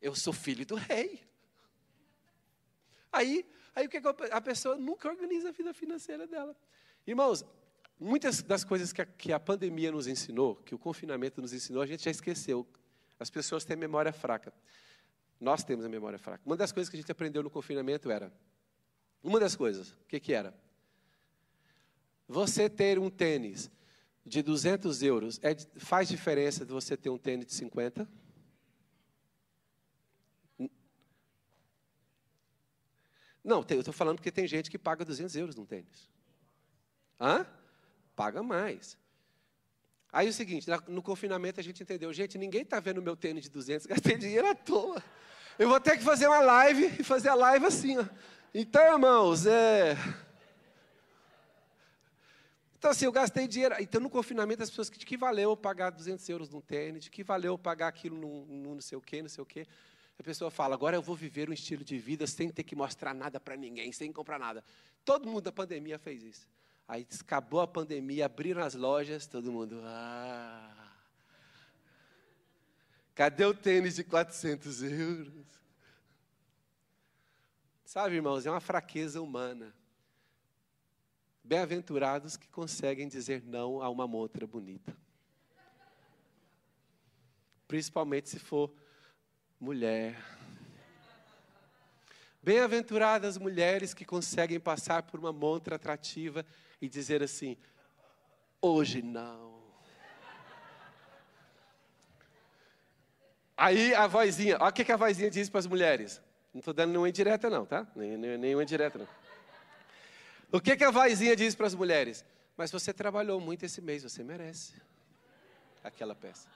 Eu 0.00 0.14
sou 0.14 0.32
filho 0.32 0.64
do 0.64 0.76
rei. 0.76 1.22
Aí, 3.12 3.44
aí 3.74 3.86
o 3.86 3.90
que, 3.90 4.00
a 4.30 4.40
pessoa 4.40 4.76
nunca 4.76 5.08
organiza 5.08 5.48
a 5.48 5.52
vida 5.52 5.74
financeira 5.74 6.26
dela. 6.26 6.56
Irmãos, 7.06 7.44
muitas 8.00 8.42
das 8.42 8.64
coisas 8.64 8.92
que 8.92 9.02
a, 9.02 9.06
que 9.06 9.32
a 9.32 9.38
pandemia 9.38 9.92
nos 9.92 10.06
ensinou, 10.06 10.56
que 10.56 10.74
o 10.74 10.78
confinamento 10.78 11.40
nos 11.40 11.52
ensinou, 11.52 11.82
a 11.82 11.86
gente 11.86 12.02
já 12.02 12.10
esqueceu. 12.10 12.66
As 13.18 13.28
pessoas 13.28 13.64
têm 13.64 13.76
memória 13.76 14.12
fraca. 14.12 14.52
Nós 15.38 15.62
temos 15.62 15.84
a 15.84 15.88
memória 15.88 16.18
fraca. 16.18 16.42
Uma 16.46 16.56
das 16.56 16.72
coisas 16.72 16.88
que 16.88 16.96
a 16.96 17.00
gente 17.00 17.12
aprendeu 17.12 17.42
no 17.42 17.50
confinamento 17.50 18.10
era, 18.10 18.32
uma 19.22 19.38
das 19.38 19.54
coisas, 19.54 19.90
o 19.90 20.06
que, 20.08 20.18
que 20.18 20.32
era? 20.32 20.58
Você 22.26 22.70
ter 22.70 22.98
um 22.98 23.10
tênis 23.10 23.70
de 24.24 24.42
200 24.42 25.02
euros 25.02 25.38
é, 25.42 25.54
faz 25.76 26.08
diferença 26.08 26.64
de 26.64 26.72
você 26.72 26.96
ter 26.96 27.10
um 27.10 27.18
tênis 27.18 27.46
de 27.46 27.54
50? 27.54 28.08
Não, 33.42 33.64
eu 33.68 33.80
estou 33.80 33.92
falando 33.92 34.16
porque 34.16 34.30
tem 34.30 34.46
gente 34.46 34.70
que 34.70 34.78
paga 34.78 35.04
200 35.04 35.34
euros 35.36 35.56
num 35.56 35.66
tênis. 35.66 36.08
Hã? 37.18 37.46
Paga 38.20 38.42
mais. 38.42 38.98
Aí 40.12 40.26
é 40.26 40.28
o 40.30 40.32
seguinte, 40.34 40.66
no 40.88 41.00
confinamento 41.00 41.58
a 41.58 41.62
gente 41.62 41.82
entendeu, 41.82 42.12
gente, 42.12 42.36
ninguém 42.36 42.60
está 42.60 42.78
vendo 42.78 43.00
meu 43.00 43.16
tênis 43.16 43.44
de 43.44 43.48
200, 43.48 43.86
gastei 43.88 44.18
dinheiro 44.18 44.46
à 44.46 44.54
toa. 44.54 45.02
Eu 45.58 45.70
vou 45.70 45.80
ter 45.80 45.96
que 45.96 46.04
fazer 46.04 46.26
uma 46.26 46.40
live 46.40 47.00
e 47.00 47.02
fazer 47.02 47.30
a 47.30 47.34
live 47.34 47.64
assim, 47.64 47.96
ó. 47.96 48.04
Então, 48.52 48.82
irmãos, 48.92 49.46
é... 49.46 49.96
Então, 52.76 52.90
assim, 52.90 53.06
eu 53.06 53.12
gastei 53.12 53.48
dinheiro. 53.48 53.74
Então, 53.80 54.02
no 54.02 54.10
confinamento, 54.10 54.62
as 54.62 54.68
pessoas, 54.68 54.90
de 54.90 55.06
que 55.06 55.16
valeu 55.16 55.56
pagar 55.56 55.88
200 55.88 56.28
euros 56.28 56.50
num 56.50 56.60
tênis? 56.60 57.04
De 57.04 57.10
que 57.10 57.24
valeu 57.24 57.56
pagar 57.56 57.88
aquilo 57.88 58.18
num, 58.18 58.44
num 58.44 58.74
não 58.74 58.82
sei 58.82 58.98
o 58.98 59.00
quê, 59.00 59.22
não 59.22 59.30
sei 59.30 59.40
o 59.40 59.46
quê? 59.46 59.66
A 60.18 60.22
pessoa 60.22 60.50
fala, 60.50 60.74
agora 60.74 60.94
eu 60.94 61.00
vou 61.00 61.16
viver 61.16 61.48
um 61.48 61.54
estilo 61.54 61.82
de 61.82 61.96
vida 61.96 62.26
sem 62.26 62.50
ter 62.50 62.64
que 62.64 62.76
mostrar 62.76 63.14
nada 63.14 63.40
para 63.40 63.56
ninguém, 63.56 63.90
sem 63.92 64.12
comprar 64.12 64.38
nada. 64.38 64.62
Todo 65.06 65.26
mundo 65.26 65.44
da 65.44 65.52
pandemia 65.52 65.98
fez 65.98 66.22
isso. 66.22 66.59
Aí 66.90 67.06
acabou 67.20 67.60
a 67.60 67.68
pandemia, 67.68 68.26
abriram 68.26 68.64
as 68.64 68.74
lojas, 68.74 69.24
todo 69.24 69.52
mundo, 69.52 69.80
ah. 69.84 70.92
Cadê 73.14 73.44
o 73.44 73.54
tênis 73.54 73.94
de 73.94 74.02
400 74.02 74.82
euros? 74.82 75.46
Sabe, 77.84 78.16
irmãos, 78.16 78.44
é 78.44 78.50
uma 78.50 78.58
fraqueza 78.60 79.22
humana. 79.22 79.72
Bem-aventurados 81.44 82.36
que 82.36 82.48
conseguem 82.48 83.06
dizer 83.06 83.44
não 83.44 83.80
a 83.80 83.88
uma 83.88 84.08
montra 84.08 84.44
bonita. 84.44 84.92
Principalmente 87.68 88.30
se 88.30 88.40
for 88.40 88.74
mulher. 89.60 90.20
Bem-aventuradas 92.42 93.38
mulheres 93.38 93.94
que 93.94 94.04
conseguem 94.04 94.58
passar 94.58 95.04
por 95.04 95.20
uma 95.20 95.32
montra 95.32 95.76
atrativa 95.76 96.44
e 96.80 96.88
dizer 96.88 97.22
assim: 97.22 97.56
hoje 98.60 99.02
não. 99.02 99.60
Aí 103.56 103.94
a 103.94 104.06
vozinha, 104.06 104.56
olha 104.58 104.70
o 104.70 104.72
que 104.72 104.90
a 104.90 104.96
vozinha 104.96 105.30
diz 105.30 105.50
para 105.50 105.58
as 105.58 105.66
mulheres. 105.66 106.22
Não 106.52 106.60
estou 106.60 106.72
dando 106.72 106.90
nenhuma 106.90 107.08
indireta, 107.08 107.50
não, 107.50 107.66
tá? 107.66 107.86
Nenhuma 107.94 108.62
indireta, 108.62 108.98
não. 108.98 109.08
O 110.50 110.60
que, 110.60 110.76
que 110.76 110.82
a 110.82 110.90
vozinha 110.90 111.36
diz 111.36 111.54
para 111.54 111.66
as 111.66 111.74
mulheres? 111.74 112.24
Mas 112.56 112.70
você 112.70 112.92
trabalhou 112.92 113.38
muito 113.38 113.64
esse 113.64 113.80
mês, 113.80 114.02
você 114.02 114.24
merece 114.24 114.74
aquela 115.84 116.14
peça. 116.14 116.48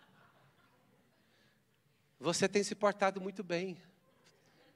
Você 2.18 2.48
tem 2.48 2.62
se 2.62 2.74
portado 2.74 3.20
muito 3.20 3.44
bem. 3.44 3.76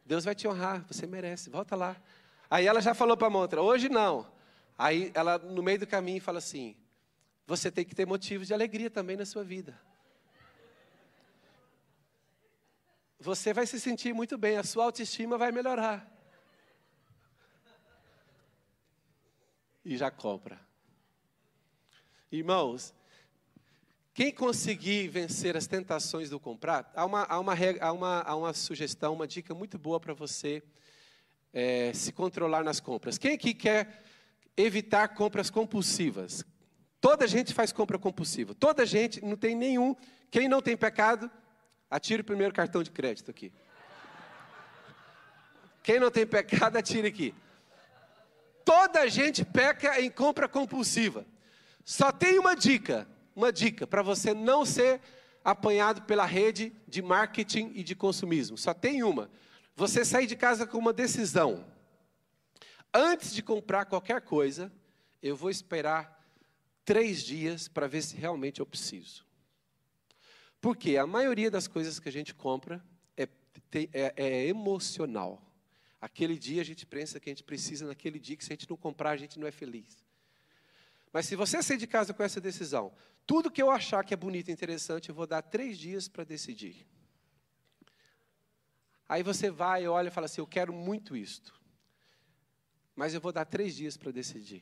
Deus 0.05 0.25
vai 0.25 0.35
te 0.35 0.47
honrar, 0.47 0.85
você 0.87 1.07
merece, 1.07 1.51
volta 1.51 1.75
lá. 1.75 1.97
Aí 2.51 2.67
ela 2.67 2.81
já 2.81 2.95
falou 2.95 3.17
para 3.17 3.27
a 3.27 3.31
montra, 3.31 3.61
hoje 3.63 3.89
não. 3.89 4.31
Aí 4.79 5.11
ela, 5.13 5.37
no 5.39 5.63
meio 5.63 5.81
do 5.81 5.87
caminho, 5.87 6.23
fala 6.23 6.39
assim: 6.39 6.77
você 7.47 7.71
tem 7.71 7.85
que 7.85 7.95
ter 7.95 8.07
motivos 8.07 8.47
de 8.47 8.55
alegria 8.55 8.89
também 8.89 9.17
na 9.17 9.27
sua 9.27 9.45
vida. 9.45 9.79
Você 13.19 13.53
vai 13.53 13.67
se 13.67 13.81
sentir 13.81 14.15
muito 14.15 14.39
bem, 14.39 14.57
a 14.57 14.63
sua 14.63 14.85
autoestima 14.85 15.37
vai 15.37 15.51
melhorar. 15.51 16.19
e 19.89 19.97
já 19.97 20.11
compra. 20.11 20.61
Irmãos, 22.31 22.95
quem 24.13 24.31
conseguir 24.31 25.09
vencer 25.09 25.57
as 25.57 25.67
tentações 25.67 26.29
do 26.29 26.39
comprar, 26.39 26.93
há 26.95 27.07
uma, 27.07 27.23
há 27.23 27.41
uma, 27.41 27.55
há 27.81 27.93
uma, 27.93 28.21
há 28.21 28.37
uma 28.37 28.53
sugestão, 28.53 29.15
uma 29.15 29.27
dica 29.27 29.55
muito 29.55 29.79
boa 29.79 29.99
para 29.99 30.13
você 30.13 30.63
é, 31.55 31.91
se 31.95 32.13
controlar 32.13 32.63
nas 32.63 32.81
compras. 32.81 33.17
Quem 33.17 33.33
aqui 33.33 33.55
quer 33.55 34.05
evitar 34.59 35.09
compras 35.09 35.49
compulsivas? 35.49 36.45
Toda 37.01 37.27
gente 37.27 37.55
faz 37.55 37.73
compra 37.73 37.99
compulsiva. 37.99 38.55
Toda 38.55 38.85
gente, 38.85 39.25
não 39.25 39.37
tem 39.37 39.55
nenhum. 39.55 39.95
Quem 40.31 40.49
não 40.49 40.61
tem 40.61 40.77
pecado, 40.77 41.31
atire 41.91 42.23
o 42.23 42.25
primeiro 42.25 42.53
cartão 42.53 42.83
de 42.83 42.91
crédito 42.91 43.31
aqui. 43.31 43.53
Quem 45.83 46.01
não 46.01 46.11
tem 46.11 46.27
pecado, 46.27 46.77
atire 46.77 47.07
aqui. 47.07 47.35
Toda 48.65 49.09
gente 49.09 49.45
peca 49.45 50.01
em 50.01 50.11
compra 50.11 50.49
compulsiva. 50.49 51.25
Só 51.85 52.13
tem 52.13 52.39
uma 52.39 52.55
dica, 52.55 53.09
uma 53.35 53.51
dica 53.51 53.87
para 53.87 54.03
você 54.03 54.35
não 54.35 54.67
ser 54.67 55.01
apanhado 55.43 56.03
pela 56.03 56.27
rede 56.27 56.73
de 56.87 57.01
marketing 57.01 57.73
e 57.75 57.83
de 57.83 57.95
consumismo. 57.95 58.59
Só 58.59 58.75
tem 58.75 59.03
uma. 59.03 59.31
Você 59.75 60.05
sair 60.05 60.27
de 60.27 60.37
casa 60.37 60.67
com 60.67 60.77
uma 60.77 60.93
decisão. 60.93 61.65
Antes 62.93 63.35
de 63.35 63.43
comprar 63.43 63.85
qualquer 63.85 64.23
coisa, 64.23 64.73
eu 65.23 65.37
vou 65.37 65.51
esperar 65.51 66.19
três 66.85 67.23
dias 67.23 67.69
para 67.69 67.87
ver 67.87 68.03
se 68.03 68.17
realmente 68.17 68.61
eu 68.61 68.67
preciso. 68.67 69.27
Porque 70.61 70.97
a 70.97 71.07
maioria 71.07 71.51
das 71.51 71.69
coisas 71.69 72.01
que 72.01 72.09
a 72.09 72.13
gente 72.13 72.35
compra 72.35 72.85
é, 73.17 73.29
é, 73.93 74.15
é 74.17 74.47
emocional. 74.47 75.43
Aquele 76.01 76.39
dia 76.39 76.63
a 76.63 76.65
gente 76.65 76.87
pensa 76.87 77.21
que 77.21 77.29
a 77.29 77.33
gente 77.33 77.45
precisa 77.45 77.87
naquele 77.87 78.19
dia, 78.19 78.37
que 78.37 78.45
se 78.45 78.53
a 78.53 78.57
gente 78.57 78.69
não 78.69 78.77
comprar, 78.77 79.11
a 79.11 79.17
gente 79.17 79.39
não 79.39 79.47
é 79.47 79.51
feliz. 79.51 80.05
Mas 81.13 81.27
se 81.27 81.37
você 81.37 81.63
sair 81.63 81.79
de 81.79 81.87
casa 81.87 82.15
com 82.15 82.23
essa 82.23 82.41
decisão, 82.41 82.93
tudo 83.27 83.51
que 83.51 83.63
eu 83.63 83.71
achar 83.71 84.05
que 84.05 84.15
é 84.15 84.17
bonito 84.17 84.49
e 84.49 84.53
interessante, 84.53 85.09
eu 85.09 85.15
vou 85.15 85.27
dar 85.27 85.43
três 85.43 85.79
dias 85.79 86.09
para 86.09 86.25
decidir. 86.25 86.87
Aí 89.09 89.23
você 89.23 89.51
vai, 89.51 89.87
olha 89.89 90.09
e 90.09 90.11
fala 90.11 90.27
assim: 90.27 90.41
Eu 90.41 90.47
quero 90.47 90.73
muito 90.73 91.17
isto. 91.17 91.58
Mas 92.99 93.15
eu 93.15 93.21
vou 93.21 93.31
dar 93.31 93.45
três 93.45 93.77
dias 93.77 93.97
para 93.97 94.11
decidir. 94.11 94.61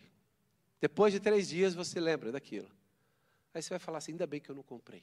Depois 0.78 1.10
de 1.10 1.18
três 1.18 1.48
dias 1.48 1.72
você 1.72 1.98
lembra 1.98 2.30
daquilo. 2.30 2.70
Aí 3.54 3.62
você 3.62 3.70
vai 3.70 3.78
falar 3.78 3.96
assim: 3.96 4.12
Ainda 4.12 4.26
bem 4.26 4.42
que 4.42 4.50
eu 4.50 4.54
não 4.54 4.62
comprei. 4.62 5.02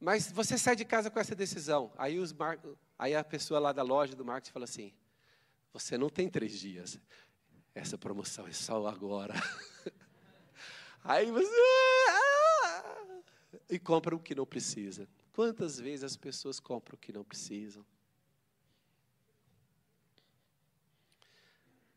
Mas 0.00 0.32
você 0.32 0.56
sai 0.56 0.74
de 0.74 0.86
casa 0.86 1.10
com 1.10 1.20
essa 1.20 1.34
decisão. 1.34 1.92
Aí, 1.98 2.18
os 2.18 2.32
mar... 2.32 2.58
Aí 2.98 3.14
a 3.14 3.22
pessoa 3.22 3.60
lá 3.60 3.72
da 3.74 3.82
loja 3.82 4.16
do 4.16 4.24
marketing 4.24 4.52
fala 4.54 4.64
assim: 4.64 4.90
Você 5.70 5.98
não 5.98 6.08
tem 6.08 6.30
três 6.30 6.58
dias. 6.58 6.98
Essa 7.74 7.98
promoção 7.98 8.46
é 8.46 8.52
só 8.52 8.86
agora. 8.86 9.34
Aí 11.04 11.30
você. 11.30 11.60
Ah! 12.72 13.20
E 13.68 13.78
compra 13.78 14.16
o 14.16 14.18
que 14.18 14.34
não 14.34 14.46
precisa. 14.46 15.06
Quantas 15.30 15.78
vezes 15.78 16.04
as 16.04 16.16
pessoas 16.16 16.58
compram 16.58 16.94
o 16.94 16.98
que 16.98 17.12
não 17.12 17.22
precisam? 17.22 17.84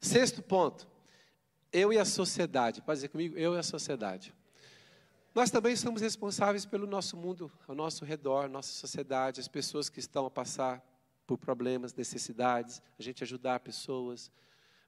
Sexto 0.02 0.42
ponto. 0.42 0.88
Eu 1.72 1.94
e 1.94 2.00
a 2.00 2.04
sociedade. 2.04 2.82
Pode 2.82 2.98
dizer 2.98 3.10
comigo? 3.10 3.38
Eu 3.38 3.54
e 3.54 3.58
a 3.60 3.64
sociedade. 3.64 4.34
Nós 5.34 5.52
também 5.52 5.76
somos 5.76 6.02
responsáveis 6.02 6.66
pelo 6.66 6.88
nosso 6.88 7.16
mundo 7.16 7.52
ao 7.68 7.76
nosso 7.76 8.04
redor, 8.04 8.50
nossa 8.50 8.74
sociedade, 8.74 9.40
as 9.40 9.48
pessoas 9.48 9.90
que 9.90 10.00
estão 10.00 10.26
a 10.26 10.32
passar 10.32 10.84
por 11.26 11.38
problemas, 11.38 11.94
necessidades, 11.94 12.82
a 13.00 13.02
gente 13.02 13.24
ajudar 13.24 13.62
pessoas, 13.62 14.30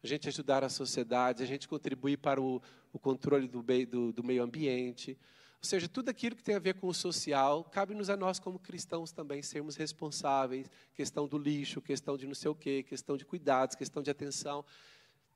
a 0.03 0.07
gente 0.07 0.27
ajudar 0.27 0.63
a 0.63 0.67
sociedade, 0.67 1.43
a 1.43 1.45
gente 1.45 1.67
contribuir 1.67 2.17
para 2.17 2.41
o, 2.41 2.61
o 2.91 2.99
controle 2.99 3.47
do, 3.47 3.63
do, 3.89 4.11
do 4.11 4.23
meio 4.23 4.43
ambiente. 4.43 5.17
Ou 5.61 5.65
seja, 5.65 5.87
tudo 5.87 6.09
aquilo 6.09 6.35
que 6.35 6.43
tem 6.43 6.55
a 6.55 6.59
ver 6.59 6.73
com 6.73 6.87
o 6.87 6.93
social, 6.93 7.63
cabe-nos 7.63 8.09
a 8.09 8.17
nós 8.17 8.37
como 8.39 8.59
cristãos 8.59 9.13
também 9.13 9.41
sermos 9.41 9.77
responsáveis, 9.77 10.69
questão 10.93 11.25
do 11.25 11.37
lixo, 11.37 11.81
questão 11.81 12.17
de 12.17 12.27
não 12.27 12.35
sei 12.35 12.51
o 12.51 12.55
quê, 12.55 12.83
questão 12.83 13.15
de 13.15 13.23
cuidados, 13.23 13.77
questão 13.77 14.03
de 14.03 14.11
atenção. 14.11 14.65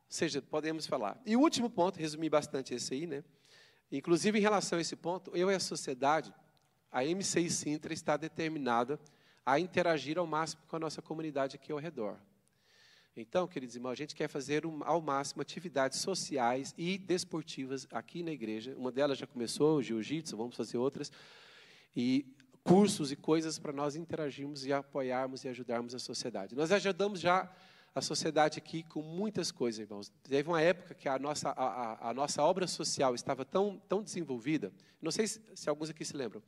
Ou 0.07 0.13
seja, 0.13 0.41
podemos 0.41 0.87
falar. 0.87 1.21
E 1.25 1.35
o 1.35 1.41
último 1.41 1.69
ponto, 1.69 1.99
resumi 1.99 2.29
bastante 2.29 2.73
esse 2.73 2.93
aí, 2.93 3.05
né? 3.05 3.23
Inclusive, 3.91 4.39
em 4.39 4.41
relação 4.41 4.77
a 4.77 4.81
esse 4.81 4.95
ponto, 4.95 5.35
eu 5.35 5.51
e 5.51 5.55
a 5.55 5.59
sociedade, 5.59 6.33
a 6.91 7.03
M6 7.03 7.49
Sintra 7.49 7.93
está 7.93 8.15
determinada 8.15 8.99
a 9.45 9.59
interagir 9.59 10.17
ao 10.17 10.25
máximo 10.25 10.61
com 10.67 10.75
a 10.75 10.79
nossa 10.79 11.01
comunidade 11.01 11.55
aqui 11.55 11.71
ao 11.71 11.77
redor. 11.77 12.17
Então, 13.15 13.47
queridos 13.47 13.75
irmãos, 13.75 13.91
a 13.91 13.95
gente 13.95 14.15
quer 14.15 14.27
fazer 14.27 14.63
ao 14.81 15.01
máximo 15.01 15.41
atividades 15.41 15.99
sociais 15.99 16.73
e 16.77 16.97
desportivas 16.97 17.87
aqui 17.91 18.21
na 18.23 18.31
igreja. 18.31 18.75
Uma 18.77 18.91
delas 18.91 19.17
já 19.17 19.25
começou, 19.25 19.77
o 19.77 19.83
jiu-jitsu, 19.83 20.37
vamos 20.37 20.55
fazer 20.55 20.77
outras. 20.77 21.11
E 21.95 22.25
cursos 22.63 23.11
e 23.11 23.15
coisas 23.15 23.57
para 23.57 23.71
nós 23.73 23.95
interagirmos 23.95 24.65
e 24.65 24.73
apoiarmos 24.73 25.43
e 25.45 25.47
ajudarmos 25.47 25.95
a 25.95 25.99
sociedade. 25.99 26.55
Nós 26.55 26.71
ajudamos 26.71 27.19
já 27.19 27.49
a 27.97 28.01
sociedade 28.01 28.59
aqui 28.59 28.83
com 28.83 29.01
muitas 29.01 29.51
coisas, 29.51 29.79
irmãos. 29.79 30.11
Teve 30.23 30.47
uma 30.47 30.61
época 30.61 30.93
que 30.93 31.09
a 31.09 31.17
nossa, 31.17 31.49
a, 31.49 31.53
a, 31.53 32.09
a 32.09 32.13
nossa 32.13 32.43
obra 32.43 32.67
social 32.67 33.15
estava 33.15 33.43
tão, 33.43 33.81
tão 33.89 34.03
desenvolvida, 34.03 34.71
não 35.01 35.11
sei 35.11 35.27
se, 35.27 35.41
se 35.55 35.67
alguns 35.67 35.89
aqui 35.89 36.05
se 36.05 36.15
lembram. 36.15 36.43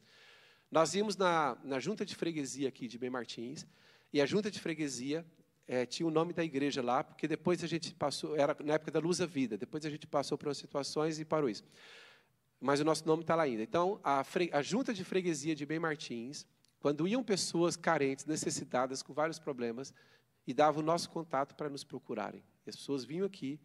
Nós 0.72 0.94
íamos 0.94 1.18
na, 1.18 1.58
na 1.64 1.80
junta 1.80 2.06
de 2.06 2.16
freguesia 2.16 2.70
aqui 2.70 2.88
de 2.88 3.00
Bem 3.00 3.10
Martins, 3.10 3.66
e 4.14 4.22
a 4.22 4.26
junta 4.26 4.52
de 4.52 4.60
freguesia 4.60 5.26
é, 5.68 5.86
tinha 5.86 6.06
o 6.06 6.12
nome 6.12 6.34
da 6.34 6.44
igreja 6.44 6.84
lá, 6.84 7.04
porque 7.04 7.28
depois 7.28 7.64
a 7.64 7.68
gente 7.68 7.96
passou, 7.96 8.36
era 8.36 8.56
na 8.64 8.76
época 8.76 8.92
da 8.92 9.00
Luz 9.00 9.20
à 9.20 9.26
Vida, 9.26 9.58
depois 9.58 9.84
a 9.86 9.90
gente 9.90 10.06
passou 10.06 10.38
por 10.38 10.54
situações 10.56 11.20
e 11.20 11.26
parou 11.26 11.50
isso. 11.50 11.64
Mas 12.62 12.80
o 12.80 12.84
nosso 12.84 13.08
nome 13.08 13.24
está 13.24 13.36
lá 13.36 13.44
ainda. 13.44 13.64
Então, 13.64 14.00
a, 14.04 14.24
fre, 14.24 14.52
a 14.54 14.62
junta 14.62 14.94
de 14.94 15.04
freguesia 15.04 15.56
de 15.56 15.66
Bem 15.66 15.80
Martins, 15.80 16.46
quando 16.80 17.08
iam 17.08 17.24
pessoas 17.24 17.76
carentes, 17.76 18.26
necessitadas, 18.26 19.02
com 19.02 19.14
vários 19.14 19.40
problemas, 19.40 19.94
e 20.50 20.54
dava 20.54 20.80
o 20.80 20.82
nosso 20.82 21.12
contato 21.12 21.54
para 21.54 21.70
nos 21.70 21.84
procurarem. 21.84 22.44
As 22.66 22.76
pessoas 22.76 23.06
vinham 23.06 23.24
aqui 23.24 23.60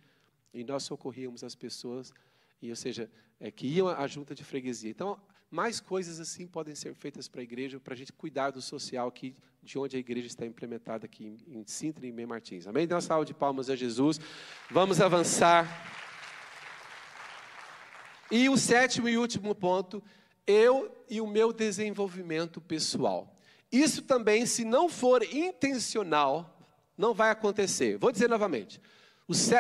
e 0.53 0.63
nós 0.63 0.83
socorríamos 0.83 1.43
as 1.43 1.55
pessoas, 1.55 2.13
e, 2.61 2.69
ou 2.69 2.77
seja, 2.77 3.11
é, 3.41 3.51
que 3.51 3.67
iam 3.67 3.89
à 3.89 4.07
junta 4.07 4.35
de 4.35 4.45
freguesia. 4.45 4.91
Então, 4.91 5.19
mais 5.51 5.81
coisas 5.81 6.21
assim 6.21 6.47
podem 6.47 6.75
ser 6.75 6.95
feitas 6.95 7.27
para 7.27 7.41
a 7.41 7.43
igreja, 7.43 7.81
para 7.81 7.95
a 7.95 7.97
gente 7.97 8.13
cuidar 8.13 8.51
do 8.51 8.61
social 8.61 9.09
aqui, 9.09 9.35
de 9.63 9.79
onde 9.79 9.97
a 9.97 9.99
igreja 9.99 10.27
está 10.27 10.45
implementada 10.45 11.07
aqui 11.07 11.25
em, 11.25 11.61
em 11.61 11.65
Sintra 11.67 12.07
e 12.07 12.11
em 12.11 12.27
Martins. 12.27 12.67
Amém? 12.67 12.87
Dê 12.87 12.93
uma 12.93 13.01
salva 13.01 13.25
de 13.25 13.33
palmas 13.33 13.71
a 13.71 13.77
Jesus. 13.77 14.21
Vamos 14.71 15.01
avançar. 15.01 15.67
E 18.31 18.47
o 18.51 18.59
sétimo 18.59 19.09
e 19.09 19.17
último 19.17 19.55
ponto, 19.55 20.03
eu 20.47 20.95
e 21.09 21.19
o 21.19 21.27
meu 21.27 21.51
desenvolvimento 21.51 22.61
pessoal. 22.61 23.35
Isso 23.73 24.03
também, 24.03 24.45
se 24.45 24.67
não 24.67 24.87
for 24.87 25.23
intencional, 25.23 26.54
não 26.97 27.15
vai 27.15 27.31
acontecer. 27.31 27.97
Vou 27.99 28.13
dizer 28.13 28.29
novamente. 28.29 28.81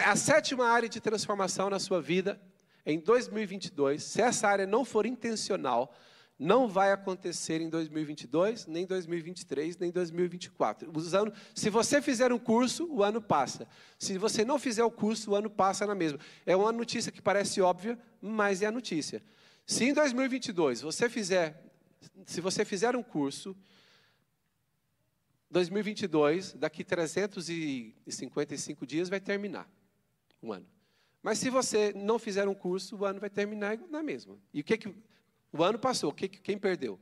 A 0.04 0.16
sétima 0.16 0.66
área 0.66 0.88
de 0.88 1.00
transformação 1.00 1.70
na 1.70 1.78
sua 1.78 2.00
vida 2.00 2.40
em 2.84 2.98
2022, 2.98 4.02
se 4.02 4.20
essa 4.20 4.46
área 4.46 4.66
não 4.66 4.84
for 4.84 5.06
intencional, 5.06 5.94
não 6.38 6.68
vai 6.68 6.92
acontecer 6.92 7.60
em 7.60 7.70
2022, 7.70 8.66
nem 8.66 8.84
2023, 8.84 9.78
nem 9.78 9.90
2024. 9.90 10.90
Usando, 10.94 11.32
se 11.54 11.70
você 11.70 12.02
fizer 12.02 12.32
um 12.32 12.38
curso, 12.38 12.86
o 12.92 13.02
ano 13.02 13.22
passa. 13.22 13.66
Se 13.98 14.18
você 14.18 14.44
não 14.44 14.58
fizer 14.58 14.84
o 14.84 14.90
curso, 14.90 15.30
o 15.30 15.34
ano 15.34 15.48
passa 15.48 15.86
na 15.86 15.94
mesma. 15.94 16.18
É 16.44 16.56
uma 16.56 16.72
notícia 16.72 17.12
que 17.12 17.22
parece 17.22 17.60
óbvia, 17.60 17.98
mas 18.20 18.62
é 18.62 18.66
a 18.66 18.72
notícia. 18.72 19.22
Se 19.64 19.84
em 19.84 19.94
2022 19.94 20.82
você 20.82 21.08
fizer, 21.08 21.62
se 22.26 22.40
você 22.40 22.64
fizer 22.64 22.96
um 22.96 23.02
curso, 23.02 23.56
2022, 25.54 26.54
daqui 26.54 26.82
355 26.82 28.84
dias 28.84 29.08
vai 29.08 29.20
terminar 29.20 29.70
um 30.42 30.52
ano. 30.52 30.66
Mas 31.22 31.38
se 31.38 31.48
você 31.48 31.92
não 31.94 32.18
fizer 32.18 32.48
um 32.48 32.54
curso, 32.54 32.96
o 32.96 33.04
ano 33.04 33.20
vai 33.20 33.30
terminar 33.30 33.78
na 33.88 34.02
mesma. 34.02 34.36
E 34.52 34.62
o 34.62 34.64
que 34.64 34.76
que 34.76 34.92
o 35.52 35.62
ano 35.62 35.78
passou, 35.78 36.12
quem 36.12 36.58
perdeu? 36.58 36.98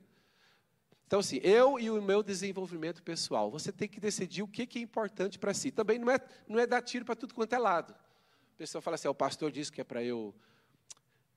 Então, 1.07 1.21
assim, 1.21 1.41
eu 1.43 1.79
e 1.79 1.91
o 1.91 2.03
meu 2.03 2.23
desenvolvimento 2.23 3.03
pessoal, 3.03 3.51
você 3.51 3.73
tem 3.73 3.89
que 3.89 3.99
decidir 3.99 4.43
o 4.43 4.49
que, 4.49 4.69
é 4.79 4.83
importante 4.83 5.39
para 5.39 5.55
si. 5.55 5.71
Também 5.71 5.99
não 5.99 6.11
é, 6.11 6.21
não 6.47 6.59
é 6.59 6.67
dar 6.67 6.83
tiro 6.83 7.07
para 7.07 7.17
tudo 7.17 7.35
quanto 7.35 7.55
é 7.55 7.59
lado. 7.59 7.95
A 7.95 8.59
pessoa 8.59 8.83
fala 8.83 8.97
assim, 8.97 9.09
o 9.09 9.15
pastor 9.15 9.51
disse 9.51 9.73
que 9.73 9.81
é 9.81 9.85
para 9.85 10.05
eu 10.05 10.35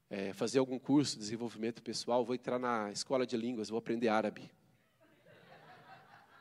é, 0.10 0.34
fazer 0.34 0.60
algum 0.60 0.78
curso 0.78 1.14
de 1.14 1.22
desenvolvimento 1.22 1.82
pessoal, 1.82 2.26
vou 2.26 2.36
entrar 2.36 2.60
na 2.60 2.92
escola 2.92 3.26
de 3.26 3.38
línguas, 3.38 3.70
vou 3.70 3.80
aprender 3.80 4.10
árabe. 4.10 4.52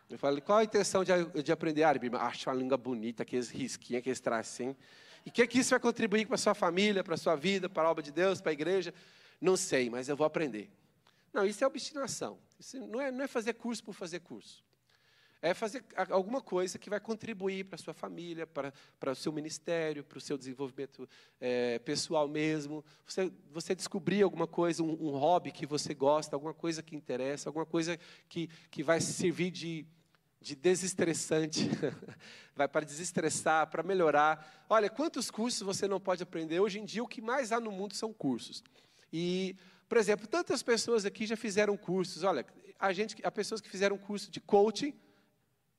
Eu 0.08 0.18
falo, 0.18 0.40
qual 0.42 0.58
a 0.58 0.64
intenção 0.64 1.02
de, 1.02 1.42
de 1.42 1.52
aprender 1.52 1.82
árabe? 1.82 2.10
Acho 2.14 2.50
uma 2.50 2.56
língua 2.56 2.76
bonita, 2.76 3.22
aqueles 3.22 3.48
risquinhos, 3.48 4.00
aqueles 4.00 4.20
tracinhos. 4.20 4.76
E 5.24 5.30
o 5.30 5.32
que, 5.32 5.46
que 5.46 5.58
isso 5.58 5.70
vai 5.70 5.80
contribuir 5.80 6.26
para 6.26 6.34
a 6.34 6.38
sua 6.38 6.54
família, 6.54 7.02
para 7.02 7.14
a 7.14 7.18
sua 7.18 7.34
vida, 7.34 7.68
para 7.68 7.88
a 7.88 7.90
obra 7.90 8.02
de 8.02 8.12
Deus, 8.12 8.40
para 8.40 8.50
a 8.50 8.52
igreja? 8.52 8.92
Não 9.40 9.56
sei, 9.56 9.90
mas 9.90 10.08
eu 10.08 10.16
vou 10.16 10.26
aprender. 10.26 10.70
Não, 11.32 11.44
isso 11.44 11.64
é 11.64 11.66
obstinação. 11.66 12.38
Isso 12.58 12.78
não 12.86 13.00
é, 13.00 13.10
não 13.10 13.24
é 13.24 13.28
fazer 13.28 13.54
curso 13.54 13.82
por 13.82 13.92
fazer 13.92 14.20
curso. 14.20 14.63
É 15.44 15.52
fazer 15.52 15.84
alguma 16.08 16.40
coisa 16.40 16.78
que 16.78 16.88
vai 16.88 16.98
contribuir 16.98 17.64
para 17.64 17.74
a 17.74 17.78
sua 17.78 17.92
família, 17.92 18.46
para, 18.46 18.72
para 18.98 19.12
o 19.12 19.14
seu 19.14 19.30
ministério, 19.30 20.02
para 20.02 20.16
o 20.16 20.20
seu 20.20 20.38
desenvolvimento 20.38 21.06
é, 21.38 21.78
pessoal 21.80 22.26
mesmo. 22.26 22.82
Você, 23.06 23.30
você 23.50 23.74
descobrir 23.74 24.22
alguma 24.22 24.46
coisa, 24.46 24.82
um, 24.82 24.92
um, 24.92 25.10
hobby 25.10 25.52
que 25.52 25.66
você 25.66 25.92
gosta, 25.92 26.34
alguma 26.34 26.54
coisa 26.54 26.82
que 26.82 26.96
interessa, 26.96 27.50
alguma 27.50 27.66
coisa 27.66 27.98
que, 28.26 28.48
que 28.70 28.82
vai 28.82 29.02
servir 29.02 29.50
de, 29.50 29.86
de 30.40 30.56
desestressante, 30.56 31.68
vai 32.56 32.66
para 32.66 32.86
desestressar, 32.86 33.66
para 33.66 33.82
melhorar. 33.82 34.64
Olha, 34.66 34.88
quantos 34.88 35.30
cursos 35.30 35.60
você 35.60 35.86
não 35.86 36.00
pode 36.00 36.22
aprender? 36.22 36.58
Hoje 36.58 36.78
em 36.78 36.86
dia, 36.86 37.04
o 37.04 37.06
que 37.06 37.20
mais 37.20 37.52
há 37.52 37.60
no 37.60 37.70
mundo 37.70 37.92
são 37.94 38.14
cursos. 38.14 38.64
E, 39.12 39.54
por 39.90 39.98
exemplo, 39.98 40.26
tantas 40.26 40.62
pessoas 40.62 41.04
aqui 41.04 41.26
já 41.26 41.36
fizeram 41.36 41.76
cursos. 41.76 42.22
Olha, 42.22 42.46
a 42.80 42.94
gente, 42.94 43.14
há 43.22 43.30
pessoas 43.30 43.60
que 43.60 43.68
fizeram 43.68 43.98
curso 43.98 44.30
de 44.30 44.40
coaching 44.40 45.03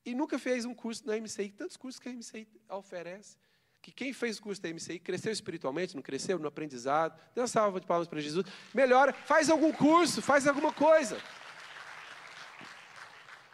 e 0.05 0.13
nunca 0.13 0.37
fez 0.37 0.65
um 0.65 0.73
curso 0.73 1.05
na 1.07 1.17
MCI. 1.17 1.49
Tantos 1.49 1.75
cursos 1.75 1.99
que 1.99 2.07
a 2.07 2.13
MCI 2.13 2.47
oferece. 2.69 3.37
Que 3.81 3.91
quem 3.91 4.13
fez 4.13 4.37
o 4.37 4.41
curso 4.41 4.61
da 4.61 4.69
MCI 4.69 4.99
cresceu 4.99 5.31
espiritualmente, 5.31 5.95
não 5.95 6.01
cresceu 6.01 6.39
no 6.39 6.47
aprendizado. 6.47 7.19
Dê 7.33 7.41
uma 7.41 7.47
salva 7.47 7.79
de 7.79 7.85
palmas 7.85 8.07
para 8.07 8.19
Jesus. 8.19 8.45
Melhora, 8.73 9.13
faz 9.13 9.49
algum 9.49 9.71
curso, 9.71 10.21
faz 10.21 10.47
alguma 10.47 10.73
coisa. 10.73 11.17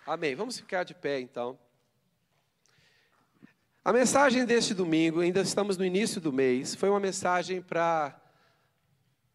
Amém. 0.06 0.36
Vamos 0.36 0.58
ficar 0.58 0.84
de 0.84 0.93
pé 0.93 1.20
então. 1.20 1.58
A 3.84 3.91
mensagem 3.91 4.45
deste 4.45 4.74
domingo, 4.74 5.22
ainda 5.22 5.41
estamos 5.41 5.76
no 5.78 5.84
início 5.84 6.22
do 6.22 6.32
mês, 6.32 6.76
foi 6.76 6.89
uma 6.89 6.99
mensagem 6.99 7.62
para 7.62 8.18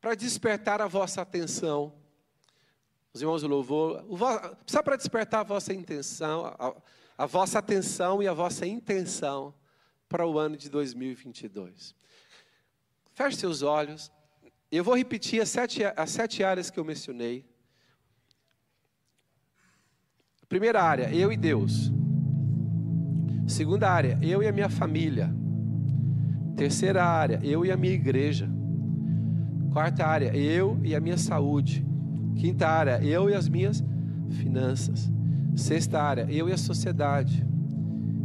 para 0.00 0.14
despertar 0.14 0.80
a 0.80 0.86
vossa 0.86 1.20
atenção. 1.20 1.92
Os 3.12 3.22
irmãos 3.22 3.42
do 3.42 3.48
louvor, 3.48 4.04
só 4.64 4.80
para 4.80 4.94
despertar 4.94 5.40
a 5.40 5.42
vossa 5.42 5.74
intenção, 5.74 6.46
a, 6.46 6.76
a 7.16 7.26
vossa 7.26 7.58
atenção 7.58 8.22
e 8.22 8.28
a 8.28 8.34
vossa 8.34 8.66
intenção 8.66 9.54
para 10.08 10.26
o 10.26 10.38
ano 10.38 10.56
de 10.56 10.68
2022. 10.68 11.94
Feche 13.14 13.38
seus 13.38 13.62
olhos. 13.62 14.12
Eu 14.70 14.84
vou 14.84 14.96
repetir 14.96 15.40
as 15.40 15.48
sete, 15.48 15.82
as 15.84 16.10
sete 16.10 16.44
áreas 16.44 16.70
que 16.70 16.78
eu 16.78 16.84
mencionei. 16.84 17.44
Primeira 20.48 20.82
área, 20.82 21.12
eu 21.12 21.32
e 21.32 21.36
Deus. 21.36 21.90
Segunda 23.48 23.90
área, 23.90 24.18
eu 24.22 24.42
e 24.42 24.48
a 24.48 24.52
minha 24.52 24.68
família. 24.68 25.34
Terceira 26.56 27.04
área, 27.04 27.40
eu 27.42 27.64
e 27.64 27.72
a 27.72 27.76
minha 27.76 27.94
igreja. 27.94 28.48
Quarta 29.72 30.06
área, 30.06 30.36
eu 30.36 30.78
e 30.84 30.94
a 30.94 31.00
minha 31.00 31.18
saúde. 31.18 31.84
Quinta 32.36 32.68
área, 32.68 33.02
eu 33.02 33.30
e 33.30 33.34
as 33.34 33.48
minhas 33.48 33.82
finanças. 34.30 35.10
Sexta 35.56 36.02
área, 36.02 36.26
eu 36.30 36.50
e 36.50 36.52
a 36.52 36.58
sociedade. 36.58 37.42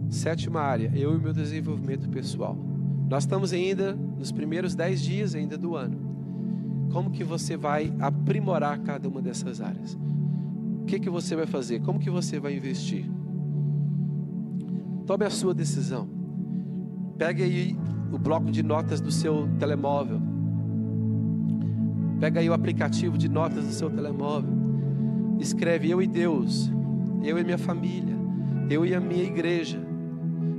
Sétima 0.10 0.60
área, 0.60 0.92
eu 0.94 1.14
e 1.14 1.16
o 1.16 1.22
meu 1.22 1.32
desenvolvimento 1.32 2.10
pessoal. 2.10 2.58
Nós 3.10 3.24
estamos 3.24 3.54
ainda 3.54 3.94
nos 3.94 4.34
primeiros 4.34 4.76
dez 4.76 5.02
dias 5.02 5.34
ainda 5.34 5.58
do 5.58 5.78
ano. 5.78 6.90
Como 6.92 7.10
que 7.10 7.24
você 7.24 7.56
vai 7.56 7.94
aprimorar 8.02 8.78
cada 8.80 9.08
uma 9.08 9.22
dessas 9.22 9.62
áreas? 9.62 9.98
O 10.82 10.86
que, 10.86 11.00
que 11.00 11.10
você 11.10 11.34
vai 11.34 11.46
fazer? 11.46 11.80
Como 11.80 12.00
que 12.00 12.10
você 12.10 12.38
vai 12.38 12.58
investir? 12.58 13.10
Tome 15.08 15.24
a 15.26 15.30
sua 15.30 15.54
decisão. 15.54 16.10
Pegue 17.18 17.44
aí 17.44 17.78
o 18.12 18.18
bloco 18.18 18.52
de 18.52 18.62
notas 18.62 19.00
do 19.00 19.10
seu 19.10 19.48
telemóvel. 19.58 20.22
Pega 22.20 22.42
aí 22.42 22.50
o 22.50 22.54
aplicativo 22.54 23.18
de 23.18 23.30
notas 23.30 23.66
do 23.66 23.72
seu 23.72 23.90
telemóvel. 23.90 24.52
Escreve 25.40 25.90
eu 25.90 26.02
e 26.02 26.08
Deus, 26.08 26.72
eu 27.24 27.38
e 27.38 27.44
minha 27.44 27.58
família, 27.58 28.16
eu 28.70 28.86
e 28.86 28.96
a 28.96 29.00
minha 29.00 29.24
igreja, 29.24 29.80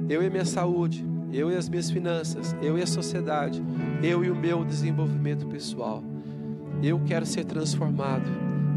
eu 0.08 0.22
e 0.22 0.30
minha 0.30 0.44
saúde, 0.44 1.04
eu 1.32 1.50
e 1.50 1.56
as 1.56 1.68
minhas 1.68 1.90
finanças, 1.90 2.54
eu 2.60 2.78
e 2.78 2.82
a 2.82 2.86
sociedade, 2.86 3.62
eu 4.02 4.24
e 4.24 4.30
o 4.30 4.36
meu 4.36 4.64
desenvolvimento 4.64 5.46
pessoal. 5.46 6.02
Eu 6.82 7.00
quero 7.06 7.24
ser 7.24 7.44
transformado. 7.44 8.28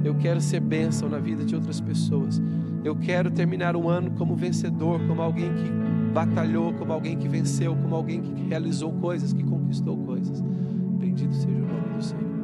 Eu 0.06 0.14
quero 0.14 0.40
ser 0.40 0.60
bênção 0.60 1.10
na 1.10 1.18
vida 1.18 1.44
de 1.44 1.56
outras 1.56 1.82
pessoas. 1.82 2.40
Eu 2.84 2.96
quero 2.96 3.32
terminar 3.32 3.76
um 3.76 3.90
ano 3.90 4.12
como 4.12 4.36
vencedor, 4.36 5.02
como 5.08 5.20
alguém 5.20 5.52
que 5.56 5.72
batalhou, 6.14 6.72
como 6.74 6.94
alguém 6.94 7.18
que 7.18 7.28
venceu, 7.28 7.76
como 7.76 7.96
alguém 7.96 8.22
que 8.22 8.32
realizou 8.48 8.92
coisas, 8.94 9.34
que 9.34 9.44
conquistou 9.44 9.98
coisas. 9.98 10.42
Bendito 11.00 11.34
seja 11.34 11.58
o 11.58 11.68
nome 11.68 11.96
do 11.98 12.04
Senhor. 12.04 12.35